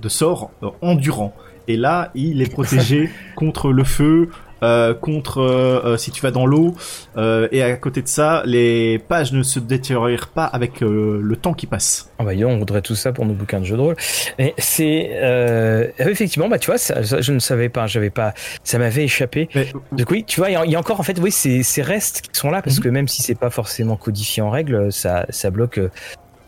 de 0.00 0.08
sorts 0.08 0.50
euh, 0.62 0.68
endurant. 0.82 1.34
Et 1.68 1.76
là, 1.76 2.10
il 2.14 2.42
est 2.42 2.50
protégé 2.52 3.10
contre 3.36 3.72
le 3.72 3.84
feu, 3.84 4.28
euh, 4.62 4.94
contre 4.94 5.42
euh, 5.42 5.96
si 5.98 6.10
tu 6.10 6.22
vas 6.22 6.30
dans 6.30 6.46
l'eau. 6.46 6.74
euh, 7.18 7.48
et 7.52 7.62
à 7.62 7.76
côté 7.76 8.00
de 8.00 8.08
ça, 8.08 8.42
les 8.46 8.98
pages 8.98 9.32
ne 9.32 9.42
se 9.42 9.58
détériorent 9.58 10.28
pas 10.28 10.44
avec 10.46 10.82
euh, 10.82 11.20
le 11.22 11.36
temps 11.36 11.52
qui 11.52 11.66
passe. 11.66 12.10
Ah 12.18 12.24
bah, 12.24 12.32
on 12.46 12.56
voudrait 12.58 12.80
tout 12.80 12.94
ça 12.94 13.12
pour 13.12 13.26
nos 13.26 13.34
bouquins 13.34 13.60
de 13.60 13.64
jeux 13.64 13.76
de 13.76 13.80
rôle. 13.82 13.96
Mais 14.38 14.54
c'est 14.56 15.10
euh, 15.14 15.88
effectivement, 15.98 16.48
bah 16.48 16.58
tu 16.58 16.66
vois, 16.66 16.78
ça, 16.78 17.02
ça, 17.02 17.20
je 17.20 17.32
ne 17.32 17.38
savais 17.40 17.68
pas, 17.68 17.86
j'avais 17.86 18.10
pas, 18.10 18.32
ça 18.62 18.78
m'avait 18.78 19.04
échappé. 19.04 19.48
Mais, 19.54 19.66
Donc 19.92 20.10
oui, 20.10 20.24
tu 20.24 20.40
vois, 20.40 20.48
il 20.48 20.52
y, 20.54 20.56
a- 20.56 20.64
il 20.64 20.70
y 20.70 20.76
a 20.76 20.78
encore 20.78 21.00
en 21.00 21.02
fait, 21.04 21.18
oui, 21.18 21.30
ces, 21.30 21.62
ces 21.62 21.82
restes 21.82 22.22
qui 22.22 22.38
sont 22.38 22.50
là 22.50 22.62
parce 22.62 22.78
Mhm. 22.78 22.84
que 22.84 22.88
même 22.88 23.08
si 23.08 23.22
c'est 23.22 23.34
pas 23.38 23.50
forcément 23.50 23.96
codifié 23.96 24.42
en 24.42 24.48
règle, 24.50 24.90
ça, 24.92 25.26
ça 25.28 25.50
bloque, 25.50 25.80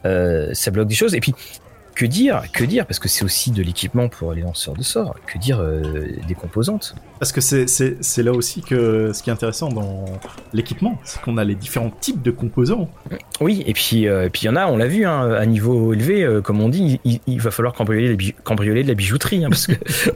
euh, 0.07 0.49
ça 0.55 0.71
bloque 0.71 0.89
des 0.89 0.95
choses. 0.95 1.15
Et 1.15 1.21
puis, 1.21 1.35
que 1.97 2.07
dire, 2.07 2.43
que 2.53 2.63
dire, 2.65 2.87
parce 2.87 2.99
que 3.01 3.09
c'est 3.09 3.25
aussi 3.25 3.51
de 3.51 3.63
l'équipement 3.63 4.09
pour 4.09 4.33
les 4.35 4.43
lanceurs 4.43 4.75
de 4.75 4.83
sorts. 4.85 5.17
Que 5.27 5.39
dire 5.39 5.59
euh, 5.61 5.81
des 6.29 6.35
composantes. 6.35 6.95
Parce 7.19 7.33
que 7.33 7.41
c'est- 7.41 8.23
là 8.23 8.33
aussi 8.33 8.61
que 8.61 9.13
ce 9.15 9.23
qui 9.23 9.31
est 9.31 9.33
intéressant 9.33 9.71
dans 9.71 10.05
l'équipement, 10.53 10.99
c'est 11.05 11.21
qu'on 11.23 11.39
a 11.39 11.45
les 11.45 11.55
différents 11.55 11.91
types 11.91 12.21
de 12.23 12.31
composants. 12.31 12.89
Oui, 13.41 13.63
et 13.67 13.73
puis, 13.73 14.07
euh, 14.07 14.29
puis 14.31 14.43
il 14.43 14.47
y 14.47 14.49
en 14.51 14.57
a, 14.57 14.67
on 14.67 14.77
l'a 14.77 14.87
vu, 14.87 15.07
hein, 15.07 15.33
à 15.33 15.47
niveau 15.47 15.93
élevé, 15.95 16.23
euh, 16.23 16.43
comme 16.43 16.61
on 16.61 16.69
dit, 16.69 17.01
il, 17.05 17.21
il 17.27 17.41
va 17.41 17.51
falloir 17.51 17.75
cambrioler, 17.75 18.15
les 18.17 18.33
cambrioler 18.45 18.83
de 18.83 18.89
la 18.89 18.95
bijouterie, 18.95 19.45
hein, 19.45 19.49
parce 19.49 19.67
que 19.67 19.73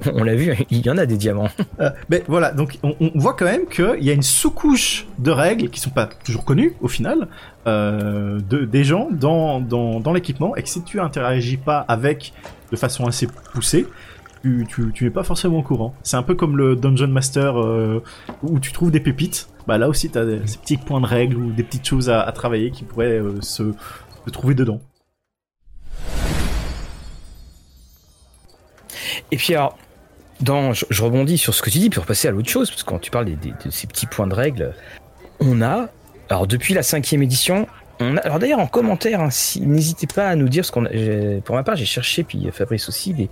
on 0.14 0.22
l'a 0.22 0.34
vu, 0.34 0.54
il 0.70 0.84
y 0.84 0.90
en 0.90 0.98
a 0.98 1.06
des 1.06 1.16
diamants. 1.16 1.48
Euh, 1.80 1.88
mais 2.10 2.22
voilà, 2.28 2.52
donc 2.52 2.78
on, 2.82 2.94
on 3.00 3.10
voit 3.18 3.32
quand 3.34 3.46
même 3.46 3.66
qu'il 3.66 4.04
y 4.04 4.10
a 4.10 4.12
une 4.12 4.22
sous-couche 4.22 5.06
de 5.18 5.30
règles 5.30 5.70
qui 5.70 5.80
sont 5.80 5.90
pas 5.90 6.06
toujours 6.24 6.44
connues 6.44 6.74
au 6.82 6.88
final 6.88 7.28
euh, 7.66 8.40
de, 8.40 8.64
des 8.64 8.84
gens 8.84 9.08
dans, 9.11 9.61
dans, 9.61 10.00
dans 10.00 10.12
l'équipement 10.12 10.56
et 10.56 10.62
que 10.62 10.68
si 10.68 10.82
tu 10.82 11.00
interagis 11.00 11.58
pas 11.58 11.84
avec 11.88 12.32
de 12.72 12.76
façon 12.76 13.06
assez 13.06 13.26
poussée, 13.52 13.86
tu, 14.42 14.66
tu, 14.68 14.92
tu 14.92 15.04
n'es 15.04 15.11
pas 15.11 15.22
forcément 15.22 15.58
au 15.58 15.62
courant. 15.62 15.94
C'est 16.02 16.16
un 16.16 16.22
peu 16.22 16.34
comme 16.34 16.56
le 16.56 16.76
Dungeon 16.76 17.08
Master 17.08 17.61
euh, 17.61 18.02
où 18.42 18.58
tu 18.58 18.72
trouves 18.72 18.90
des 18.90 19.00
pépites. 19.00 19.48
Bah 19.66 19.76
là 19.78 19.88
aussi, 19.88 20.11
tu 20.11 20.18
as 20.18 20.24
ces 20.46 20.58
petits 20.58 20.76
points 20.78 21.00
de 21.00 21.06
règles 21.06 21.36
ou 21.36 21.52
des 21.52 21.62
petites 21.62 21.86
choses 21.86 22.08
à, 22.08 22.30
travailler 22.32 22.70
qui 22.70 22.84
pourraient 22.84 23.18
euh, 23.18 23.40
se, 23.42 23.74
trouver 24.32 24.54
dedans. 24.54 24.80
Et 29.30 29.36
puis 29.36 29.54
alors, 29.54 29.76
dans, 30.40 30.72
je, 30.72 31.02
rebondis 31.02 31.38
sur 31.38 31.54
ce 31.54 31.62
que 31.62 31.70
tu 31.70 31.78
dis 31.78 31.90
pour 31.90 32.06
passer 32.06 32.28
à 32.28 32.30
l'autre 32.30 32.48
chose, 32.48 32.70
parce 32.70 32.82
que 32.82 32.88
quand 32.88 32.98
tu 32.98 33.11
parles 33.11 33.26
des, 33.26 33.36
des- 33.36 33.52
de 33.64 33.70
ces 33.70 33.86
petits 33.86 34.06
points 34.06 34.26
de 34.26 34.34
règle, 34.34 34.74
on 35.40 35.61
a, 35.62 35.88
alors 36.30 36.46
depuis 36.46 36.72
la 36.74 36.82
cinquième 36.82 37.22
édition, 37.22 37.66
on 38.00 38.16
a, 38.16 38.20
alors 38.20 38.38
d'ailleurs 38.38 38.60
en 38.60 38.66
commentaire, 38.66 39.20
hein, 39.20 39.30
si- 39.30 39.60
n'hésitez 39.60 40.06
pas 40.06 40.28
à 40.28 40.36
nous 40.36 40.48
dire 40.48 40.64
ce 40.64 40.72
qu'on 40.72 40.86
a, 40.86 40.90
pour 41.44 41.54
ma 41.56 41.62
part 41.62 41.76
j'ai 41.76 41.84
cherché, 41.84 42.22
puis 42.24 42.48
Fabrice 42.52 42.88
aussi, 42.88 43.12
les, 43.12 43.28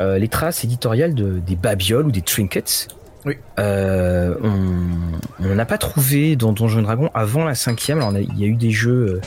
euh, 0.00 0.18
les 0.18 0.28
traces 0.28 0.64
éditoriales 0.64 1.14
de, 1.14 1.38
des 1.38 1.54
babioles 1.56 2.06
ou 2.06 2.10
des 2.10 2.22
trinkets. 2.22 2.88
Oui. 3.26 3.36
Euh, 3.58 4.34
on 4.42 5.54
n'a 5.54 5.64
pas 5.64 5.78
trouvé 5.78 6.36
dans 6.36 6.52
Donjons 6.52 6.80
et 6.80 6.82
Dragons 6.82 7.10
avant 7.14 7.44
la 7.44 7.54
cinquième, 7.54 7.98
alors 7.98 8.12
il 8.18 8.38
y 8.38 8.44
a 8.44 8.46
eu 8.46 8.56
des 8.56 8.70
jeux 8.70 8.90
euh, 9.16 9.20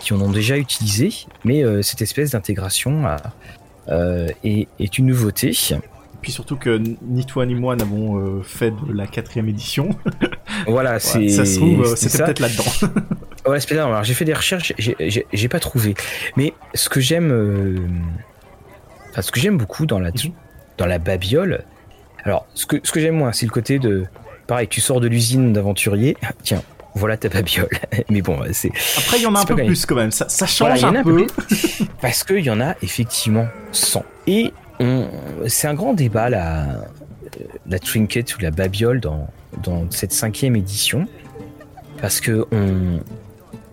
qui 0.00 0.12
en 0.14 0.20
ont 0.20 0.30
déjà 0.30 0.56
utilisé, 0.56 1.10
mais 1.44 1.62
euh, 1.64 1.82
cette 1.82 2.00
espèce 2.02 2.30
d'intégration 2.30 3.06
a- 3.06 3.16
euh, 3.88 4.28
est, 4.44 4.68
est 4.78 4.96
une 4.98 5.06
nouveauté. 5.06 5.52
Puis 6.22 6.32
surtout 6.32 6.56
que 6.56 6.80
ni 7.02 7.26
toi 7.26 7.44
ni 7.46 7.54
moi 7.54 7.74
n'avons 7.76 8.16
euh, 8.18 8.42
fait 8.42 8.70
de 8.70 8.92
la 8.94 9.06
quatrième 9.06 9.48
édition. 9.48 9.90
Voilà, 10.68 10.98
c'est. 11.00 11.28
ça 11.28 11.44
se 11.44 11.56
trouve, 11.56 11.80
euh, 11.82 11.96
c'est 11.96 12.08
c'était 12.08 12.24
peut-être 12.24 12.40
là-dedans. 12.40 12.64
Ouais, 13.46 13.58
c'est 13.58 13.72
alors 13.76 14.04
j'ai 14.04 14.14
fait 14.14 14.24
des 14.24 14.34
recherches, 14.34 14.72
j'ai- 14.78 15.48
pas 15.48 15.58
trouvé. 15.58 15.94
Mais 16.36 16.52
ce 16.74 16.88
que 16.88 17.00
j'aime, 17.00 17.32
euh, 17.32 17.76
enfin 19.10 19.22
ce 19.22 19.32
que 19.32 19.40
j'aime 19.40 19.56
beaucoup 19.58 19.84
dans 19.86 19.98
la 19.98 20.10
Mhm. 20.10 20.32
dans 20.78 20.86
la 20.86 20.98
babiole, 21.00 21.64
alors 22.24 22.46
ce 22.54 22.66
que 22.66 22.76
ce 22.84 22.92
que 22.92 23.00
j'aime 23.00 23.16
moins, 23.16 23.32
c'est 23.32 23.46
le 23.46 23.50
côté 23.50 23.80
de, 23.80 24.04
pareil, 24.46 24.68
tu 24.68 24.80
sors 24.80 25.00
de 25.00 25.08
l'usine 25.08 25.52
d'aventurier, 25.52 26.16
tiens, 26.44 26.62
voilà 26.94 27.16
ta 27.16 27.28
babiole. 27.30 27.68
Mais 28.10 28.22
bon, 28.22 28.38
c'est 28.52 28.70
Après, 28.98 29.16
il 29.18 29.22
y 29.22 29.26
en 29.26 29.34
a 29.34 29.40
un 29.40 29.44
peu 29.44 29.56
gagné. 29.56 29.68
plus 29.70 29.86
quand 29.86 29.96
même. 29.96 30.12
Ça, 30.12 30.28
change 30.46 30.84
un 30.84 30.94
un 30.94 31.02
peu 31.02 31.26
peu. 31.26 31.26
parce 32.00 32.22
qu'il 32.22 32.44
y 32.44 32.50
en 32.50 32.60
a 32.60 32.76
effectivement 32.82 33.48
100. 33.72 34.04
Et 34.28 34.52
c'est 35.46 35.68
un 35.68 35.74
grand 35.74 35.94
débat 35.94 36.30
la, 36.30 36.84
la 37.66 37.78
trinket 37.78 38.36
ou 38.36 38.40
la 38.40 38.50
babiole 38.50 39.00
dans, 39.00 39.28
dans 39.62 39.90
cette 39.90 40.12
cinquième 40.12 40.56
édition. 40.56 41.06
Parce 42.00 42.20
que 42.20 42.46
on, 42.50 43.00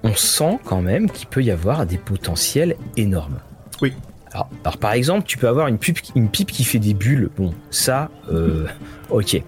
on 0.03 0.15
sent 0.15 0.59
quand 0.65 0.81
même 0.81 1.09
qu'il 1.09 1.27
peut 1.27 1.43
y 1.43 1.51
avoir 1.51 1.85
des 1.85 1.97
potentiels 1.97 2.75
énormes. 2.95 3.39
Oui. 3.81 3.93
Alors, 4.31 4.49
alors, 4.63 4.77
par 4.77 4.93
exemple, 4.93 5.25
tu 5.25 5.37
peux 5.37 5.47
avoir 5.47 5.67
une 5.67 5.79
pipe, 5.79 5.99
une 6.15 6.29
pipe 6.29 6.51
qui 6.51 6.63
fait 6.63 6.77
des 6.79 6.93
bulles. 6.93 7.29
Bon, 7.37 7.53
ça, 7.71 8.11
euh, 8.31 8.67
ok. 9.09 9.41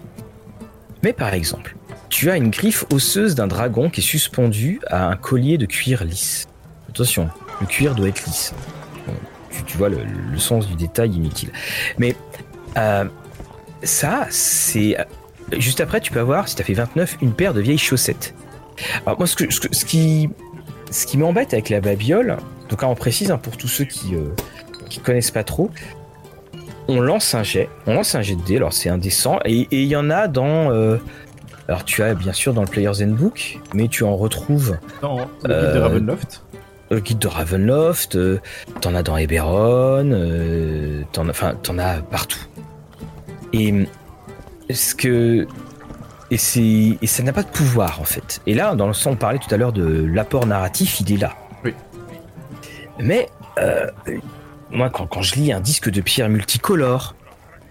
Mais 1.03 1.13
par 1.13 1.33
exemple, 1.33 1.75
tu 2.09 2.31
as 2.31 2.37
une 2.37 2.49
griffe 2.49 2.85
osseuse 2.91 3.35
d'un 3.35 3.47
dragon 3.47 3.89
qui 3.89 4.01
est 4.01 4.03
suspendue 4.03 4.81
à 4.87 5.07
un 5.07 5.15
collier 5.15 5.57
de 5.57 5.65
cuir 5.67 6.03
lisse. 6.03 6.47
Attention, 6.89 7.29
le 7.59 7.67
cuir 7.67 7.93
doit 7.93 8.07
être 8.07 8.25
lisse. 8.25 8.53
Bon, 9.05 9.13
tu, 9.51 9.63
tu 9.63 9.77
vois 9.77 9.89
le, 9.89 9.97
le 10.31 10.37
sens 10.39 10.67
du 10.67 10.75
détail 10.75 11.11
inutile. 11.13 11.49
Mais 11.97 12.15
euh, 12.77 13.05
ça, 13.83 14.27
c'est... 14.29 14.99
euh, 14.99 15.03
Juste 15.57 15.81
après, 15.81 15.99
tu 15.99 16.11
peux 16.13 16.19
avoir, 16.21 16.47
si 16.47 16.55
tu 16.55 16.61
as 16.61 16.65
fait 16.65 16.73
29, 16.73 17.17
une 17.21 17.33
paire 17.33 17.53
de 17.53 17.59
vieilles 17.61 17.77
chaussettes. 17.77 18.33
Alors 19.05 19.17
moi, 19.19 19.27
ce, 19.27 19.35
que, 19.35 19.51
ce, 19.53 19.59
que- 19.59 19.75
ce 19.75 19.83
qui, 19.83 20.29
ce 20.89 21.05
qui 21.05 21.17
m'embête 21.17 21.53
avec 21.53 21.69
la 21.69 21.81
babiole, 21.81 22.37
donc 22.69 22.81
là, 22.81 22.87
on 22.87 22.95
précise 22.95 23.31
hein, 23.31 23.37
pour 23.37 23.57
tous 23.57 23.67
ceux 23.67 23.83
qui, 23.83 24.15
euh, 24.15 24.29
qui 24.89 24.99
connaissent 25.01 25.31
pas 25.31 25.43
trop, 25.43 25.69
on 26.87 26.99
lance 27.01 27.35
un 27.35 27.43
jet, 27.43 27.69
on 27.85 27.93
lance 27.95 28.15
un 28.15 28.21
jet 28.21 28.35
de 28.35 28.41
dés, 28.43 28.57
alors 28.57 28.71
c'est 28.73 28.89
indécent, 28.89 29.39
et 29.45 29.67
il 29.71 29.83
y 29.87 29.95
en 29.95 30.09
a 30.09 30.27
dans... 30.27 30.71
euh, 30.71 30.97
alors 31.67 31.85
tu 31.85 32.01
as 32.01 32.13
bien 32.15 32.33
sûr 32.33 32.53
dans 32.53 32.61
le 32.61 32.67
Player's 32.67 33.01
Handbook, 33.01 33.59
mais 33.73 33.87
tu 33.87 34.03
en 34.03 34.15
retrouves 34.15 34.77
Dans 35.01 35.17
le 35.17 35.23
guide 35.23 35.47
de 35.47 35.51
Euh, 35.51 35.81
Ravenloft. 35.83 36.43
Le 36.91 36.99
guide 36.99 37.19
de 37.19 37.27
Ravenloft, 37.27 38.15
euh, 38.15 38.39
t'en 38.81 38.93
as 38.95 39.01
dans 39.01 39.17
Eberron, 39.17 40.11
euh, 40.11 41.01
t'en 41.13 41.27
as, 41.27 41.31
enfin, 41.31 41.55
t'en 41.63 41.79
as 41.79 42.01
partout. 42.01 42.45
Et 43.53 43.73
ce 44.69 44.93
que 44.93 45.47
et 46.29 46.37
c'est 46.37 46.97
et 47.01 47.07
ça 47.07 47.23
n'a 47.23 47.33
pas 47.33 47.43
de 47.43 47.49
pouvoir 47.49 47.99
en 47.99 48.05
fait. 48.05 48.41
Et 48.45 48.53
là, 48.53 48.75
dans 48.75 48.87
le 48.87 48.93
sens 48.93 49.13
on 49.13 49.15
parlait 49.15 49.39
tout 49.39 49.53
à 49.53 49.57
l'heure 49.57 49.73
de 49.73 50.05
l'apport 50.05 50.45
narratif, 50.45 50.99
il 51.01 51.13
est 51.13 51.17
là. 51.17 51.33
Oui. 51.63 51.73
Mais 52.99 53.27
euh, 53.57 53.87
moi, 54.69 54.89
quand, 54.89 55.07
quand 55.07 55.21
je 55.21 55.35
lis 55.35 55.51
un 55.51 55.59
disque 55.59 55.89
de 55.89 56.01
pierre 56.01 56.29
multicolore, 56.29 57.15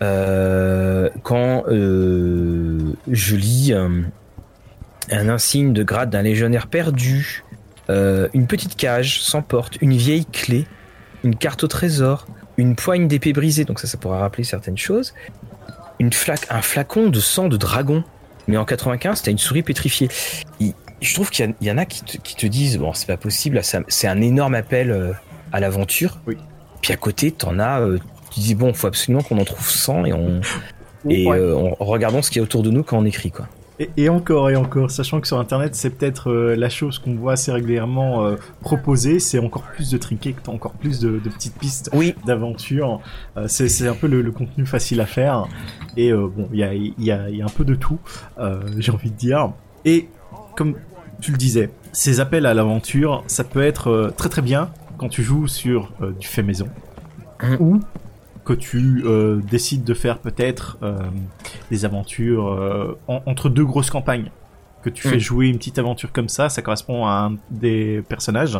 euh, 0.03 1.09
quand 1.23 1.65
euh, 1.69 2.95
je 3.11 3.37
lis 3.37 3.73
un 3.73 5.29
insigne 5.29 5.73
de 5.73 5.83
grade 5.83 6.11
d'un 6.11 6.23
légionnaire 6.23 6.67
perdu, 6.67 7.45
euh, 7.91 8.29
une 8.35 8.47
petite 8.47 8.77
cage 8.77 9.21
sans 9.21 9.43
porte, 9.43 9.77
une 9.81 9.93
vieille 9.97 10.25
clé, 10.25 10.67
une 11.25 11.37
carte 11.37 11.65
au 11.65 11.67
trésor, 11.69 12.27
une 12.57 12.77
poigne 12.77 13.09
d'épée 13.09 13.33
brisée, 13.33 13.65
donc 13.65 13.81
ça, 13.81 13.87
ça 13.87 13.99
pourra 13.99 14.19
rappeler 14.21 14.45
certaines 14.45 14.79
choses, 14.79 15.13
une 15.99 16.13
flaque, 16.13 16.47
un 16.51 16.63
flacon 16.63 17.09
de 17.09 17.21
sang 17.21 17.49
de 17.49 17.57
dragon, 17.57 18.05
mais 18.49 18.57
en 18.57 18.65
95, 18.65 19.23
t'as 19.23 19.31
une 19.31 19.39
souris 19.39 19.63
pétrifiée. 19.63 20.09
Il- 20.61 20.73
je 21.03 21.15
trouve 21.15 21.31
qu'il 21.31 21.55
y, 21.63 21.71
en 21.71 21.79
a 21.79 21.85
qui 21.87 22.03
te, 22.05 22.17
qui 22.19 22.37
te 22.37 22.47
disent, 22.47 22.77
bon, 22.79 22.93
c'est 22.93 23.07
pas 23.07 23.17
possible, 23.17 23.61
c'est 23.89 24.07
un 24.09 24.21
énorme 24.21 24.55
appel 24.55 24.91
euh, 24.91 25.13
à 25.53 25.59
l'aventure. 25.61 26.19
Oui. 26.27 26.37
Puis 26.83 26.93
à 26.93 26.97
côté, 26.97 27.31
t'en 27.33 27.59
as, 27.59 27.81
euh, 27.81 27.99
tu 28.31 28.41
dis, 28.41 28.55
bon, 28.55 28.73
faut 28.75 28.87
absolument 28.87 29.23
qu'on 29.23 29.39
en 29.39 29.45
trouve 29.45 29.69
100 29.69 30.05
et 30.05 30.13
on, 30.13 30.41
et 31.09 31.27
Ouais. 31.27 31.39
euh, 31.39 31.55
on- 31.55 31.75
regardons 31.85 32.21
ce 32.23 32.31
qu'il 32.31 32.41
y 32.41 32.41
a 32.41 32.43
autour 32.45 32.63
de 32.63 32.71
nous 32.71 32.83
quand 32.83 32.99
on 32.99 33.05
écrit, 33.07 33.31
quoi. 33.31 33.49
Et, 33.81 33.89
et 33.97 34.09
encore 34.11 34.51
et 34.51 34.57
encore, 34.57 34.91
sachant 34.91 35.23
que 35.23 35.27
sur 35.27 35.39
Internet, 35.41 35.75
c'est 35.75 35.89
peut-être 35.89 36.31
euh, 36.31 36.55
la 36.55 36.69
chose 36.69 36.99
qu'on 36.99 37.15
voit 37.15 37.33
assez 37.33 37.51
régulièrement 37.51 38.27
euh, 38.27 38.37
proposée, 38.61 39.19
c'est 39.21 39.39
encore 39.39 39.63
plus 39.63 39.91
de 39.91 39.97
trinkets, 39.97 40.51
encore 40.51 40.73
plus 40.73 41.01
de, 41.01 41.19
de 41.19 41.31
petites 41.31 41.57
pistes 41.57 41.89
Oui, 41.95 42.15
d'aventure. 42.27 43.01
Euh, 43.39 43.47
c'est 43.49 43.89
un 43.89 43.95
peu 43.95 44.07
le, 44.07 44.21
le 44.21 44.33
contenu 44.33 44.67
facile 44.67 45.01
à 45.01 45.07
faire. 45.07 45.49
Et 45.97 46.13
bon, 46.13 46.47
il 46.53 46.59
y 46.59 46.63
a, 46.63 46.75
il 46.75 46.93
y, 46.99 47.11
a, 47.11 47.31
il 47.31 47.37
y 47.37 47.43
a 47.43 47.47
un 47.47 47.49
peu 47.49 47.65
de 47.65 47.75
tout, 47.75 47.99
j'ai 48.79 48.93
envie 48.93 49.11
de 49.11 49.17
dire. 49.17 49.53
Et 49.85 50.09
comme 50.57 50.77
tu 51.21 51.33
le 51.33 51.39
disais, 51.39 51.71
ces 51.93 52.21
appels 52.21 52.47
à 52.47 52.55
l'aventure, 52.55 53.25
ça 53.27 53.45
peut 53.45 53.63
être 53.63 54.13
très 54.17 54.29
très 54.29 54.43
bien 54.43 54.71
quand 54.99 55.09
tu 55.09 55.23
joues 55.23 55.49
sur 55.49 55.91
du 56.21 56.29
fait 56.29 56.43
maison. 56.43 56.69
Mhm. 57.43 57.57
Ou 57.59 57.81
que 58.51 58.61
tu 58.61 59.03
euh, 59.05 59.37
décides 59.51 59.85
de 59.85 59.95
faire 59.95 60.19
peut-être 60.19 60.77
euh, 60.83 60.99
des 61.71 61.85
aventures 61.85 62.49
euh, 62.49 62.99
en- 63.09 63.23
entre 63.27 63.49
deux 63.49 63.65
grosses 63.65 63.91
campagnes. 63.91 64.31
Que 64.83 64.91
tu 64.91 65.03
fais 65.07 65.15
Mhm. 65.17 65.21
jouer 65.21 65.47
une 65.49 65.59
petite 65.59 65.79
aventure 65.79 66.11
comme 66.11 66.29
ça, 66.29 66.49
ça 66.49 66.63
correspond 66.63 67.07
à 67.07 67.11
un 67.13 67.37
des 67.51 68.03
personnages. 68.09 68.59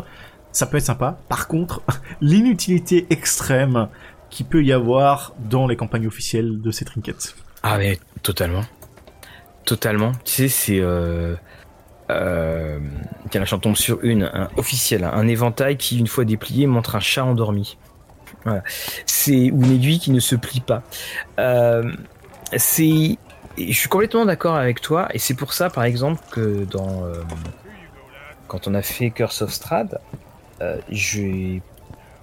Ça 0.51 0.65
peut 0.67 0.77
être 0.77 0.85
sympa. 0.85 1.17
Par 1.29 1.47
contre, 1.47 1.81
l'inutilité 2.21 3.07
extrême 3.09 3.87
qui 4.29 4.43
peut 4.43 4.63
y 4.63 4.71
avoir 4.71 5.33
dans 5.49 5.67
les 5.67 5.75
campagnes 5.75 6.07
officielles 6.07 6.61
de 6.61 6.71
ces 6.71 6.85
trinkets. 6.85 7.35
Ah 7.63 7.77
mais 7.77 7.99
totalement. 8.23 8.61
Totalement. 9.65 10.11
Tu 10.25 10.31
sais, 10.33 10.47
c'est... 10.47 10.79
Euh, 10.79 11.35
euh, 12.09 12.79
tiens, 13.29 13.39
là, 13.41 13.45
j'en 13.45 13.59
tombe 13.59 13.75
sur 13.75 13.99
une, 14.03 14.23
un 14.33 14.49
officiel, 14.57 15.03
un 15.03 15.27
éventail 15.27 15.77
qui, 15.77 15.97
une 15.99 16.07
fois 16.07 16.25
déplié, 16.25 16.67
montre 16.67 16.95
un 16.95 16.99
chat 16.99 17.23
endormi. 17.23 17.77
Voilà. 18.43 18.63
C'est 19.05 19.51
ou 19.51 19.63
une 19.63 19.71
aiguille 19.71 19.99
qui 19.99 20.11
ne 20.11 20.19
se 20.19 20.35
plie 20.35 20.61
pas. 20.61 20.83
Euh, 21.39 21.91
c'est, 22.57 23.17
je 23.57 23.71
suis 23.73 23.89
complètement 23.89 24.25
d'accord 24.25 24.55
avec 24.55 24.81
toi, 24.81 25.07
et 25.13 25.19
c'est 25.19 25.33
pour 25.35 25.53
ça, 25.53 25.69
par 25.69 25.83
exemple, 25.83 26.21
que 26.31 26.65
dans 26.65 27.05
euh, 27.05 27.13
quand 28.47 28.67
on 28.67 28.73
a 28.73 28.81
fait 28.81 29.11
Curse 29.11 29.41
of 29.43 29.51
Strahd, 29.51 29.99
euh, 30.61 30.77
j'ai 30.89 31.61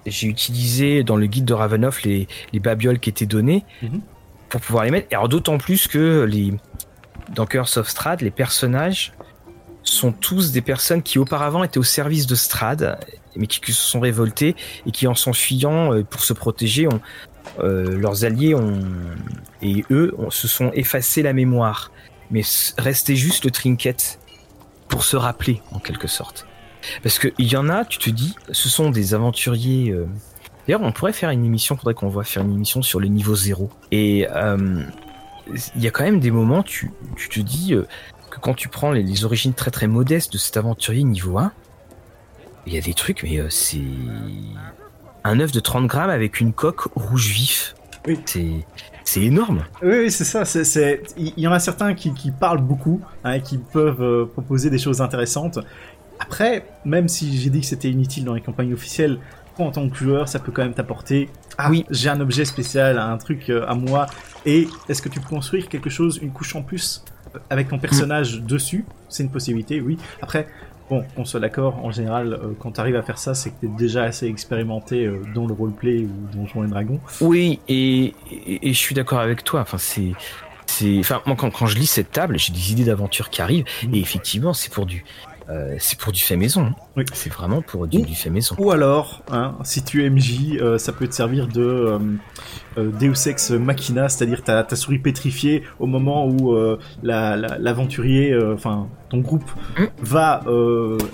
j'ai 0.05 0.27
utilisé 0.27 1.03
dans 1.03 1.17
le 1.17 1.25
guide 1.27 1.45
de 1.45 1.53
Ravenoff 1.53 2.03
les, 2.03 2.27
les 2.53 2.59
babioles 2.59 2.99
qui 2.99 3.09
étaient 3.09 3.25
données 3.25 3.65
Mhm. 3.81 4.01
pour 4.49 4.61
pouvoir 4.61 4.85
les 4.85 4.91
mettre. 4.91 5.07
Et 5.11 5.15
alors 5.15 5.29
d'autant 5.29 5.57
plus 5.57 5.87
que 5.87 6.23
les 6.23 6.53
dans 7.35 7.45
Curse 7.45 7.77
of 7.77 7.87
Strahd, 7.89 8.21
les 8.21 8.31
personnages 8.31 9.13
sont 9.83 10.11
tous 10.11 10.51
des 10.51 10.61
personnes 10.61 11.03
qui 11.03 11.19
auparavant 11.19 11.63
étaient 11.63 11.77
au 11.77 11.83
service 11.83 12.27
de 12.27 12.35
Strahd, 12.35 12.97
mais 13.35 13.47
qui, 13.47 13.59
se 13.71 13.81
sont 13.81 13.99
révoltés 13.99 14.55
et 14.85 14.91
qui 14.91 15.07
en 15.07 15.15
s'enfuyant 15.15 15.93
euh, 15.93 16.03
pour 16.03 16.21
se 16.21 16.33
protéger, 16.33 16.87
euh, 17.59 17.97
leurs 17.97 18.25
alliés 18.25 18.55
et 19.61 19.83
eux 19.91 20.15
se 20.29 20.47
sont 20.47 20.71
effacés 20.73 21.21
la 21.21 21.33
mémoire. 21.33 21.91
Mais 22.31 22.41
restait 22.77 23.15
juste 23.15 23.45
le 23.45 23.51
trinket 23.51 24.19
pour 24.87 25.03
se 25.03 25.17
rappeler 25.17 25.61
en 25.71 25.79
quelque 25.79 26.07
sorte. 26.07 26.45
Parce 27.03 27.19
qu'il 27.19 27.51
y 27.51 27.57
en 27.57 27.69
a, 27.69 27.85
tu 27.85 27.97
te 27.97 28.09
dis, 28.09 28.35
ce 28.51 28.69
sont 28.69 28.91
des 28.91 29.13
aventuriers. 29.13 29.91
euh, 29.91 30.05
D'ailleurs, 30.67 30.83
on 30.83 30.91
pourrait 30.91 31.13
faire 31.13 31.31
une 31.31 31.43
émission, 31.43 31.75
faudrait 31.75 31.95
qu'on 31.95 32.09
voit 32.09 32.23
faire 32.23 32.43
une 32.43 32.53
émission 32.53 32.83
sur 32.83 32.99
le 32.99 33.07
niveau 33.07 33.35
zéro. 33.35 33.71
Et 33.91 34.27
il 35.75 35.81
y 35.83 35.87
a 35.87 35.91
quand 35.91 36.03
même 36.03 36.19
des 36.19 36.29
moments, 36.29 36.61
tu, 36.61 36.91
te 37.31 37.39
dis 37.39 37.75
que 38.29 38.39
quand 38.39 38.53
tu 38.53 38.69
prends 38.69 38.91
les, 38.91 39.01
les 39.01 39.25
origines 39.25 39.55
très 39.55 39.71
très 39.71 39.87
modestes 39.87 40.31
de 40.31 40.37
cet 40.37 40.57
aventurier 40.57 41.03
niveau 41.03 41.39
1, 41.39 41.51
il 42.69 42.75
y 42.75 42.77
a 42.77 42.81
des 42.81 42.93
trucs, 42.93 43.23
mais 43.23 43.39
euh, 43.39 43.49
c'est 43.49 43.81
un 45.23 45.39
œuf 45.39 45.51
de 45.51 45.59
30 45.59 45.87
grammes 45.87 46.09
avec 46.09 46.39
une 46.39 46.53
coque 46.53 46.81
rouge 46.95 47.27
vif. 47.31 47.75
Oui. 48.07 48.19
C'est 48.25 48.65
c'est 49.03 49.23
énorme. 49.23 49.63
Oui, 49.81 50.01
oui, 50.03 50.11
c'est 50.11 50.23
ça. 50.23 50.45
C'est, 50.45 51.01
il 51.17 51.33
y 51.35 51.47
en 51.47 51.51
a 51.51 51.57
certains 51.59 51.95
qui, 51.95 52.13
qui 52.13 52.29
parlent 52.29 52.61
beaucoup, 52.61 53.01
hein, 53.23 53.39
qui 53.39 53.57
peuvent 53.57 54.03
euh, 54.03 54.25
proposer 54.27 54.69
des 54.69 54.77
choses 54.77 55.01
intéressantes. 55.01 55.57
Après, 56.19 56.67
même 56.85 57.07
si 57.07 57.35
j'ai 57.39 57.49
dit 57.49 57.61
que 57.61 57.65
c'était 57.65 57.89
inutile 57.89 58.23
dans 58.23 58.35
les 58.35 58.41
campagnes 58.41 58.71
officielles, 58.71 59.17
toi 59.57 59.65
en 59.65 59.71
tant 59.71 59.89
que 59.89 59.95
joueur, 59.95 60.27
ça 60.29 60.37
peut 60.37 60.51
quand 60.51 60.61
même 60.61 60.75
t'apporter. 60.75 61.27
Ah, 61.57 61.71
Oui. 61.71 61.85
j'ai 61.89 62.09
un 62.09 62.21
objet 62.21 62.45
spécial, 62.45 62.99
un 62.99 63.17
truc 63.17 63.49
euh, 63.49 63.65
à 63.67 63.73
moi. 63.73 64.05
Et 64.45 64.67
est-ce 64.89 65.01
que 65.01 65.09
tu 65.09 65.19
peux 65.19 65.27
construire 65.29 65.67
quelque 65.69 65.89
chose, 65.89 66.19
une 66.21 66.31
couche 66.31 66.55
en 66.55 66.61
plus 66.61 67.03
avec 67.49 67.69
ton 67.69 67.79
personnage 67.79 68.41
dessus? 68.43 68.85
C'est 69.07 69.23
une 69.23 69.31
possibilité, 69.31 69.81
oui. 69.81 69.97
Après. 70.21 70.47
Bon, 70.89 71.03
qu'on 71.15 71.23
soit 71.25 71.39
d'accord, 71.39 71.83
en 71.85 71.91
général, 71.91 72.33
euh, 72.33 72.53
quand 72.59 72.71
tu 72.71 72.79
arrives 72.79 72.95
à 72.95 73.03
faire 73.03 73.19
ça, 73.19 73.35
c'est 73.35 73.51
que 73.51 73.55
tu 73.61 73.65
es 73.67 73.69
déjà 73.77 74.03
assez 74.03 74.25
expérimenté 74.27 75.05
euh, 75.05 75.21
dans 75.35 75.45
le 75.45 75.53
roleplay 75.53 75.99
ou 76.05 76.35
Donjons 76.35 76.63
et 76.63 76.67
Dragons. 76.67 76.99
Oui, 77.21 77.59
et, 77.67 78.13
et, 78.31 78.69
et 78.69 78.73
je 78.73 78.77
suis 78.79 78.95
d'accord 78.95 79.19
avec 79.19 79.43
toi. 79.43 79.61
Enfin, 79.61 79.77
c'est 79.77 80.13
enfin 80.99 81.21
moi 81.25 81.35
quand, 81.35 81.49
quand 81.51 81.65
je 81.65 81.77
lis 81.77 81.87
cette 81.87 82.11
table, 82.11 82.37
j'ai 82.39 82.53
des 82.53 82.71
idées 82.71 82.85
d'aventure 82.85 83.29
qui 83.29 83.41
arrivent 83.41 83.65
Mhm. 83.83 83.95
et 83.95 83.99
effectivement, 83.99 84.53
c'est 84.53 84.71
pour 84.71 84.85
du 84.85 85.03
euh, 85.49 85.75
c'est 85.79 85.97
pour 85.97 86.11
du 86.11 86.19
fait 86.21 86.35
maison. 86.35 86.61
hein. 86.65 86.75
Oui. 86.97 87.05
C'est 87.13 87.31
vraiment 87.31 87.61
pour 87.61 87.87
du, 87.87 88.03
fait 88.15 88.29
maison. 88.29 88.55
Ou 88.59 88.71
alors, 88.71 89.23
hein, 89.31 89.55
si 89.63 89.83
tu 89.83 90.03
es 90.05 90.09
MJ, 90.09 90.57
euh, 90.61 90.77
ça 90.77 90.91
peut 90.93 91.07
te 91.07 91.15
servir 91.15 91.47
de 91.47 91.97
euh, 92.77 92.91
Deus 92.99 93.27
Ex 93.27 93.51
Machina, 93.51 94.09
c'est-à-dire 94.09 94.43
ta, 94.43 94.63
ta 94.63 94.75
souris 94.75 94.99
pétrifiée 94.99 95.63
au 95.79 95.85
moment 95.87 96.27
où 96.27 96.55
la- 97.03 97.35
la- 97.35 97.57
l'aventurier, 97.57 98.37
enfin 98.53 98.87
ton 99.09 99.19
groupe, 99.19 99.49
Mm. 99.79 99.83
va 100.01 100.43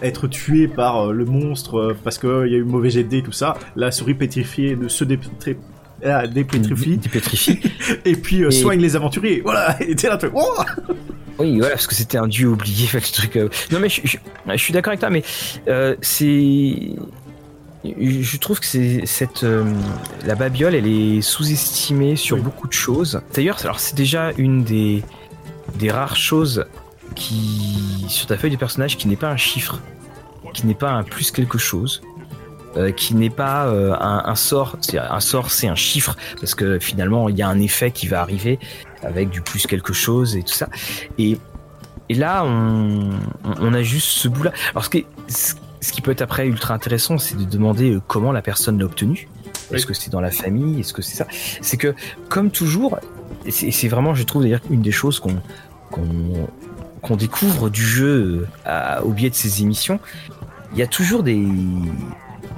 être 0.01 0.27
tué 0.27 0.67
par 0.67 1.11
le 1.13 1.25
monstre 1.25 1.95
parce 2.03 2.17
qu'il 2.17 2.29
y 2.29 2.55
a 2.55 2.57
eu 2.57 2.63
mauvais 2.63 2.89
jet 2.89 3.03
de 3.03 3.19
tout 3.21 3.31
ça. 3.31 3.55
La 3.75 3.91
souris 3.91 4.15
pétrifiée 4.15 4.75
de 4.75 4.87
se 4.87 5.03
dépétri- 5.05 5.57
ah, 6.05 6.27
dépétrifie 6.27 6.99
et 8.05 8.15
puis 8.15 8.43
euh, 8.43 8.49
Et- 8.49 8.51
soigne 8.51 8.79
les 8.81 8.95
aventuriers. 8.95 9.41
Voilà, 9.43 9.81
et 9.87 9.95
t'es 9.95 10.09
là, 10.09 10.17
tu 10.17 10.27
Oh 10.35 10.55
Oui, 11.39 11.57
voilà, 11.59 11.75
parce 11.75 11.87
que 11.87 11.95
c'était 11.95 12.17
un 12.17 12.27
dieu 12.27 12.47
oublié, 12.47 12.87
fait, 12.87 12.99
le 13.07 13.13
truc. 13.13 13.35
euh. 13.35 13.49
Non, 13.71 13.79
mais 13.79 13.89
je, 13.89 14.01
je- 14.05 14.17
je 14.47 14.57
suis 14.57 14.73
d'accord 14.73 14.91
avec 14.91 14.99
toi, 15.01 15.09
mais 15.09 15.23
euh, 15.67 15.95
c'est. 16.01 16.95
Je 17.83 18.37
trouve 18.37 18.59
que 18.59 18.65
c'est 18.65 19.05
cette 19.05 19.43
euh, 19.43 19.63
la 20.25 20.33
babiole, 20.33 20.73
elle 20.73 20.87
est 20.87 21.21
sous-estimée 21.21 22.15
sur 22.15 22.37
Oui. 22.37 22.41
beaucoup 22.41 22.67
de 22.67 22.73
choses. 22.73 23.21
D'ailleurs, 23.33 23.59
alors 23.63 23.79
c'est 23.79 23.95
déjà 23.95 24.31
une 24.37 24.63
des 24.63 25.03
des 25.75 25.91
rares 25.91 26.15
choses 26.15 26.65
qui 27.15 28.05
sur 28.07 28.25
ta 28.27 28.37
feuille 28.37 28.51
de 28.51 28.55
personnage 28.57 28.97
qui 28.97 29.07
n'est 29.07 29.15
pas 29.15 29.29
un 29.29 29.37
chiffre, 29.37 29.79
qui 30.53 30.65
n'est 30.65 30.73
pas 30.73 30.91
un 30.91 31.03
plus 31.03 31.29
quelque 31.31 31.57
chose. 31.59 32.01
euh, 32.77 32.91
qui 32.91 33.13
n'est 33.15 33.29
pas 33.29 33.67
euh, 33.67 33.93
un, 33.93 34.23
un 34.25 34.35
sort, 34.35 34.77
un 34.97 35.19
sort 35.21 35.49
c'est 35.51 35.67
un 35.69 35.75
chiffre 35.75 36.17
parce 36.41 36.55
que 36.55 36.77
finalement 36.79 37.29
il 37.29 37.37
y 37.37 37.41
a 37.41 37.47
un 37.47 37.59
effet 37.61 37.91
qui 37.91 38.05
va 38.07 38.19
arriver 38.21 38.59
avec 39.05 39.29
du 39.29 39.41
plus 39.41 39.67
quelque 39.67 39.93
chose 39.93 40.35
et 40.35 40.43
tout 40.43 40.53
ça. 40.53 40.67
Et, 41.17 41.37
et 42.09 42.13
là, 42.13 42.43
on, 42.45 43.09
on- 43.61 43.73
a 43.73 43.81
juste 43.83 44.07
ce 44.07 44.27
bout-là. 44.27 44.51
Alors, 44.71 44.85
ce 44.85 44.89
qui, 44.89 44.97
est- 44.99 45.55
ce 45.81 45.91
qui 45.91 46.01
peut 46.01 46.11
être 46.11 46.21
après 46.21 46.47
ultra 46.47 46.73
intéressant, 46.73 47.17
c'est 47.17 47.37
de 47.37 47.43
demander 47.45 47.91
euh, 47.91 48.01
comment 48.07 48.31
la 48.31 48.41
personne 48.41 48.77
l'a 48.79 48.85
obtenu. 48.85 49.27
Est-ce 49.71 49.85
Oui. 49.85 49.85
que 49.87 49.93
c'est 49.93 50.11
dans 50.11 50.21
la 50.21 50.31
famille? 50.31 50.79
Est-ce 50.79 50.93
que 50.93 51.01
c'est 51.01 51.15
ça? 51.15 51.27
C'est 51.61 51.77
que, 51.77 51.95
comme 52.29 52.51
toujours, 52.51 52.99
et 53.45 53.51
c'est 53.51 53.87
vraiment, 53.87 54.13
je 54.15 54.23
trouve 54.23 54.43
d'ailleurs, 54.43 54.61
une 54.69 54.81
des 54.81 54.91
choses 54.91 55.19
qu'on 55.19 55.41
qu'on 55.91 56.47
qu'on 57.01 57.15
découvre 57.15 57.69
du 57.69 57.83
jeu 57.83 58.07
euh, 58.07 58.47
à- 58.65 59.03
au 59.03 59.11
biais 59.11 59.29
de 59.29 59.35
ces 59.35 59.61
émissions, 59.61 59.99
il 60.73 60.79
y 60.79 60.81
a 60.81 60.87
toujours 60.87 61.21
des, 61.21 61.45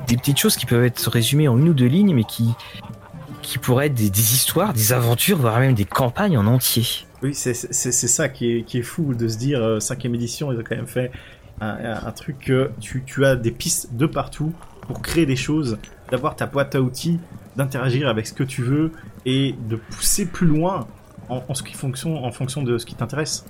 des 0.08 0.16
petites 0.16 0.38
choses 0.40 0.56
qui 0.56 0.66
peuvent 0.66 0.86
être 0.86 1.10
résumées 1.10 1.48
en 1.50 1.58
une 1.58 1.70
ou 1.70 1.74
deux 1.74 1.86
lignes, 1.88 2.14
mais 2.16 2.24
qui, 2.24 2.54
qui 3.48 3.60
pourraient 3.60 3.86
être 3.86 3.94
des, 3.94 4.34
histoires, 4.34 4.74
des 4.74 4.92
aventures, 4.92 5.38
voire 5.38 5.60
même 5.62 5.74
des 5.74 5.86
campagnes 5.86 6.38
en 6.38 6.46
entier. 6.48 6.86
Oui, 7.24 7.34
c'est 7.34 7.54
ça 7.54 8.28
qui 8.28 8.66
est, 8.72 8.82
fou 8.82 9.14
de 9.14 9.30
se 9.30 9.38
dire, 9.38 9.64
euh, 9.64 9.80
cinquième 9.80 10.14
édition, 10.16 10.52
ils 10.52 10.60
ont 10.60 10.64
quand 10.68 10.76
même 10.76 10.86
fait 10.86 11.12
un, 11.62 11.96
un- 12.06 12.12
truc 12.12 12.52
tu, 12.82 13.04
tu 13.06 13.26
as 13.26 13.38
des 13.38 13.52
pistes 13.52 13.94
de 13.94 14.06
partout 14.06 14.52
pour 14.82 15.02
créer 15.02 15.26
des 15.26 15.38
choses, 15.38 15.78
d'avoir 16.12 16.36
ta 16.36 16.46
boîte 16.46 16.76
à 16.76 16.82
outils, 16.82 17.20
d'interagir 17.56 18.10
avec 18.10 18.28
ce 18.28 18.34
que 18.34 18.44
tu 18.44 18.64
veux 18.64 18.92
et 19.26 19.56
de 19.70 19.78
pousser 19.78 20.26
plus 20.26 20.46
loin 20.46 20.86
en, 21.30 21.54
ce 21.54 21.64
qui 21.64 21.74
fonctionne, 21.74 22.18
en 22.18 22.32
fonction 22.32 22.64
de 22.64 22.78
ce 22.78 22.86
qui 22.86 22.96
t'intéresse. 22.96 23.46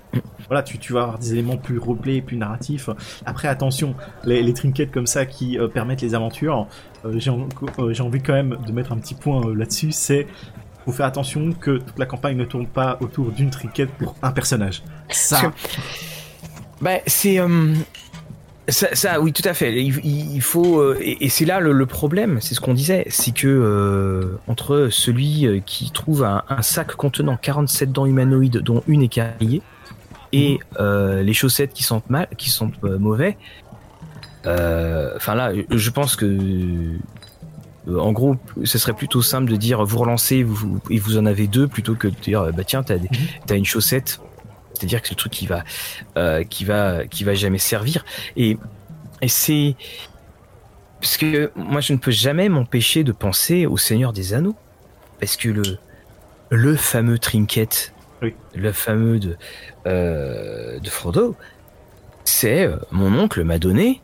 Voilà, 0.47 0.63
tu, 0.63 0.77
tu 0.77 0.93
vas 0.93 1.03
avoir 1.03 1.19
des 1.19 1.33
éléments 1.33 1.57
plus 1.57 1.77
replay, 1.77 2.21
plus 2.21 2.37
narratifs. 2.37 2.89
Après, 3.25 3.47
attention, 3.47 3.95
les, 4.23 4.41
les 4.41 4.53
trinkets 4.53 4.91
comme 4.91 5.07
ça 5.07 5.25
qui 5.25 5.59
euh, 5.59 5.67
permettent 5.67 6.01
les 6.01 6.15
aventures, 6.15 6.67
euh, 7.05 7.19
j'ai 7.19 8.01
envie 8.01 8.21
quand 8.21 8.33
même 8.33 8.57
de 8.65 8.71
mettre 8.71 8.91
un 8.91 8.97
petit 8.97 9.15
point 9.15 9.41
là-dessus, 9.53 9.91
c'est 9.91 10.27
faut 10.85 10.93
faire 10.93 11.05
attention 11.05 11.51
que 11.51 11.79
toute 11.79 11.99
la 11.99 12.05
campagne 12.05 12.37
ne 12.37 12.45
tourne 12.45 12.65
pas 12.65 12.97
autour 13.01 13.31
d'une 13.31 13.49
trinket 13.49 13.89
pour 13.91 14.15
un 14.21 14.31
personnage. 14.31 14.83
Ça. 15.09 15.51
Bah, 16.79 16.99
c'est 17.07 17.39
ça, 18.69 19.21
oui, 19.21 19.31
tout 19.31 19.47
à 19.47 19.53
fait. 19.53 19.81
Il, 19.81 20.41
faut 20.41 20.79
euh, 20.79 20.97
et, 20.99 21.29
c'est 21.29 21.45
là 21.45 21.59
le, 21.59 21.85
problème, 21.85 22.39
c'est 22.41 22.53
ce 22.53 22.59
qu'on 22.59 22.73
disait, 22.73 23.05
c'est 23.09 23.33
que 23.33 23.47
euh, 23.47 24.37
entre 24.47 24.89
celui 24.91 25.45
euh, 25.45 25.59
qui 25.65 25.91
trouve 25.91 26.23
un, 26.23 26.43
sac 26.61 26.93
contenant 26.93 27.37
47 27.37 27.91
dents 27.91 28.05
humanoïdes, 28.05 28.57
dont 28.57 28.83
une 28.87 29.03
est 29.03 29.07
carriée, 29.07 29.61
et 30.33 30.59
mhm. 30.77 31.19
les 31.21 31.33
chaussettes 31.33 31.73
qui 31.73 31.83
sentent 31.83 32.09
mal, 32.09 32.27
qui 32.37 32.49
sont 32.49 32.71
mauvais. 32.83 33.37
Enfin 34.43 35.35
là, 35.35 35.51
je 35.69 35.89
pense 35.89 36.15
que 36.15 36.97
en 37.87 38.11
gros, 38.11 38.35
ce 38.65 38.77
serait 38.77 38.93
plutôt 38.93 39.21
simple 39.21 39.49
de 39.49 39.55
dire 39.55 39.85
vous 39.85 39.97
relancez 39.97 40.43
vous, 40.43 40.79
et 40.89 40.99
vous 40.99 41.17
en 41.17 41.25
avez 41.25 41.47
deux 41.47 41.69
plutôt 41.69 41.95
que 41.95 42.09
de 42.09 42.15
dire 42.15 42.51
bah 42.53 42.65
tiens 42.65 42.83
t'as 42.83 42.97
mhm. 42.97 43.07
as 43.49 43.55
une 43.55 43.65
chaussette 43.65 44.19
c'est-à-dire 44.77 45.01
que 45.01 45.07
c'est 45.07 45.13
le 45.13 45.19
truc 45.19 45.33
qui 45.33 45.47
va, 45.47 45.63
euh, 46.17 46.43
qui 46.43 46.65
va, 46.65 47.05
qui 47.05 47.23
va 47.23 47.33
jamais 47.33 47.57
servir. 47.57 48.05
Et, 48.35 48.57
et 49.21 49.27
c'est 49.27 49.75
parce 51.01 51.17
que 51.17 51.51
moi 51.55 51.81
je 51.81 51.93
ne 51.93 51.97
peux 51.97 52.11
jamais 52.11 52.49
m'empêcher 52.49 53.03
de 53.03 53.11
penser 53.11 53.65
au 53.65 53.77
Seigneur 53.77 54.13
des 54.13 54.33
Anneaux, 54.33 54.55
parce 55.19 55.35
que 55.35 55.49
le, 55.49 55.77
le 56.49 56.75
fameux 56.75 57.19
trinket, 57.19 57.93
le 58.55 58.71
fameux 58.71 59.19
de, 59.19 59.37
euh, 59.85 60.79
de 60.79 60.89
Frodo, 60.89 61.35
c'est 62.23 62.65
euh, 62.65 62.77
mon 62.91 63.17
oncle 63.19 63.43
m'a 63.43 63.59
donné. 63.59 64.01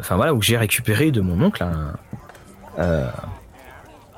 Enfin 0.00 0.16
voilà 0.16 0.34
où 0.34 0.42
j'ai 0.42 0.56
récupéré 0.56 1.12
de 1.12 1.20
mon 1.20 1.40
oncle 1.40 1.62
un, 1.62 1.94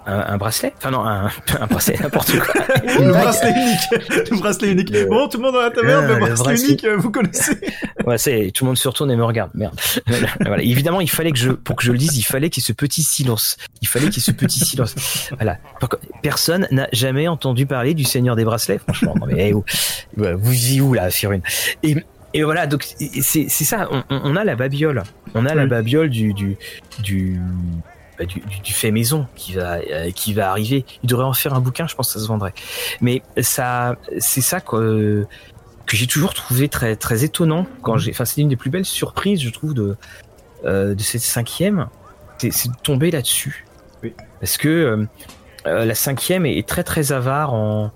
un, 0.06 0.36
bracelet? 0.36 0.72
Enfin 0.76 0.90
non, 0.90 1.04
un, 1.04 1.26
un 1.60 1.66
bracelet, 1.66 1.98
n'importe 2.00 2.38
quoi. 2.38 2.54
le 2.84 3.12
bracelet 3.12 3.50
unique. 3.50 4.30
Le 4.30 4.38
bracelet 4.38 4.72
unique. 4.72 4.92
Bon, 5.08 5.28
tout 5.28 5.38
le 5.38 5.44
monde 5.44 5.54
dans 5.54 5.60
la 5.60 5.70
taverne, 5.70 6.06
le 6.06 6.16
bracelet, 6.16 6.60
unique, 6.60 6.86
vous 6.86 7.10
connaissez. 7.10 7.58
ouais, 8.06 8.18
c'est, 8.18 8.50
tout 8.54 8.64
le 8.64 8.68
monde 8.68 8.78
se 8.78 8.88
retourne 8.88 9.10
et 9.10 9.16
me 9.16 9.24
regarde. 9.24 9.50
Merde. 9.54 9.78
voilà. 10.40 10.62
Évidemment, 10.62 11.00
il 11.00 11.10
fallait 11.10 11.32
que 11.32 11.38
je, 11.38 11.50
pour 11.50 11.76
que 11.76 11.84
je 11.84 11.92
le 11.92 11.98
dise, 11.98 12.16
il 12.16 12.22
fallait 12.22 12.50
qu'il 12.50 12.62
y 12.62 12.64
ait 12.64 12.68
ce 12.68 12.72
petit 12.72 13.02
silence. 13.02 13.56
Il 13.82 13.88
fallait 13.88 14.06
qu'il 14.06 14.16
y 14.16 14.20
ait 14.20 14.22
ce 14.22 14.32
petit 14.32 14.60
silence. 14.60 14.94
Voilà. 15.36 15.58
Personne 16.22 16.68
n'a 16.70 16.88
jamais 16.92 17.28
entendu 17.28 17.66
parler 17.66 17.94
du 17.94 18.04
Seigneur 18.04 18.36
des 18.36 18.44
bracelets. 18.44 18.78
Franchement, 18.78 19.14
non 19.18 19.26
mais, 19.26 19.46
hey, 19.46 19.52
vous, 19.52 19.64
vous 20.16 20.72
y 20.72 20.80
où 20.80 20.94
là, 20.94 21.10
Firune 21.10 21.42
Et, 21.82 21.96
et 22.34 22.42
voilà, 22.44 22.66
donc 22.66 22.86
c'est, 22.98 23.46
c'est 23.48 23.64
ça. 23.64 23.88
On, 23.90 24.02
on, 24.10 24.36
a 24.36 24.44
la 24.44 24.56
babiole. 24.56 25.02
On 25.34 25.46
a 25.46 25.54
la 25.54 25.66
babiole 25.66 26.10
du, 26.10 26.32
du, 26.34 26.56
du 27.02 27.40
bah, 28.18 28.24
du, 28.24 28.72
fait 28.72 28.90
maison 28.90 29.26
qui 29.34 29.54
va 29.54 29.78
euh, 29.78 30.10
qui 30.10 30.32
va 30.32 30.50
arriver. 30.50 30.84
Il 31.02 31.08
devrait 31.08 31.24
en 31.24 31.32
faire 31.32 31.54
un 31.54 31.60
bouquin, 31.60 31.86
je 31.86 31.94
pense 31.94 32.08
que 32.08 32.14
ça 32.14 32.20
se 32.20 32.28
vendrait. 32.28 32.54
Mais 33.00 33.22
ça, 33.40 33.96
c'est 34.18 34.40
ça 34.40 34.60
que 34.60 35.26
que 35.86 35.96
j'ai 35.96 36.06
toujours 36.06 36.34
trouvé 36.34 36.68
très 36.68 36.96
très 36.96 37.24
étonnant 37.24 37.66
quand 37.82 37.98
j'ai. 37.98 38.10
Enfin, 38.10 38.24
c'est 38.24 38.40
une 38.40 38.48
des 38.48 38.56
plus 38.56 38.70
belles 38.70 38.84
surprises, 38.84 39.40
je 39.40 39.50
trouve, 39.50 39.74
de 39.74 39.96
euh, 40.64 40.94
de 40.94 41.02
cette 41.02 41.22
cinquième, 41.22 41.88
c'est 42.38 42.68
de 42.68 42.76
tomber 42.82 43.10
là-dessus. 43.10 43.66
Parce 44.40 44.56
que 44.56 45.06
euh, 45.66 45.84
la 45.84 45.94
cinquième 45.94 46.46
est 46.46 46.66
très 46.66 46.84
très 46.84 47.12
avare 47.12 47.52
en 47.52 47.92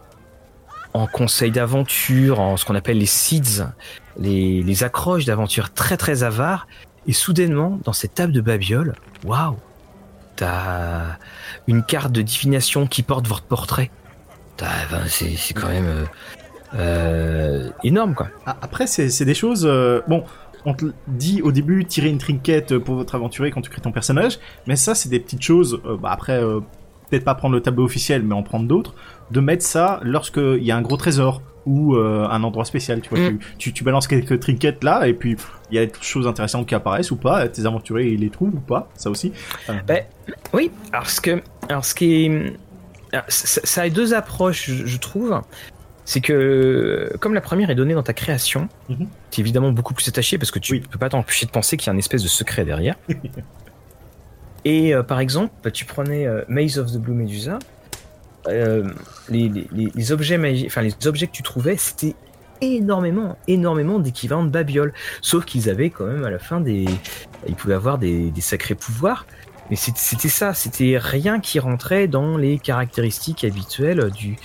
en 0.93 1.07
conseils 1.07 1.53
d'aventure, 1.53 2.41
en 2.41 2.57
ce 2.57 2.65
qu'on 2.65 2.75
appelle 2.75 2.99
les 2.99 3.07
seeds, 3.07 3.63
les, 4.19 4.61
les 4.61 4.85
accroches 4.85 5.25
d'aventure 5.25 5.73
très 5.73 5.97
très 5.97 6.25
avares. 6.25 6.67
Et 7.07 7.13
soudainement, 7.13 7.79
dans 7.85 7.93
cette 7.93 8.15
table 8.15 8.33
de 8.33 8.41
babiole, 8.41 8.95
waouh, 9.25 9.57
une 11.67 11.83
carte 11.83 12.13
de 12.13 12.23
divination 12.23 12.87
qui 12.87 13.03
porte 13.03 13.27
votre 13.27 13.45
portrait. 13.45 13.91
c'est 15.07 15.55
quand 15.55 15.69
même 15.69 15.87
euh, 15.87 16.05
euh, 16.75 17.71
énorme, 17.85 18.15
quoi. 18.15 18.29
Ah, 18.47 18.57
après, 18.63 18.87
c'est 18.87 19.25
des 19.25 19.35
choses. 19.35 19.67
Euh, 19.67 20.01
bon, 20.09 20.25
on 20.65 20.75
te 20.75 20.87
dit 21.09 21.43
au 21.43 21.53
début 21.53 21.85
tirer 21.85 22.09
une 22.09 22.19
trinquette 22.19 22.77
pour 22.79 22.95
votre 22.95 23.15
aventurier 23.15 23.51
quand 23.51 23.63
tu 23.63 23.71
crées 23.71 23.81
ton 23.81 23.93
personnage, 23.93 24.39
mais 24.67 24.77
ça, 24.77 24.95
c'est 24.95 25.09
des 25.09 25.21
petites 25.21 25.43
choses. 25.43 25.81
bah 26.03 26.11
après, 26.13 26.41
peut-être 27.11 27.25
pas 27.25 27.35
prendre 27.35 27.55
le 27.55 27.61
tableau 27.61 27.85
officiel, 27.85 28.23
mais 28.23 28.35
en 28.35 28.43
prendre 28.43 28.67
d'autres. 28.67 28.95
De 29.31 29.41
mettre 29.41 29.65
ça 29.65 30.01
lorsqu'il 30.03 30.63
y 30.63 30.71
a 30.71 30.77
un 30.77 30.83
gros 30.83 30.97
trésor 30.97 31.43
ou 31.67 31.95
euh, 31.95 32.27
un 32.29 32.43
endroit 32.43 32.65
spécial. 32.65 33.01
Tu 33.01 33.11
vois, 33.11 33.19
mm. 33.19 33.39
tu, 33.59 33.73
tu, 33.73 33.85
balances 33.85 34.09
quelques 34.09 34.41
trinkets 34.41 34.83
là, 34.83 35.07
et 35.07 35.15
puis 35.15 35.37
il 35.71 35.77
y 35.77 35.79
a 35.79 35.87
des 35.87 35.93
choses 36.01 36.27
intéressantes 36.27 36.67
qui 36.67 36.75
apparaissent 36.75 37.11
ou 37.11 37.17
pas. 37.17 37.49
Tes 37.49 37.67
aventuriers 37.67 38.13
ils 38.13 38.21
les 38.21 38.31
trouvent 38.31 38.55
ou 38.55 38.61
pas, 38.61 38.89
ça 38.95 39.11
aussi. 39.11 39.33
Euh. 39.69 39.75
Ben, 39.87 40.05
oui, 40.53 40.71
alors 40.93 41.09
ce 41.09 41.21
que, 41.21 41.43
alors 41.69 41.85
ce 41.85 41.95
qui 41.95 42.27
est, 42.27 42.53
ça, 43.29 43.83
a 43.83 43.89
deux 43.91 44.15
approches, 44.15 44.71
je, 44.71 44.99
trouve. 44.99 45.41
C'est 46.05 46.21
que 46.21 47.13
comme 47.21 47.35
la 47.35 47.41
première 47.41 47.71
est 47.71 47.75
donnée 47.75 47.95
dans 47.95 48.03
ta 48.03 48.15
création, 48.15 48.69
mm-hmm. 48.91 49.07
tu 49.31 49.41
es 49.41 49.43
évidemment 49.43 49.71
beaucoup 49.71 49.95
plus 49.95 50.09
attaché 50.09 50.39
parce 50.39 50.51
que 50.51 50.59
tu 50.59 50.81
ne 50.81 50.87
peux 50.87 50.99
pas 50.99 51.09
t'empêcher 51.09 51.47
de 51.47 51.51
penser 51.51 51.77
qu'il 51.77 51.87
y 51.87 51.91
a 51.91 51.93
une 51.93 51.99
espèce 51.99 52.23
de 52.23 52.29
secret 52.29 52.65
derrière. 52.65 52.97
et 54.65 54.95
euh, 54.95 55.03
par 55.03 55.21
exemple, 55.21 55.53
bah, 55.63 55.71
tu 55.71 55.85
prenais 55.85 56.27
Maze 56.49 56.79
of 56.79 56.93
the 56.93 56.99
Blue 56.99 57.15
Medusa, 57.15 57.59
euh, 58.49 58.85
les, 59.29 60.13
objets 60.13 60.65
enfin 60.67 60.83
les 60.83 60.95
objets 61.07 61.27
que 61.27 61.33
tu 61.33 61.43
trouvais, 61.43 61.77
c'était 61.77 62.15
énormément, 62.61 63.37
énormément 63.49 63.99
d'équivalents 63.99 64.45
de 64.45 64.51
babioles. 64.51 64.93
Sauf 65.21 65.45
qu'ils 65.45 65.69
avaient 65.69 65.91
quand 65.91 66.07
même 66.07 66.25
à 66.25 66.31
la 66.31 66.39
fin 66.39 66.61
des, 66.61 66.87
ils 67.47 67.55
pouvaient 67.55 67.75
avoir 67.75 67.99
des, 67.99 68.33
sacrés 68.41 68.75
pouvoirs. 68.75 69.27
Mais 69.69 69.77
c'était 69.77 70.29
ça, 70.29 70.53
c'était 70.53 70.99
rien 70.99 71.39
qui 71.39 71.61
rentrait 71.61 72.09
dans 72.09 72.37
les 72.37 72.59
caractéristiques 72.59 73.45
habituelles 73.45 74.11
du 74.11 74.37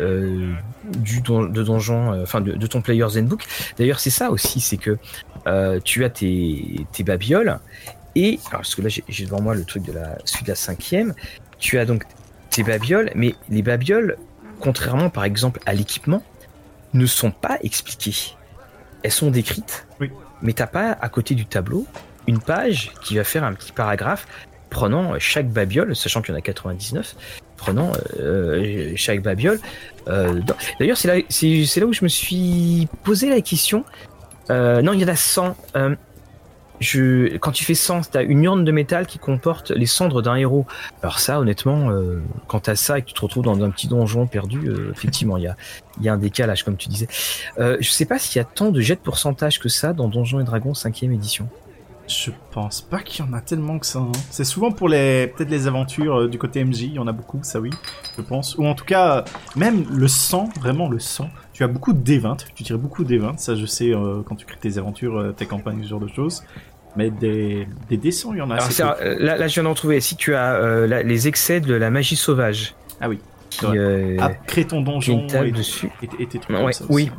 euh, 0.00 0.52
du 0.84 1.20
de 1.20 1.62
donjon, 1.62 2.12
euh, 2.12 2.22
enfin 2.24 2.40
de, 2.40 2.66
ton 2.66 2.80
Player's 2.80 3.16
Handbook. 3.16 3.44
D'ailleurs, 3.78 4.00
c'est 4.00 4.10
ça 4.10 4.32
aussi, 4.32 4.60
c'est 4.60 4.76
que 4.76 4.98
tu 5.84 6.04
as 6.04 6.10
tes, 6.10 6.86
tes 6.92 7.04
babioles 7.04 7.60
et 8.14 8.38
alors 8.46 8.60
parce 8.60 8.74
que 8.74 8.82
là 8.82 8.88
j'ai 8.88 9.24
devant 9.24 9.40
moi 9.40 9.54
le 9.54 9.64
truc 9.64 9.82
de 9.84 9.92
la 9.92 10.18
suite 10.24 10.46
de 10.46 10.52
la 10.52 10.56
cinquième. 10.56 11.14
Tu 11.58 11.78
as 11.78 11.86
donc 11.86 12.04
ces 12.50 12.62
babioles, 12.62 13.10
mais 13.14 13.34
les 13.48 13.62
babioles, 13.62 14.16
contrairement 14.60 15.10
par 15.10 15.24
exemple 15.24 15.60
à 15.66 15.74
l'équipement, 15.74 16.22
ne 16.92 17.06
sont 17.06 17.30
pas 17.30 17.58
expliquées. 17.62 18.36
Elles 19.02 19.10
sont 19.12 19.30
décrites, 19.30 19.86
oui. 20.00 20.10
mais 20.42 20.52
t'as 20.52 20.66
pas 20.66 20.92
à 20.92 21.08
côté 21.08 21.34
du 21.34 21.46
tableau 21.46 21.86
une 22.26 22.40
page 22.40 22.92
qui 23.02 23.16
va 23.16 23.24
faire 23.24 23.44
un 23.44 23.52
petit 23.52 23.72
paragraphe 23.72 24.26
prenant 24.70 25.18
chaque 25.18 25.48
babiole, 25.48 25.94
sachant 25.94 26.22
qu'il 26.22 26.32
y 26.32 26.34
en 26.34 26.38
a 26.38 26.42
99, 26.42 27.14
prenant 27.56 27.92
euh, 28.18 28.92
chaque 28.96 29.22
babiole. 29.22 29.60
Euh, 30.08 30.40
d'ailleurs, 30.80 30.96
c'est 30.96 31.08
là, 31.08 31.16
là, 31.16 31.86
où 31.86 31.92
je 31.92 32.02
me 32.02 32.08
suis 32.08 32.88
posé 33.04 33.30
la 33.30 33.40
question. 33.40 33.84
Euh, 34.50 34.82
non, 34.82 34.92
il 34.92 35.00
y 35.00 35.04
en 35.04 35.08
a 35.08 35.16
100 35.16 35.56
quand 37.40 37.52
tu 37.52 37.64
fais 37.64 37.74
100, 37.74 38.10
t'as 38.10 38.22
une 38.22 38.44
urne 38.44 38.64
de 38.64 38.72
métal 38.72 39.06
qui 39.06 39.18
comporte 39.18 39.70
les 39.70 39.86
cendres 39.86 40.22
d'un 40.22 40.36
héros. 40.36 40.66
Alors 41.02 41.18
ça, 41.18 41.40
honnêtement, 41.40 41.90
euh, 41.90 42.22
quand 42.46 42.60
t'as 42.60 42.76
ça 42.76 42.98
et 42.98 43.02
que 43.02 43.08
tu 43.08 43.14
te 43.14 43.20
retrouves 43.20 43.44
dans 43.44 43.62
un 43.62 43.70
petit 43.70 43.88
donjon 43.88 44.26
perdu, 44.26 44.68
euh, 44.68 44.92
effectivement, 44.92 45.36
il 45.36 45.44
y 45.44 45.48
a, 45.48 45.56
y 46.00 46.08
a 46.08 46.12
un 46.12 46.18
décalage, 46.18 46.64
comme 46.64 46.76
tu 46.76 46.88
disais. 46.88 47.08
Euh, 47.58 47.76
je 47.80 47.90
sais 47.90 48.06
pas 48.06 48.18
s'il 48.18 48.38
y 48.38 48.40
a 48.40 48.44
tant 48.44 48.70
de 48.70 48.80
jets 48.80 48.96
de 48.96 49.00
pourcentage 49.00 49.58
que 49.58 49.68
ça 49.68 49.92
dans 49.92 50.08
Donjons 50.08 50.40
et 50.40 50.44
Dragons 50.44 50.72
5ème 50.72 51.12
édition. 51.12 51.48
Je 52.06 52.30
pense 52.50 52.82
pas 52.82 53.00
qu'il 53.00 53.24
y 53.24 53.28
en 53.28 53.32
a 53.32 53.40
tellement 53.40 53.78
que 53.78 53.86
ça. 53.86 54.00
Hein. 54.00 54.12
C'est 54.30 54.44
souvent 54.44 54.70
pour 54.70 54.88
les 54.88 55.28
peut-être 55.28 55.48
les 55.48 55.66
aventures 55.66 56.20
euh, 56.20 56.28
du 56.28 56.38
côté 56.38 56.62
MJ, 56.62 56.82
il 56.82 56.92
y 56.94 56.98
en 56.98 57.06
a 57.06 57.12
beaucoup, 57.12 57.40
ça 57.42 57.60
oui, 57.60 57.70
je 58.16 58.22
pense. 58.22 58.56
Ou 58.58 58.66
en 58.66 58.74
tout 58.74 58.84
cas, 58.84 59.24
même 59.56 59.86
le 59.90 60.06
sang, 60.06 60.50
vraiment 60.60 60.88
le 60.88 60.98
sang. 60.98 61.30
Tu 61.54 61.64
as 61.64 61.66
beaucoup 61.66 61.94
de 61.94 61.98
D20, 61.98 62.36
tu 62.54 62.64
tires 62.64 62.78
beaucoup 62.78 63.04
de 63.04 63.16
D20, 63.16 63.38
ça 63.38 63.54
je 63.54 63.64
sais 63.64 63.94
euh, 63.94 64.22
quand 64.26 64.34
tu 64.34 64.44
crées 64.44 64.58
tes 64.60 64.76
aventures, 64.76 65.34
tes 65.34 65.46
campagnes, 65.46 65.82
ce 65.82 65.88
genre 65.88 66.00
de 66.00 66.08
choses. 66.08 66.42
Mais 66.96 67.10
des, 67.10 67.66
des 67.88 67.96
dessins, 67.96 68.30
il 68.32 68.38
y 68.38 68.42
en 68.42 68.50
a 68.50 68.56
assez. 68.56 68.82
là, 68.82 69.36
là, 69.36 69.48
je 69.48 69.54
viens 69.54 69.64
d'en 69.64 69.74
trouver. 69.74 70.00
Si 70.00 70.16
tu 70.16 70.34
as 70.34 70.86
les 71.02 71.28
excès 71.28 71.60
de 71.60 71.74
la 71.74 71.90
magie 71.90 72.16
sauvage. 72.16 72.74
Ah 73.00 73.08
oui. 73.08 73.18
Qui, 73.50 73.66
ah, 74.18 74.30
crée 74.46 74.64
ton 74.64 74.80
donjon 74.80 75.26
et, 75.28 75.52
dessus. 75.52 75.90
Et, 76.02 76.26
tes 76.26 76.38
trucs 76.38 76.56
ouais, 76.56 76.72
Oui. 76.88 77.10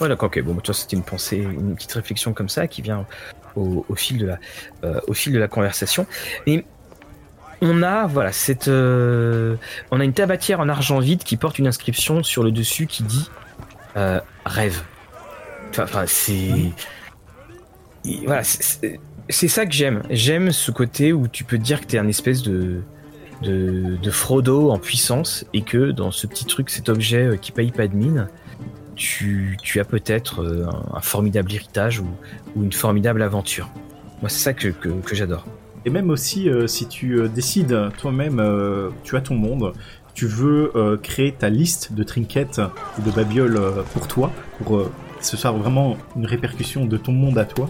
Ouais, 0.00 0.08
d'accord, 0.08 0.26
ok. 0.26 0.42
Bon, 0.42 0.54
toi, 0.56 0.74
c'était 0.74 0.96
une 0.96 1.02
pensée, 1.02 1.38
une 1.38 1.74
petite 1.74 1.92
réflexion 1.92 2.32
comme 2.34 2.48
ça 2.48 2.66
qui 2.66 2.82
vient 2.82 3.06
au, 3.56 3.94
fil 3.94 4.18
de 4.18 4.26
la, 4.26 4.38
euh, 4.84 5.00
au 5.06 5.14
fil 5.14 5.32
de 5.32 5.38
la 5.38 5.48
conversation. 5.48 6.06
Et 6.46 6.64
on 7.62 7.82
a 7.82 8.06
voilà 8.06 8.32
cette, 8.32 8.68
euh, 8.68 9.56
on 9.90 10.00
a 10.00 10.04
une 10.04 10.12
tabatière 10.12 10.60
en 10.60 10.68
argent 10.68 10.98
vide 10.98 11.24
qui 11.24 11.36
porte 11.36 11.58
une 11.58 11.66
inscription 11.66 12.22
sur 12.22 12.42
le 12.42 12.52
dessus 12.52 12.86
qui 12.86 13.02
dit 13.02 13.30
euh, 13.96 14.20
rêve. 14.44 14.82
Enfin, 15.78 16.04
c'est 16.06 16.72
voilà, 18.24 18.44
c'est 18.44 19.00
ça 19.32 19.66
que 19.66 19.72
j'aime. 19.72 20.02
J'aime 20.10 20.52
ce 20.52 20.70
côté 20.70 21.12
où 21.12 21.28
tu 21.28 21.44
peux 21.44 21.58
dire 21.58 21.80
que 21.80 21.86
t'es 21.86 21.98
un 21.98 22.08
espèce 22.08 22.42
de 22.42 22.82
de, 23.42 24.10
Frodo 24.10 24.70
en 24.70 24.78
puissance 24.78 25.44
et 25.52 25.62
que 25.62 25.90
dans 25.90 26.10
ce 26.10 26.26
petit 26.26 26.44
truc, 26.44 26.70
cet 26.70 26.88
objet 26.88 27.26
euh, 27.26 27.36
qui 27.36 27.52
paye 27.52 27.70
pas 27.70 27.88
de 27.88 27.94
mine, 27.94 28.28
tu, 28.94 29.56
tu 29.62 29.80
as 29.80 29.84
peut-être 29.84 30.42
euh, 30.42 30.66
un, 30.94 31.00
formidable 31.00 31.52
héritage 31.52 32.00
ou, 32.00 32.08
ou 32.54 32.64
une 32.64 32.72
formidable 32.72 33.22
aventure. 33.22 33.68
Moi, 34.22 34.30
c'est 34.30 34.38
ça 34.38 34.54
que, 34.54 34.72
j'adore. 35.12 35.44
Et 35.84 35.90
même 35.90 36.10
aussi, 36.10 36.48
euh, 36.48 36.66
si 36.66 36.88
tu 36.88 37.28
décides 37.28 37.90
toi-même, 37.98 38.42
tu 39.04 39.16
as 39.16 39.20
ton 39.20 39.34
monde, 39.34 39.72
tu 40.14 40.26
veux 40.26 40.98
créer 41.02 41.32
ta 41.32 41.50
liste 41.50 41.92
de 41.92 42.02
trinkets 42.02 42.60
ou 42.98 43.02
de 43.02 43.10
babioles 43.10 43.60
pour 43.92 44.08
toi, 44.08 44.32
pour 44.56 44.88
que 45.18 45.24
ce 45.24 45.36
soit 45.36 45.50
vraiment 45.50 45.98
une 46.16 46.24
répercussion 46.24 46.86
de 46.86 46.96
ton 46.96 47.12
monde 47.12 47.36
à 47.36 47.44
toi. 47.44 47.68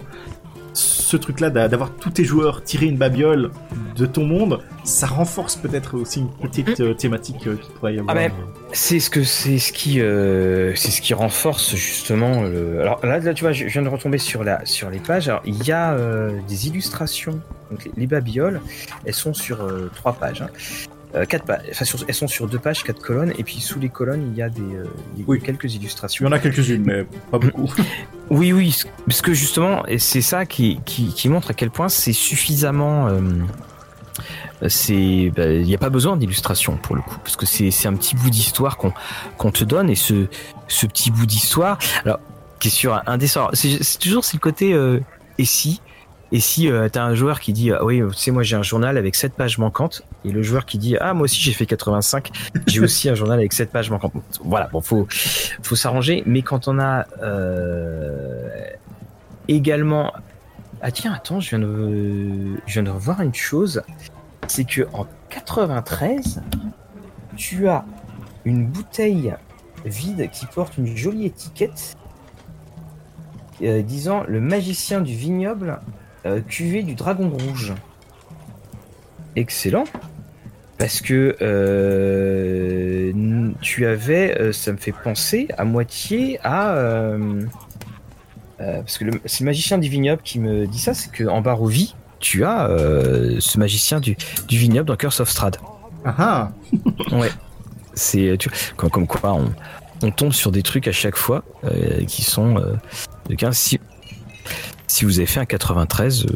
Ce 0.77 1.17
truc-là, 1.17 1.49
d'a- 1.49 1.67
d'avoir 1.67 1.89
tous 1.89 2.11
tes 2.11 2.23
joueurs 2.23 2.63
tirer 2.63 2.85
une 2.85 2.97
babiole 2.97 3.49
de 3.95 4.05
ton 4.05 4.25
monde, 4.25 4.59
ça 4.83 5.07
renforce 5.07 5.55
peut-être 5.55 5.97
aussi 5.97 6.19
une 6.19 6.29
petite 6.29 6.79
euh, 6.81 6.93
thématique 6.93 7.47
euh, 7.47 7.55
qu'il 7.55 7.73
pourrait 7.73 7.95
y 7.95 7.99
avoir. 7.99 8.15
Ah 8.15 8.19
ben, 8.19 8.31
C'est 8.73 8.99
ce 8.99 9.09
que 9.09 9.23
c'est 9.23 9.57
ce 9.57 9.73
qui 9.73 9.99
euh, 10.01 10.75
c'est 10.75 10.91
ce 10.91 11.01
qui 11.01 11.15
renforce 11.15 11.73
justement. 11.75 12.43
Le... 12.43 12.81
Alors 12.81 13.03
là, 13.03 13.17
là, 13.17 13.33
tu 13.33 13.43
vois, 13.43 13.53
je 13.53 13.67
je 13.67 13.73
viens 13.73 13.81
de 13.81 13.89
retomber 13.89 14.19
sur 14.19 14.43
la 14.43 14.63
sur 14.67 14.91
les 14.91 14.99
pages. 14.99 15.27
Alors 15.29 15.41
il 15.45 15.63
y 15.65 15.71
a 15.71 15.93
euh, 15.93 16.39
des 16.47 16.67
illustrations. 16.67 17.39
Donc 17.71 17.83
les, 17.85 17.91
les 17.97 18.07
babioles, 18.07 18.61
elles 19.05 19.13
sont 19.15 19.33
sur 19.33 19.61
euh, 19.63 19.89
trois 19.95 20.13
pages. 20.13 20.43
Hein. 20.43 20.49
Euh, 21.17 21.25
quatre 21.25 21.45
pages. 21.45 21.61
Enfin, 21.71 21.85
sur- 21.85 21.99
elles 22.07 22.13
sont 22.13 22.27
sur 22.27 22.47
deux 22.47 22.59
pages, 22.59 22.83
quatre 22.83 23.01
colonnes. 23.01 23.33
Et 23.37 23.43
puis 23.43 23.59
sous 23.59 23.79
les 23.79 23.89
colonnes, 23.89 24.29
il 24.31 24.37
y 24.37 24.41
a 24.41 24.49
des 24.49 24.61
euh, 24.61 24.85
il 25.15 25.21
y 25.21 25.23
a 25.23 25.25
Oui. 25.27 25.41
quelques 25.41 25.65
Il 25.73 25.77
illustrations. 25.81 26.25
y 26.25 26.27
en 26.29 26.31
a 26.31 26.39
quelques-unes, 26.39 26.83
mais 26.85 27.03
pas 27.31 27.39
beaucoup. 27.39 27.71
Oui, 28.29 28.51
oui, 28.51 28.77
parce 29.07 29.21
que 29.21 29.33
justement, 29.33 29.83
c'est 29.99 30.21
ça 30.21 30.45
qui, 30.45 30.81
qui, 30.85 31.13
qui 31.13 31.29
montre 31.29 31.51
à 31.51 31.53
quel 31.53 31.69
point 31.71 31.87
c'est 31.87 32.11
suffisamment. 32.11 33.07
euh, 33.07 33.21
c'est, 34.67 35.31
bah, 35.35 35.45
il 35.49 35.63
n'y 35.65 35.75
a 35.75 35.77
pas 35.77 35.89
besoin 35.89 36.17
d'illustration 36.17 36.77
pour 36.77 36.95
le 36.95 37.01
coup, 37.01 37.17
parce 37.23 37.35
que 37.35 37.45
c'est, 37.45 37.69
un 37.87 37.93
petit 37.95 38.15
bout 38.15 38.29
d'histoire 38.29 38.77
qu'on, 38.77 38.91
qu'on 39.37 39.51
te 39.51 39.63
donne 39.63 39.89
et 39.89 39.95
ce, 39.95 40.27
ce 40.67 40.85
petit 40.87 41.11
bout 41.11 41.25
d'histoire, 41.25 41.77
alors 42.03 42.19
qui 42.59 42.67
est 42.69 42.71
sur 42.71 42.95
un, 42.95 43.03
un 43.05 43.17
dessin. 43.17 43.47
C'est, 43.53 43.79
toujours 43.99 44.25
c'est 44.25 44.35
le 44.35 44.41
côté 44.41 44.75
et 45.37 45.45
si. 45.45 45.81
Et 46.31 46.39
si 46.39 46.69
euh, 46.69 46.89
t'as 46.89 47.03
un 47.03 47.15
joueur 47.15 47.39
qui 47.39 47.53
dit 47.53 47.71
ah 47.71 47.85
oui 47.85 48.01
tu 48.11 48.17
sais 48.17 48.31
moi 48.31 48.43
j'ai 48.43 48.55
un 48.55 48.63
journal 48.63 48.97
avec 48.97 49.15
7 49.15 49.33
pages 49.33 49.57
manquantes 49.57 50.03
et 50.25 50.31
le 50.31 50.41
joueur 50.41 50.65
qui 50.65 50.77
dit 50.77 50.97
ah 50.99 51.13
moi 51.13 51.23
aussi 51.23 51.39
j'ai 51.39 51.53
fait 51.53 51.65
85 51.65 52.31
j'ai 52.67 52.81
aussi 52.81 53.07
un 53.07 53.15
journal 53.15 53.39
avec 53.39 53.53
7 53.53 53.71
pages 53.71 53.89
manquantes. 53.89 54.13
Voilà 54.43 54.67
bon 54.67 54.81
faut 54.81 55.07
faut 55.09 55.75
s'arranger. 55.75 56.23
Mais 56.25 56.41
quand 56.41 56.67
on 56.67 56.79
a 56.79 57.05
euh, 57.21 58.49
également 59.47 60.11
ah 60.81 60.91
tiens 60.91 61.13
attends 61.13 61.39
je 61.39 61.49
viens 61.49 61.59
de 61.59 62.57
je 62.65 62.73
viens 62.73 62.83
de 62.83 62.91
revoir 62.91 63.21
une 63.21 63.33
chose. 63.33 63.81
C'est 64.47 64.65
que 64.65 64.87
en 64.93 65.07
93 65.29 66.41
tu 67.37 67.67
as 67.67 67.85
une 68.43 68.65
bouteille 68.65 69.33
vide 69.85 70.29
qui 70.31 70.45
porte 70.45 70.77
une 70.77 70.95
jolie 70.95 71.25
étiquette 71.25 71.95
euh, 73.61 73.81
disant 73.81 74.23
le 74.27 74.39
magicien 74.39 75.01
du 75.01 75.15
vignoble 75.15 75.79
euh, 76.27 76.41
cuvée 76.41 76.83
du 76.83 76.95
dragon 76.95 77.29
rouge 77.29 77.73
excellent 79.35 79.85
parce 80.77 81.01
que 81.01 81.35
euh, 81.41 83.11
tu 83.61 83.85
avais, 83.85 84.39
euh, 84.39 84.53
ça 84.53 84.71
me 84.71 84.77
fait 84.77 84.91
penser 84.91 85.47
à 85.57 85.65
moitié 85.65 86.39
à, 86.43 86.73
euh, 86.75 87.43
parce 88.59 88.97
que 88.97 89.05
le- 89.05 89.21
c'est 89.25 89.41
le 89.41 89.45
magicien 89.45 89.77
du 89.77 89.89
vignoble 89.89 90.21
qui 90.23 90.39
me 90.39 90.67
dit 90.67 90.79
ça, 90.79 90.93
c'est 90.93 91.11
que 91.11 91.23
en 91.23 91.41
Barovie, 91.41 91.95
tu 92.19 92.43
as 92.45 92.67
ce 93.39 93.57
magicien 93.59 93.99
du, 93.99 94.17
du 94.47 94.57
vignoble 94.57 94.87
dans 94.87 94.95
Curse 94.95 95.19
of 95.19 95.29
Strahd. 95.29 95.57
Ah 96.05 96.15
ah 96.19 96.51
C'est 97.93 98.35
tu 98.37 98.49
comme, 98.75 98.89
comme 98.91 99.07
quoi 99.07 99.33
on, 99.33 99.51
on 100.03 100.11
tombe 100.11 100.31
sur 100.31 100.51
des 100.51 100.61
trucs 100.61 100.87
à 100.87 100.91
chaque 100.91 101.15
fois 101.15 101.43
euh, 101.63 102.03
qui 102.05 102.21
sont 102.23 102.57
euh, 102.57 102.73
de 103.29 103.35
15. 103.35 103.57
Si, 103.57 103.79
si 104.87 105.05
vous 105.05 105.19
avez 105.19 105.27
fait 105.27 105.39
un 105.39 105.45
93, 105.45 106.25
euh, 106.25 106.29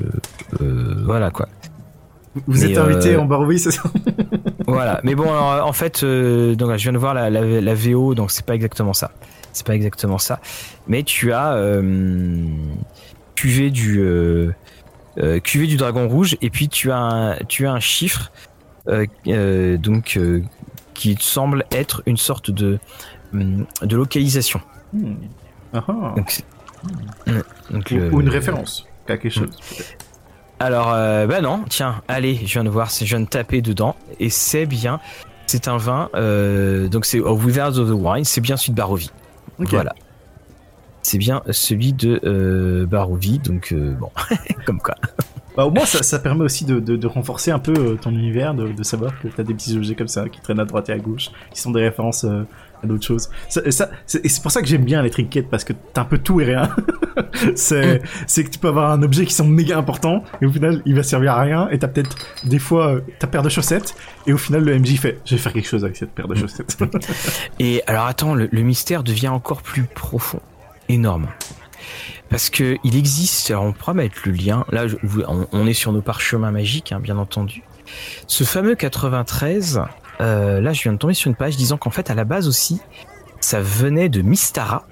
euh, 0.61 1.03
voilà 1.05 1.31
quoi. 1.31 1.47
Vous 2.47 2.61
Mais, 2.61 2.71
êtes 2.71 2.77
invité 2.77 3.15
euh, 3.15 3.21
en 3.21 3.25
Barovie, 3.25 3.59
c'est 3.59 3.71
ça 3.71 3.83
Voilà. 4.67 5.01
Mais 5.03 5.15
bon, 5.15 5.23
alors, 5.23 5.67
en 5.67 5.73
fait, 5.73 6.05
donc 6.05 6.71
je 6.77 6.83
viens 6.83 6.93
de 6.93 6.97
voir 6.97 7.13
la, 7.13 7.29
la, 7.29 7.41
la 7.41 7.75
VO, 7.75 8.15
donc 8.15 8.31
c'est 8.31 8.45
pas 8.45 8.55
exactement 8.55 8.93
ça. 8.93 9.11
C'est 9.51 9.65
pas 9.65 9.75
exactement 9.75 10.17
ça. 10.17 10.39
Mais 10.87 11.03
tu 11.03 11.33
as 11.33 11.81
cuvée 13.35 13.69
du 13.69 14.01
cuvée 15.43 15.67
du 15.67 15.75
dragon 15.75 16.07
rouge, 16.07 16.37
et 16.41 16.49
puis 16.49 16.69
tu 16.69 16.91
as 16.91 16.97
un, 16.97 17.35
tu 17.49 17.67
as 17.67 17.73
un 17.73 17.81
chiffre 17.81 18.31
donc 18.85 20.17
qui 20.93 21.17
semble 21.19 21.65
être 21.71 22.01
une 22.05 22.17
sorte 22.17 22.49
de 22.49 22.79
hum, 23.33 23.65
de 23.81 23.95
localisation. 23.97 24.61
Hmm. 24.93 25.15
Ah 25.73 25.83
ah. 25.87 26.13
Donc, 26.15 26.43
donc 27.71 27.87
Ou, 27.91 27.95
le- 27.95 28.13
ou 28.13 28.21
une 28.21 28.29
référence 28.29 28.85
à 29.07 29.17
quelque 29.17 29.29
chose. 29.33 29.49
peut-être. 29.49 30.05
Alors, 30.59 30.91
euh, 30.93 31.25
bah 31.27 31.41
non, 31.41 31.63
tiens, 31.69 32.01
allez, 32.07 32.35
je 32.35 32.53
viens 32.53 32.63
de 32.63 32.69
voir, 32.69 32.89
je 32.89 33.03
viens 33.03 33.19
de 33.19 33.25
taper 33.25 33.61
dedans, 33.61 33.95
et 34.19 34.29
c'est 34.29 34.65
bien, 34.67 34.99
c'est 35.47 35.67
un 35.67 35.77
vin, 35.77 36.09
euh, 36.15 36.87
donc 36.87 37.05
c'est 37.05 37.19
oh, 37.19 37.33
Wizards 37.35 37.77
of 37.79 37.89
the 37.89 37.93
Wine, 37.93 38.23
c'est 38.25 38.41
bien 38.41 38.57
celui 38.57 38.71
de 38.73 38.77
Barovie. 38.77 39.11
Voilà. 39.57 39.93
C'est 41.01 41.17
bien 41.17 41.41
celui 41.49 41.93
de 41.93 42.19
euh, 42.23 42.85
Barovie, 42.85 43.39
donc 43.39 43.71
euh, 43.73 43.93
bon, 43.99 44.11
comme 44.65 44.79
quoi. 44.79 44.95
Bah, 45.57 45.65
au 45.65 45.71
moins, 45.71 45.85
ça, 45.85 46.03
ça 46.03 46.19
permet 46.19 46.43
aussi 46.45 46.63
de, 46.63 46.79
de, 46.79 46.95
de 46.95 47.07
renforcer 47.07 47.49
un 47.51 47.59
peu 47.59 47.73
euh, 47.75 47.95
ton 47.99 48.11
univers, 48.11 48.53
de, 48.53 48.71
de 48.71 48.83
savoir 48.83 49.19
que 49.19 49.27
t'as 49.29 49.43
des 49.43 49.53
petits 49.55 49.75
objets 49.75 49.95
comme 49.95 50.07
ça 50.07 50.29
qui 50.29 50.39
traînent 50.41 50.59
à 50.59 50.65
droite 50.65 50.89
et 50.89 50.93
à 50.93 50.99
gauche, 50.99 51.29
qui 51.51 51.59
sont 51.59 51.71
des 51.71 51.81
références 51.81 52.23
euh, 52.23 52.43
à 52.83 52.87
d'autres 52.87 53.05
choses. 53.05 53.29
Ça, 53.49 53.61
et 53.65 53.71
ça, 53.71 53.89
c'est 54.05 54.41
pour 54.41 54.51
ça 54.51 54.61
que 54.61 54.67
j'aime 54.67 54.83
bien 54.83 55.01
les 55.01 55.09
trinkets, 55.09 55.49
parce 55.49 55.63
que 55.63 55.73
t'as 55.93 56.01
un 56.01 56.05
peu 56.05 56.17
tout 56.17 56.41
et 56.41 56.45
rien. 56.45 56.69
c'est 57.55 58.01
c'est 58.27 58.43
que 58.43 58.49
tu 58.49 58.59
peux 58.59 58.67
avoir 58.67 58.91
un 58.91 59.01
objet 59.03 59.25
qui 59.25 59.33
semble 59.33 59.51
méga 59.51 59.77
important, 59.77 60.23
et 60.41 60.45
au 60.45 60.51
final, 60.51 60.81
il 60.85 60.95
va 60.95 61.03
servir 61.03 61.33
à 61.33 61.41
rien, 61.41 61.69
et 61.69 61.79
t'as 61.79 61.87
peut-être 61.87 62.15
des 62.43 62.59
fois 62.59 62.95
euh, 62.95 63.01
ta 63.19 63.27
paire 63.27 63.43
de 63.43 63.49
chaussettes, 63.49 63.95
et 64.27 64.33
au 64.33 64.37
final, 64.37 64.63
le 64.63 64.77
MJ 64.77 64.97
fait, 64.97 65.19
je 65.25 65.35
vais 65.35 65.41
faire 65.41 65.53
quelque 65.53 65.67
chose 65.67 65.83
avec 65.83 65.97
cette 65.97 66.11
paire 66.11 66.27
de 66.27 66.35
chaussettes. 66.35 66.77
Et 67.59 67.83
alors 67.87 68.05
attends, 68.05 68.33
le, 68.33 68.49
le 68.51 68.61
mystère 68.61 69.03
devient 69.03 69.29
encore 69.29 69.61
plus 69.61 69.83
profond, 69.83 70.39
énorme. 70.89 71.27
Parce 72.29 72.49
que 72.49 72.77
il 72.83 72.95
existe, 72.95 73.51
alors 73.51 73.65
on 73.65 73.73
pourra 73.73 73.93
mettre 73.93 74.21
le 74.25 74.31
lien, 74.31 74.65
là 74.71 74.85
on 75.51 75.67
est 75.67 75.73
sur 75.73 75.91
nos 75.91 76.01
parchemins 76.01 76.51
magiques, 76.51 76.91
hein, 76.91 76.99
bien 76.99 77.17
entendu. 77.17 77.63
Ce 78.27 78.43
fameux 78.43 78.75
93, 78.75 79.81
euh, 80.21 80.61
là 80.61 80.73
je 80.73 80.83
viens 80.83 80.93
de 80.93 80.97
tomber 80.97 81.13
sur 81.13 81.29
une 81.29 81.35
page 81.35 81.57
disant 81.57 81.77
qu'en 81.77 81.89
fait 81.89 82.09
à 82.09 82.15
la 82.15 82.23
base 82.23 82.47
aussi, 82.47 82.79
ça 83.39 83.59
venait 83.59 84.09
de 84.09 84.21
Mystara, 84.21 84.85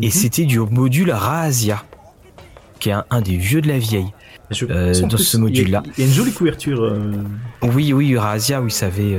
et 0.00 0.06
Mhm. 0.06 0.10
c'était 0.10 0.44
du 0.44 0.58
module 0.60 1.10
Raazia, 1.10 1.82
qui 2.80 2.90
est 2.90 2.92
un, 2.92 3.04
un 3.10 3.20
des 3.20 3.36
vieux 3.36 3.60
de 3.60 3.68
la 3.68 3.78
vieille. 3.78 4.12
Je 4.50 4.66
Euh, 4.68 4.94
dans 5.02 5.16
ce 5.16 5.36
module-là. 5.36 5.82
Il 5.96 6.00
y 6.00 6.06
a 6.06 6.08
une 6.08 6.14
jolie 6.14 6.32
couverture. 6.32 6.82
euh, 6.82 7.12
Oui, 7.62 7.92
oui, 7.92 8.16
Razzia, 8.16 8.62
oui, 8.62 8.70
ça 8.70 8.86
avait. 8.86 9.16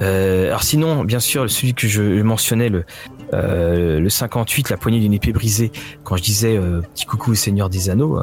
Euh, 0.00 0.46
alors 0.48 0.62
sinon, 0.62 1.04
bien 1.04 1.20
sûr, 1.20 1.48
celui 1.50 1.74
que 1.74 1.86
je 1.86 2.22
mentionnais, 2.22 2.68
le 2.68 2.84
le 3.32 4.08
58, 4.08 4.70
la 4.70 4.78
poignée 4.78 5.00
d'une 5.00 5.12
épée 5.12 5.32
brisée. 5.32 5.70
Quand 6.02 6.16
je 6.16 6.22
disais 6.22 6.58
petit 6.94 7.04
coucou 7.04 7.32
au 7.32 7.34
Seigneur 7.34 7.68
des 7.68 7.90
Anneaux, 7.90 8.20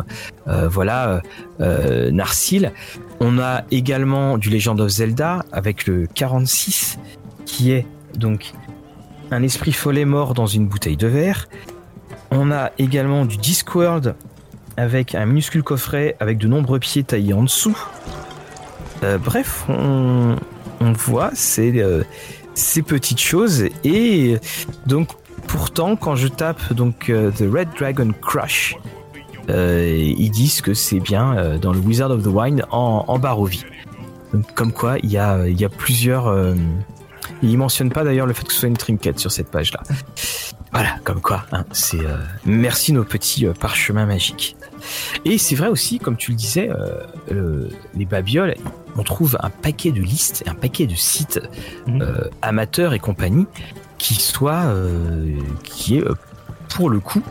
voilà, 0.47 1.21
Narsil. 1.59 2.71
On 3.19 3.37
a 3.39 3.63
également 3.71 4.37
du 4.39 4.49
Legend 4.49 4.81
of 4.81 4.89
Zelda 4.89 5.45
avec 5.51 5.85
le 5.85 6.07
46, 6.13 6.97
qui 7.45 7.71
est 7.71 7.85
donc 8.17 8.53
un 9.31 9.43
esprit 9.43 9.73
follet 9.73 10.05
mort 10.05 10.33
dans 10.33 10.47
une 10.47 10.67
bouteille 10.67 10.97
de 10.97 11.07
verre. 11.07 11.47
On 12.31 12.51
a 12.51 12.71
également 12.79 13.25
du 13.25 13.37
Discworld 13.37 14.15
avec 14.77 15.15
un 15.15 15.25
minuscule 15.25 15.63
coffret 15.63 16.15
avec 16.19 16.37
de 16.37 16.47
nombreux 16.47 16.79
pieds 16.79 17.03
taillés 17.03 17.33
en 17.33 17.43
dessous. 17.43 17.77
Euh, 19.03 19.17
bref, 19.17 19.65
on, 19.69 20.35
voit 20.93 21.31
ces, 21.33 21.79
euh, 21.79 22.03
ces 22.53 22.81
petites 22.81 23.19
choses 23.19 23.65
et 23.83 24.37
donc 24.85 25.09
pourtant 25.47 25.95
quand 25.95 26.15
je 26.15 26.27
tape 26.27 26.73
donc 26.73 27.09
euh, 27.09 27.31
The 27.31 27.43
Red 27.51 27.69
Dragon 27.77 28.11
Crush, 28.21 28.75
ils 29.47 30.31
disent 30.31 30.61
que 30.61 30.73
c'est 30.73 30.99
bien 30.99 31.57
dans 31.61 31.71
le 31.71 31.79
Wizard 31.79 32.09
of 32.11 32.23
the 32.23 32.27
Wine 32.27 32.63
en, 32.71 33.05
en 33.07 33.19
Barovie. 33.19 33.63
Comme 34.55 34.73
quoi 34.73 34.97
il 35.03 35.11
y 35.11 35.17
a, 35.17 35.47
il 35.47 35.59
y 35.59 35.65
a 35.65 35.69
plusieurs. 35.69 36.27
Euh, 36.27 36.55
il 37.43 37.57
mentionne 37.57 37.91
pas 37.91 38.03
d'ailleurs 38.03 38.25
le 38.25 38.33
fait 38.33 38.43
que 38.43 38.51
ce 38.51 38.61
soit 38.61 38.69
une 38.69 38.77
trinket 38.77 39.19
sur 39.19 39.31
cette 39.31 39.51
page 39.51 39.71
là. 39.71 39.81
Voilà, 40.71 40.97
comme 41.03 41.21
quoi, 41.21 41.45
hein, 41.51 41.63
c'est 41.71 42.01
merci 42.43 42.91
nos 42.91 43.05
petits 43.05 43.45
parchemins 43.59 44.05
magiques. 44.05 44.57
Et 45.25 45.37
c'est 45.37 45.55
vrai 45.55 45.67
aussi, 45.67 45.99
comme 45.99 46.17
tu 46.17 46.31
le 46.31 46.37
disais, 46.37 46.69
euh, 46.69 47.03
le- 47.31 47.69
les 47.95 48.05
babioles, 48.05 48.55
on 48.97 49.03
trouve 49.03 49.37
un 49.41 49.49
paquet 49.49 49.91
de 49.91 50.01
listes, 50.01 50.43
un 50.47 50.53
paquet 50.55 50.87
de 50.87 50.95
sites 50.95 51.39
Mhm. 51.87 52.01
euh, 52.01 52.29
amateurs 52.41 52.93
et 52.93 52.99
compagnie 52.99 53.45
qui 53.97 54.15
euh, 54.67 55.37
qui 55.63 55.97
est 55.97 56.03
euh, 56.03 56.13
pour 56.69 56.89
le 56.89 56.99
coup 56.99 57.21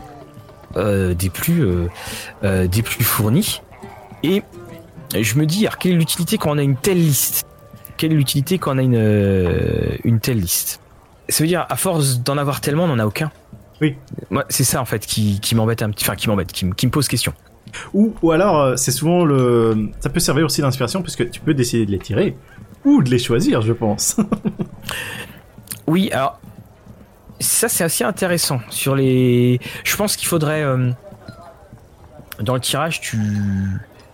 euh, 0.77 1.13
des 1.13 1.29
plus, 1.29 1.63
euh, 1.63 1.87
euh, 2.43 2.67
des 2.67 2.81
plus 2.81 3.03
fournis. 3.03 3.61
Et 4.23 4.43
je 5.19 5.35
me 5.37 5.45
dis, 5.45 5.65
alors 5.65 5.77
quelle 5.77 5.93
est 5.93 5.97
l'utilité 5.97 6.37
quand 6.37 6.51
on 6.51 6.57
a 6.57 6.63
une 6.63 6.75
telle 6.75 6.97
liste? 6.97 7.45
Quelle 7.97 8.11
est 8.11 8.15
l'utilité 8.15 8.57
quand 8.57 8.75
on 8.75 8.77
a 8.79 8.81
une, 8.81 8.95
euh, 8.97 9.95
une 10.03 10.19
telle 10.19 10.39
liste? 10.39 10.81
Ça 11.29 11.43
veut 11.43 11.47
dire, 11.47 11.65
à 11.69 11.75
force 11.77 12.19
d'en 12.19 12.37
avoir 12.37 12.59
tellement, 12.59 12.83
on 12.83 12.87
n'en 12.87 12.99
a 12.99 13.05
aucun. 13.05 13.31
Oui. 13.81 13.95
Moi, 14.29 14.45
c'est 14.49 14.63
ça 14.63 14.81
en 14.81 14.85
fait 14.85 15.05
qui, 15.05 15.39
qui 15.39 15.55
m'embête 15.55 15.81
un 15.81 15.89
petit, 15.89 16.05
enfin 16.05 16.15
qui 16.15 16.27
m'embête, 16.29 16.51
qui, 16.51 16.65
me- 16.65 16.73
qui 16.73 16.85
me 16.87 16.91
pose 16.91 17.07
question. 17.07 17.33
Ou, 17.93 18.13
ou 18.21 18.31
alors, 18.31 18.61
euh, 18.61 18.75
c'est 18.77 18.91
souvent 18.91 19.25
le. 19.25 19.89
Ça 19.99 20.09
peut 20.09 20.19
servir 20.21 20.45
aussi 20.45 20.61
d'inspiration 20.61 21.01
puisque 21.01 21.29
tu 21.29 21.41
peux 21.41 21.53
décider 21.53 21.85
de 21.85 21.91
les 21.91 21.99
tirer 21.99 22.37
ou 22.85 23.01
de 23.03 23.09
les 23.09 23.19
choisir, 23.19 23.61
je 23.61 23.73
pense. 23.73 24.17
Oui, 25.87 26.09
alors 26.11 26.39
ça 27.39 27.67
c'est 27.69 27.83
assez 27.83 28.03
intéressant 28.03 28.59
sur 28.69 28.95
les. 28.95 29.59
Je 29.83 29.95
pense 29.95 30.15
qu'il 30.15 30.27
faudrait 30.27 30.63
euh, 30.63 30.89
dans 32.39 32.55
le 32.55 32.59
tirage, 32.59 33.01
tu 33.01 33.17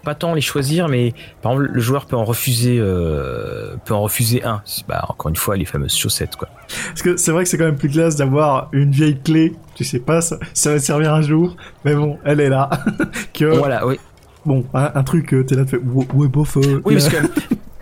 pas 0.04 0.16
tant 0.16 0.34
les 0.34 0.42
choisir, 0.42 0.88
mais 0.88 1.14
par 1.42 1.52
exemple 1.54 1.70
le 1.74 1.80
joueur 1.82 2.06
peut 2.06 2.16
en 2.16 2.24
refuser, 2.26 2.78
euh, 2.80 3.76
peut 3.86 3.94
en 3.94 4.02
refuser 4.02 4.44
un. 4.44 4.62
Bah, 4.88 5.06
encore 5.10 5.30
une 5.30 5.36
fois 5.36 5.56
les 5.58 5.66
fameuses 5.66 5.96
chaussettes 5.96 6.36
quoi. 6.36 6.50
Parce 6.90 7.02
que 7.02 7.18
c'est 7.18 7.32
vrai 7.32 7.44
que 7.44 7.50
c'est 7.50 7.58
quand 7.58 7.66
même 7.66 7.78
plus 7.78 7.90
classe 7.90 8.16
d'avoir 8.16 8.70
une 8.72 8.92
vieille 8.92 9.20
clé. 9.20 9.54
Tu 9.76 9.84
sais 9.84 10.00
pas, 10.00 10.22
ça, 10.22 10.38
ça 10.54 10.72
va 10.72 10.80
te 10.80 10.84
servir 10.84 11.14
un 11.14 11.22
jour, 11.22 11.56
mais 11.86 11.94
bon, 11.96 12.18
elle 12.26 12.40
est 12.40 12.50
là. 12.50 12.70
que 13.34 13.46
Voilà, 13.46 13.86
oui. 13.88 14.00
bon, 14.46 14.66
un, 14.74 14.92
un 14.96 15.04
truc, 15.04 15.34
euh, 15.34 15.44
t'es 15.44 15.56
là, 15.56 15.64
tu 15.66 15.72
fais 15.72 15.78
ouais, 15.78 16.28
bof. 16.28 16.58
euh, 16.58 16.82
Oui, 16.86 16.96
parce 16.96 17.10
que 17.10 17.18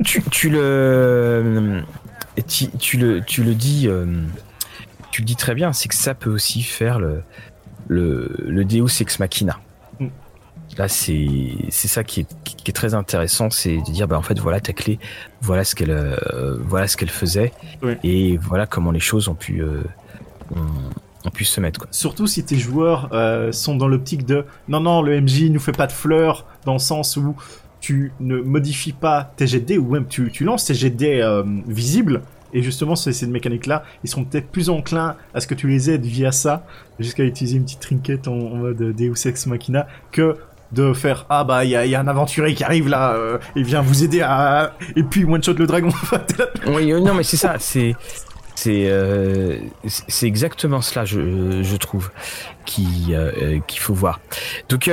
tu, 0.03 0.21
tu 0.31 0.49
le, 0.49 1.81
tu, 2.47 2.69
tu 2.77 2.97
le, 2.97 3.21
tu 3.21 3.43
le 3.43 3.53
dis, 3.55 3.87
euh, 3.87 4.05
tu 5.11 5.21
le 5.21 5.25
dis 5.25 5.35
très 5.35 5.55
bien, 5.55 5.73
c'est 5.73 5.89
que 5.89 5.95
ça 5.95 6.13
peut 6.13 6.29
aussi 6.29 6.61
faire 6.63 6.99
le, 6.99 7.21
le, 7.87 8.29
le 8.45 8.65
Deus 8.65 9.01
ex 9.01 9.19
machina. 9.19 9.57
Là, 10.77 10.87
c'est, 10.87 11.27
c'est 11.69 11.87
ça 11.87 12.03
qui 12.03 12.21
est, 12.21 12.27
qui 12.43 12.69
est 12.69 12.73
très 12.73 12.93
intéressant, 12.93 13.49
c'est 13.49 13.77
de 13.77 13.91
dire, 13.91 14.07
bah 14.07 14.17
en 14.17 14.21
fait, 14.21 14.39
voilà 14.39 14.59
ta 14.59 14.71
clé, 14.73 14.97
voilà 15.41 15.63
ce 15.63 15.75
qu'elle, 15.75 15.91
euh, 15.91 16.57
voilà 16.61 16.87
ce 16.87 16.95
qu'elle 16.95 17.09
faisait, 17.09 17.51
Oui. 17.81 17.93
et 18.03 18.37
voilà 18.37 18.65
comment 18.65 18.91
les 18.91 18.99
choses 18.99 19.27
ont 19.27 19.35
pu, 19.35 19.61
euh, 19.61 19.81
ont, 20.55 20.65
ont 21.25 21.31
pu 21.31 21.43
se 21.43 21.59
mettre. 21.59 21.79
Quoi. 21.81 21.89
Surtout 21.91 22.27
si 22.27 22.43
tes 22.45 22.55
joueurs 22.57 23.09
euh, 23.11 23.51
sont 23.51 23.75
dans 23.75 23.87
l'optique 23.87 24.25
de 24.25 24.45
non 24.67 24.79
non 24.79 25.01
le 25.01 25.19
MJ 25.19 25.49
nous 25.49 25.59
fait 25.59 25.73
pas 25.73 25.87
de 25.87 25.91
fleurs 25.91 26.45
dans 26.65 26.73
le 26.73 26.79
sens 26.79 27.17
où 27.17 27.35
tu 27.81 28.13
ne 28.19 28.37
modifies 28.37 28.93
pas 28.93 29.33
tes 29.35 29.59
dés 29.59 29.77
ou 29.77 29.91
même 29.91 30.07
tu, 30.07 30.31
tu 30.31 30.43
lances 30.43 30.65
tes 30.65 31.21
euh, 31.21 31.43
visibles 31.67 32.21
et 32.53 32.61
justement 32.63 32.95
ces, 32.95 33.13
ces 33.13 33.27
mécaniques 33.27 33.67
là 33.67 33.83
ils 34.03 34.09
sont 34.09 34.23
peut-être 34.23 34.47
plus 34.47 34.69
enclins 34.69 35.15
à 35.33 35.39
ce 35.39 35.47
que 35.47 35.53
tu 35.55 35.67
les 35.67 35.89
aides 35.89 36.05
via 36.05 36.31
ça 36.31 36.65
jusqu'à 36.99 37.23
utiliser 37.23 37.57
une 37.57 37.63
petite 37.63 37.79
trinket 37.79 38.27
en, 38.27 38.33
en 38.33 38.55
mode 38.55 38.77
Deus 38.95 39.27
Ex 39.27 39.45
Machina 39.45 39.87
que 40.11 40.35
de 40.71 40.93
faire 40.93 41.25
ah 41.29 41.43
bah 41.43 41.65
il 41.65 41.71
y 41.71 41.95
a, 41.95 41.99
un 41.99 42.07
aventurier 42.07 42.53
qui 42.53 42.63
arrive 42.63 42.87
là 42.87 43.13
euh, 43.13 43.37
il 43.55 43.63
vient 43.63 43.81
vous 43.81 44.03
aider 44.03 44.21
à 44.21 44.73
et 44.95 45.03
puis 45.03 45.25
one 45.25 45.43
shot 45.43 45.53
le 45.53 45.65
dragon 45.65 45.89
Oui, 46.67 46.91
euh, 46.91 46.99
non, 46.99 47.13
mais 47.13 47.23
c'est 47.23 47.37
ça, 47.37 47.55
c'est 47.59 47.95
c'est 48.55 48.87
euh, 48.89 49.57
c'est 49.87 50.03
c'est 50.07 50.27
exactement 50.27 50.81
cela, 50.81 51.05
je, 51.05 51.63
je 51.63 51.75
trouve, 51.77 52.11
qui 52.65 53.13
qu'il 53.67 53.79
faut 53.79 53.93
voir. 53.93 54.19
Donc 54.67 54.91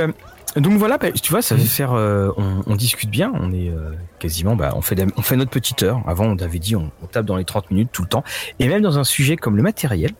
donc 0.56 0.78
voilà, 0.78 0.96
bah, 0.96 1.12
tu 1.12 1.30
vois, 1.30 1.42
ça 1.42 1.56
fait 1.56 1.64
faire, 1.64 1.92
on, 1.92 2.76
discute 2.76 3.10
bien, 3.10 3.30
on 3.34 3.52
est 3.52 3.70
quasiment, 4.18 4.56
bah, 4.56 4.72
on 4.74 4.80
fait 4.80 4.96
on 5.16 5.22
fait 5.22 5.36
notre 5.36 5.50
petite 5.50 5.82
heure. 5.82 6.00
Avant, 6.06 6.24
on 6.24 6.38
avait 6.38 6.58
dit, 6.58 6.76
on, 6.76 6.90
on 7.02 7.06
tape 7.06 7.26
dans 7.26 7.36
les 7.36 7.44
30 7.44 7.70
minutes 7.70 7.90
tout 7.92 8.02
le 8.02 8.08
temps, 8.08 8.24
et 8.58 8.68
même 8.68 8.82
dans 8.82 8.98
un 8.98 9.04
sujet 9.04 9.36
comme 9.36 9.56
le 9.56 9.62
matériel. 9.62 10.12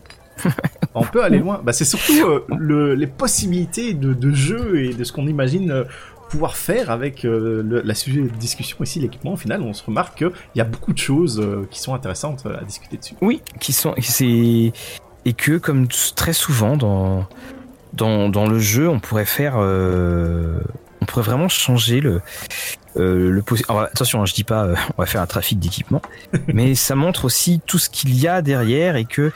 On 0.96 1.04
peut 1.04 1.22
aller 1.22 1.38
loin. 1.38 1.60
Bah, 1.62 1.72
c'est 1.72 1.84
surtout 1.84 2.26
euh, 2.26 2.44
le, 2.58 2.94
les 2.94 3.06
possibilités 3.06 3.94
de, 3.94 4.30
jeu 4.32 4.82
et 4.82 4.94
de 4.94 5.04
ce 5.04 5.12
qu'on 5.12 5.26
imagine 5.26 5.70
euh, 5.70 5.84
pouvoir 6.30 6.56
faire 6.56 6.90
avec 6.90 7.24
euh, 7.24 7.82
la 7.84 7.94
sujet 7.94 8.22
de 8.22 8.28
discussion 8.28 8.78
ici, 8.82 8.98
l'équipement. 9.00 9.34
Au 9.34 9.36
final, 9.36 9.62
on 9.62 9.72
se 9.72 9.84
remarque 9.84 10.18
qu'il 10.18 10.32
y 10.54 10.60
a 10.60 10.64
beaucoup 10.64 10.92
de 10.92 10.98
choses 10.98 11.46
qui 11.70 11.80
sont 11.80 11.94
intéressantes 11.94 12.46
à 12.46 12.64
discuter 12.64 12.96
dessus. 12.96 13.14
Oui, 13.20 13.42
qui 13.60 13.72
sont, 13.72 13.94
et 15.24 15.32
que 15.32 15.58
comme 15.58 15.86
très 16.16 16.32
souvent 16.32 16.76
dans 16.76 17.26
le 17.94 18.58
jeu, 18.58 18.88
on 18.88 18.98
pourrait 18.98 19.24
faire, 19.24 19.54
on 21.06 21.12
pourrait 21.12 21.24
vraiment 21.24 21.48
changer 21.48 22.00
le 22.00 22.20
euh, 22.96 23.30
le 23.30 23.44
Alors, 23.68 23.82
attention, 23.82 24.22
hein, 24.22 24.24
je 24.26 24.32
dis 24.32 24.42
pas, 24.42 24.64
euh, 24.64 24.74
on 24.96 25.02
va 25.02 25.06
faire 25.06 25.20
un 25.20 25.26
trafic 25.26 25.58
d'équipement, 25.58 26.00
mais 26.48 26.74
ça 26.74 26.94
montre 26.94 27.26
aussi 27.26 27.60
tout 27.66 27.78
ce 27.78 27.90
qu'il 27.90 28.18
y 28.18 28.26
a 28.26 28.40
derrière 28.40 28.96
et 28.96 29.04
que, 29.04 29.32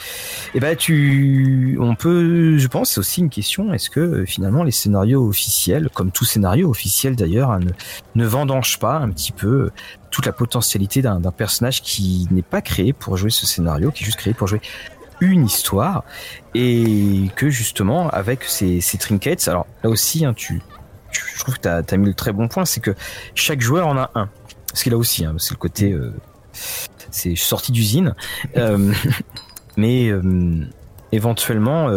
eh 0.55 0.61
ben, 0.61 0.75
tu, 0.75 1.77
on 1.79 1.95
peut, 1.95 2.57
je 2.57 2.67
pense, 2.69 2.93
c'est 2.93 3.01
aussi 3.01 3.21
une 3.21 3.29
question. 3.29 3.75
Est-ce 3.75 3.91
que 3.91 4.01
euh, 4.01 4.25
finalement 4.27 4.63
les 4.65 4.71
scénarios 4.71 5.29
officiels, 5.29 5.91
comme 5.93 6.11
tout 6.11 6.25
scénario 6.25 6.71
officiel 6.71 7.17
d'ailleurs, 7.17 7.51
hein, 7.51 7.61
ne, 7.61 7.71
ne 8.15 8.27
vendangent 8.27 8.79
pas 8.79 8.97
un 8.97 9.11
petit 9.11 9.33
peu 9.33 9.47
euh, 9.47 9.73
toute 10.11 10.25
la 10.25 10.33
potentialité 10.33 11.03
d'un 11.03 11.21
d'un 11.21 11.31
personnage 11.33 11.83
qui 11.83 12.27
n'est 12.31 12.41
pas 12.43 12.63
créé 12.63 12.95
pour 12.95 13.19
jouer 13.19 13.31
ce 13.31 13.47
scénario, 13.47 13.91
qui 13.91 14.05
est 14.05 14.07
juste 14.07 14.19
créé 14.19 14.33
pour 14.33 14.49
jouer 14.49 14.63
une 15.21 15.45
histoire 15.45 16.03
et 16.55 17.27
que 17.37 17.51
justement 17.51 18.09
avec 18.09 18.45
ces, 18.45 18.81
ces 18.81 18.97
trinkets, 18.97 19.47
alors 19.49 19.67
là 19.85 19.91
aussi, 19.91 20.25
hein, 20.25 20.33
tu- 20.33 20.63
je 21.13 21.39
trouve 21.41 21.57
que 21.57 21.61
tu 21.61 21.69
as, 21.69 21.97
mis 21.97 22.07
le 22.07 22.15
très 22.15 22.33
bon 22.33 22.49
point, 22.49 22.65
c'est 22.65 22.81
que 22.81 22.95
chaque 23.35 23.61
joueur 23.61 23.87
en 23.87 23.97
a 23.97 24.11
un. 24.15 24.29
Ce 24.75 24.85
qu'il 24.85 24.95
a 24.95 24.97
aussi, 24.97 25.25
hein, 25.25 25.35
c'est 25.39 25.53
le 25.53 25.59
côté, 25.59 25.93
euh, 25.93 26.13
c'est 27.11 27.37
sorti 27.37 27.73
d'usine, 27.73 28.15
Euh, 28.57 28.93
mais 29.77 30.09
euh, 30.09 30.23
éventuellement 31.13 31.91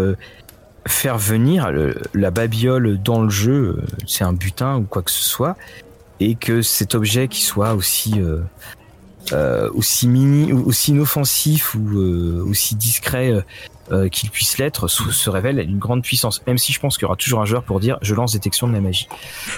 faire 0.87 1.17
venir 1.17 1.71
la 2.13 2.31
babiole 2.31 3.01
dans 3.01 3.21
le 3.21 3.29
jeu, 3.29 3.83
c'est 4.07 4.23
un 4.23 4.33
butin 4.33 4.77
ou 4.77 4.83
quoi 4.83 5.01
que 5.01 5.11
ce 5.11 5.23
soit, 5.23 5.55
et 6.19 6.35
que 6.35 6.61
cet 6.61 6.95
objet 6.95 7.27
qui 7.27 7.41
soit 7.41 7.73
aussi 7.73 8.15
aussi 9.31 10.07
mini, 10.07 10.51
aussi 10.53 10.91
inoffensif 10.91 11.75
ou 11.75 11.97
aussi 12.49 12.75
discret 12.75 13.43
euh, 13.91 14.07
qu'il 14.09 14.29
puisse 14.29 14.57
l'être, 14.57 14.87
se, 14.87 15.29
révèle 15.29 15.59
une 15.59 15.79
grande 15.79 16.03
puissance. 16.03 16.41
Même 16.47 16.57
si 16.57 16.71
je 16.73 16.79
pense 16.79 16.97
qu'il 16.97 17.03
y 17.03 17.05
aura 17.05 17.15
toujours 17.15 17.41
un 17.41 17.45
joueur 17.45 17.63
pour 17.63 17.79
dire 17.79 17.97
je 18.01 18.15
lance 18.15 18.31
détection 18.33 18.67
de 18.67 18.73
la 18.73 18.81
magie. 18.81 19.07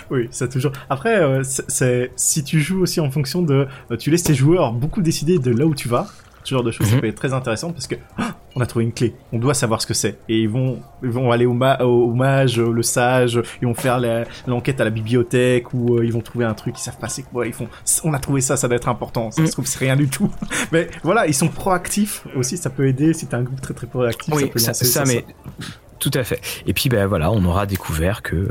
Oui, 0.09 0.28
ça 0.32 0.47
toujours. 0.47 0.71
Après, 0.89 1.19
euh, 1.19 1.43
c'est- 1.43 2.11
si 2.15 2.43
tu 2.43 2.59
joues 2.61 2.82
aussi 2.82 2.99
en 2.99 3.11
fonction 3.11 3.41
de, 3.41 3.67
euh, 3.91 3.97
tu 3.97 4.09
laisses 4.11 4.23
tes 4.23 4.34
joueurs 4.36 4.71
beaucoup 4.73 5.01
décider 5.01 5.38
de 5.39 5.51
là 5.51 5.65
où 5.65 5.76
tu 5.76 5.88
vas. 5.88 6.07
Ce 6.43 6.53
genre 6.53 6.63
de 6.63 6.71
choses, 6.71 6.88
ça 6.88 6.95
Mhm. 6.95 7.01
peut 7.01 7.07
être 7.07 7.15
très 7.15 7.34
intéressant 7.34 7.71
parce 7.71 7.88
que 7.88 7.95
ah, 8.17 8.36
on 8.56 8.62
a 8.62 8.66
trouvé 8.66 8.86
une 8.86 8.93
clé. 8.93 9.14
On 9.34 9.38
doit 9.38 9.53
savoir 9.53 9.82
ce 9.82 9.88
que 9.88 9.93
c'est 9.93 10.18
et 10.30 10.39
ils 10.39 10.49
vont 10.49 10.80
ils 11.03 11.10
vont 11.10 11.32
aller 11.32 11.45
au, 11.45 11.53
ma 11.53 11.78
au, 11.84 12.06
au 12.06 12.14
mage, 12.14 12.60
euh, 12.60 12.72
le 12.72 12.84
sage, 12.84 13.41
ils 13.62 13.68
vont 13.68 13.74
faire 13.74 13.99
l'enquête 14.47 14.80
à 14.80 14.86
la 14.86 14.89
bibliothèque 14.89 15.74
ou 15.74 15.97
euh, 15.97 16.06
ils 16.06 16.14
vont 16.14 16.22
trouver 16.22 16.45
un 16.45 16.53
truc 16.53 16.76
ils 16.78 16.82
savent 16.82 16.97
pas 16.97 17.10
c'est 17.10 17.24
quoi. 17.24 17.45
Ils 17.45 17.53
font 17.53 17.68
on 18.03 18.14
a 18.14 18.20
trouvé 18.20 18.41
ça, 18.41 18.58
ça 18.58 18.68
doit 18.68 18.78
être 18.78 18.89
important. 18.89 19.32
Ça 19.32 19.45
se 19.45 19.51
trouve 19.51 19.68
c'est 19.68 19.80
rien 19.80 19.95
du 19.95 20.08
tout. 20.08 20.32
Mais 20.72 20.89
voilà, 21.03 21.28
ils 21.28 21.34
sont 21.34 21.49
proactifs 21.49 22.26
aussi. 22.36 22.58
Ça 22.58 22.70
peut 22.70 22.88
aider 22.88 23.14
si 23.14 23.28
t'as 23.28 23.38
un 23.38 23.43
groupe 23.43 23.62
très 23.62 23.74
très 23.74 23.88
proactif. 23.88 24.34
Oui, 24.34 24.47
peut 24.47 24.60
ça, 24.60 24.74
ça, 24.74 25.03
mais 25.06 25.26
tout 26.00 26.12
à 26.14 26.24
fait. 26.24 26.41
Et 26.68 26.74
puis 26.74 26.89
ben 26.89 27.08
voilà, 27.08 27.32
on 27.32 27.43
aura 27.46 27.66
découvert 27.66 28.22
que 28.22 28.50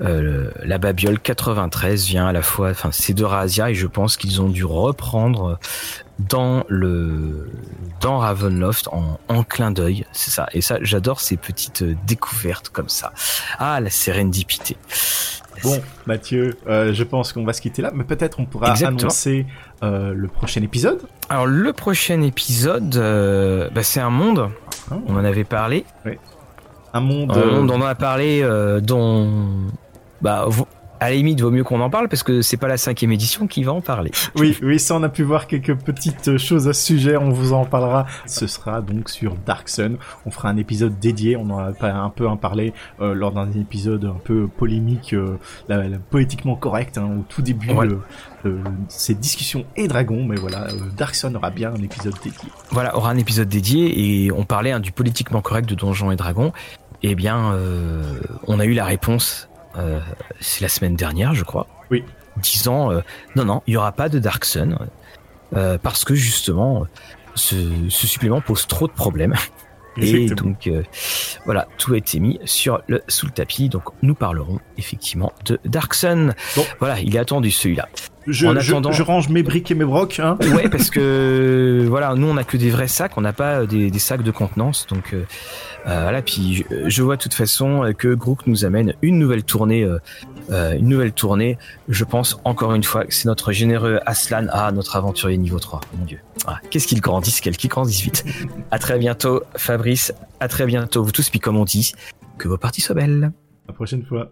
euh, 0.00 0.50
la 0.64 0.78
babiole 0.78 1.18
93 1.18 2.06
vient 2.06 2.26
à 2.26 2.32
la 2.32 2.42
fois, 2.42 2.70
enfin 2.70 2.90
c'est 2.92 3.14
de 3.14 3.24
Razia 3.24 3.70
et 3.70 3.74
je 3.74 3.86
pense 3.86 4.16
qu'ils 4.16 4.40
ont 4.40 4.48
dû 4.48 4.64
reprendre 4.64 5.58
dans 6.18 6.64
le 6.68 7.50
dans 8.00 8.18
Ravenloft 8.18 8.88
en, 8.88 9.18
en 9.28 9.42
clin 9.44 9.70
d'œil, 9.70 10.04
c'est 10.12 10.30
ça. 10.30 10.46
Et 10.52 10.60
ça, 10.60 10.78
j'adore 10.82 11.20
ces 11.20 11.36
petites 11.36 11.82
euh, 11.82 11.94
découvertes 12.06 12.68
comme 12.68 12.88
ça. 12.88 13.12
Ah, 13.58 13.80
la 13.80 13.90
sérendipité. 13.90 14.76
Bon, 15.62 15.80
Mathieu, 16.06 16.56
euh, 16.66 16.92
je 16.92 17.04
pense 17.04 17.32
qu'on 17.32 17.44
va 17.44 17.52
se 17.52 17.60
quitter 17.60 17.82
là, 17.82 17.92
mais 17.94 18.04
peut-être 18.04 18.40
on 18.40 18.46
pourra 18.46 18.70
Exactement. 18.70 19.00
annoncer 19.00 19.46
euh, 19.84 20.12
le 20.14 20.28
prochain 20.28 20.62
épisode. 20.62 21.00
Alors 21.28 21.46
le 21.46 21.72
prochain 21.72 22.20
épisode, 22.22 22.96
bah, 23.72 23.82
c'est 23.82 24.00
un 24.00 24.10
monde. 24.10 24.50
Hein, 24.90 25.00
On 25.06 25.16
en 25.16 25.24
avait 25.24 25.44
parlé. 25.44 25.84
Un 26.92 27.00
monde. 27.00 27.32
Un 27.32 27.36
euh, 27.40 27.52
monde, 27.60 27.70
on 27.70 27.80
en 27.80 27.86
a 27.86 27.94
parlé, 27.94 28.40
euh, 28.42 28.80
dont 28.80 29.30
bah 30.20 30.46
à 31.00 31.10
la 31.10 31.16
limite 31.16 31.40
vaut 31.40 31.50
mieux 31.50 31.64
qu'on 31.64 31.80
en 31.80 31.90
parle 31.90 32.08
parce 32.08 32.22
que 32.22 32.42
c'est 32.42 32.56
pas 32.56 32.68
la 32.68 32.76
cinquième 32.76 33.10
édition 33.10 33.48
qui 33.48 33.64
va 33.64 33.72
en 33.72 33.80
parler. 33.80 34.12
Oui, 34.36 34.56
oui, 34.62 34.78
ça 34.78 34.94
on 34.94 35.02
a 35.02 35.08
pu 35.08 35.24
voir 35.24 35.48
quelques 35.48 35.74
petites 35.74 36.36
choses 36.38 36.68
à 36.68 36.72
ce 36.72 36.80
sujet, 36.86 37.16
on 37.16 37.30
vous 37.30 37.52
en 37.52 37.64
parlera. 37.64 38.06
Ce 38.26 38.46
sera 38.46 38.80
donc 38.80 39.08
sur 39.10 39.34
Dark 39.44 39.68
Sun. 39.68 39.96
On 40.26 40.30
fera 40.30 40.48
un 40.50 40.56
épisode 40.58 41.00
dédié, 41.00 41.36
on 41.36 41.50
en 41.50 41.58
a 41.58 41.72
un 41.88 42.08
peu 42.10 42.28
en 42.28 42.36
parlé 42.36 42.72
euh, 43.00 43.14
lors 43.14 43.32
d'un 43.32 43.50
épisode 43.50 44.04
un 44.04 44.16
peu 44.22 44.46
polémique, 44.46 45.12
euh, 45.12 45.38
la- 45.68 45.88
la- 45.88 45.98
poétiquement 45.98 46.54
correct, 46.54 46.96
hein, 46.98 47.10
au 47.18 47.24
tout 47.28 47.42
début 47.42 47.72
Ouais. 47.72 47.88
de 47.88 47.98
ces 48.88 49.14
discussions 49.14 49.64
et 49.76 49.88
dragons. 49.88 50.24
Mais 50.24 50.36
voilà, 50.36 50.68
euh, 50.68 50.76
Dark 50.96 51.16
Sun 51.16 51.34
aura 51.36 51.50
bien 51.50 51.72
un 51.72 51.82
épisode 51.82 52.14
dédié. 52.22 52.48
Voilà, 52.70 52.96
aura 52.96 53.10
un 53.10 53.16
épisode 53.18 53.48
dédié 53.48 54.24
et 54.26 54.30
on 54.30 54.44
parlait 54.44 54.70
hein, 54.70 54.78
du 54.80 54.92
politiquement 54.92 55.40
correct 55.40 55.68
de 55.68 55.74
Donjons 55.74 56.12
et 56.12 56.16
Dragons. 56.16 56.52
Eh 57.02 57.14
bien, 57.14 57.52
euh, 57.54 58.20
on 58.46 58.60
a 58.60 58.64
eu 58.64 58.74
la 58.74 58.84
réponse. 58.84 59.48
euh, 59.76 60.00
c'est 60.40 60.60
la 60.60 60.68
semaine 60.68 60.96
dernière, 60.96 61.34
je 61.34 61.44
crois. 61.44 61.66
Oui. 61.90 62.04
Disant 62.36 62.90
euh, 62.92 63.00
non, 63.36 63.44
non, 63.44 63.62
il 63.66 63.74
y 63.74 63.76
aura 63.76 63.92
pas 63.92 64.08
de 64.08 64.18
Dark 64.18 64.44
Sun 64.44 64.78
euh, 65.54 65.78
parce 65.78 66.04
que 66.04 66.14
justement, 66.14 66.86
ce, 67.34 67.56
ce 67.88 68.06
supplément 68.06 68.40
pose 68.40 68.66
trop 68.66 68.86
de 68.86 68.92
problèmes. 68.92 69.34
Et 69.98 70.26
donc 70.26 70.66
euh, 70.68 70.82
voilà, 71.44 71.68
tout 71.76 71.92
a 71.92 71.98
été 71.98 72.18
mis 72.18 72.38
sur 72.46 72.80
le 72.86 73.02
sous 73.08 73.26
le 73.26 73.32
tapis. 73.32 73.68
Donc 73.68 73.82
nous 74.00 74.14
parlerons 74.14 74.58
effectivement 74.78 75.32
de 75.44 75.58
Dark 75.66 75.92
Sun. 75.92 76.34
Bon. 76.56 76.64
Voilà, 76.78 76.98
il 77.00 77.14
est 77.14 77.18
attendu 77.18 77.50
celui-là. 77.50 77.88
Je, 78.26 78.46
En 78.46 78.58
je- 78.60 78.70
attendant- 78.72 78.92
je, 78.92 79.02
range 79.02 79.28
mes 79.28 79.42
briques 79.42 79.70
et 79.70 79.74
mes 79.74 79.84
brocs. 79.84 80.20
Hein. 80.20 80.38
Ouais, 80.54 80.68
parce 80.68 80.90
que 80.90 81.84
voilà, 81.88 82.14
nous 82.14 82.26
on 82.28 82.36
a 82.36 82.44
que 82.44 82.56
des 82.56 82.70
vrais 82.70 82.88
sacs, 82.88 83.12
on 83.16 83.20
n'a 83.22 83.32
pas 83.32 83.60
euh, 83.60 83.66
des, 83.66 83.90
des 83.90 83.98
sacs 83.98 84.22
de 84.22 84.30
contenance, 84.30 84.86
donc 84.88 85.12
euh, 85.12 85.24
euh, 85.86 86.02
voilà. 86.02 86.22
Puis 86.22 86.64
je, 86.70 86.88
je 86.88 87.02
vois 87.02 87.16
de 87.16 87.22
toute 87.22 87.34
façon 87.34 87.84
euh, 87.84 87.92
que 87.92 88.14
Grook 88.14 88.46
nous 88.46 88.64
amène 88.64 88.94
une 89.02 89.18
nouvelle 89.18 89.42
tournée, 89.42 89.82
euh, 89.82 89.98
euh, 90.50 90.76
une 90.78 90.88
nouvelle 90.88 91.12
tournée. 91.12 91.58
Je 91.88 92.04
pense 92.04 92.38
encore 92.44 92.74
une 92.74 92.84
fois 92.84 93.04
que 93.04 93.12
c'est 93.14 93.26
notre 93.26 93.52
généreux 93.52 93.98
Aslan, 94.06 94.46
ah 94.50 94.70
notre 94.72 94.96
aventurier 94.96 95.36
niveau 95.38 95.58
3 95.58 95.80
Mon 95.98 96.04
Dieu, 96.04 96.20
Ah, 96.46 96.58
qu'est-ce 96.70 96.86
qu'il 96.86 97.00
grandit, 97.00 97.36
quel 97.42 97.56
qui 97.56 97.68
grandit 97.68 98.02
vite. 98.02 98.24
à 98.70 98.78
très 98.78 98.98
bientôt, 98.98 99.42
Fabrice. 99.56 100.12
À 100.40 100.48
très 100.48 100.66
bientôt, 100.66 101.02
vous 101.02 101.12
tous. 101.12 101.28
Puis 101.30 101.40
comme 101.40 101.56
on 101.56 101.64
dit, 101.64 101.92
que 102.38 102.46
vos 102.48 102.56
parties 102.58 102.80
soient 102.80 102.94
belles. 102.94 103.32
La 103.68 103.74
prochaine 103.74 104.04
fois. 104.04 104.30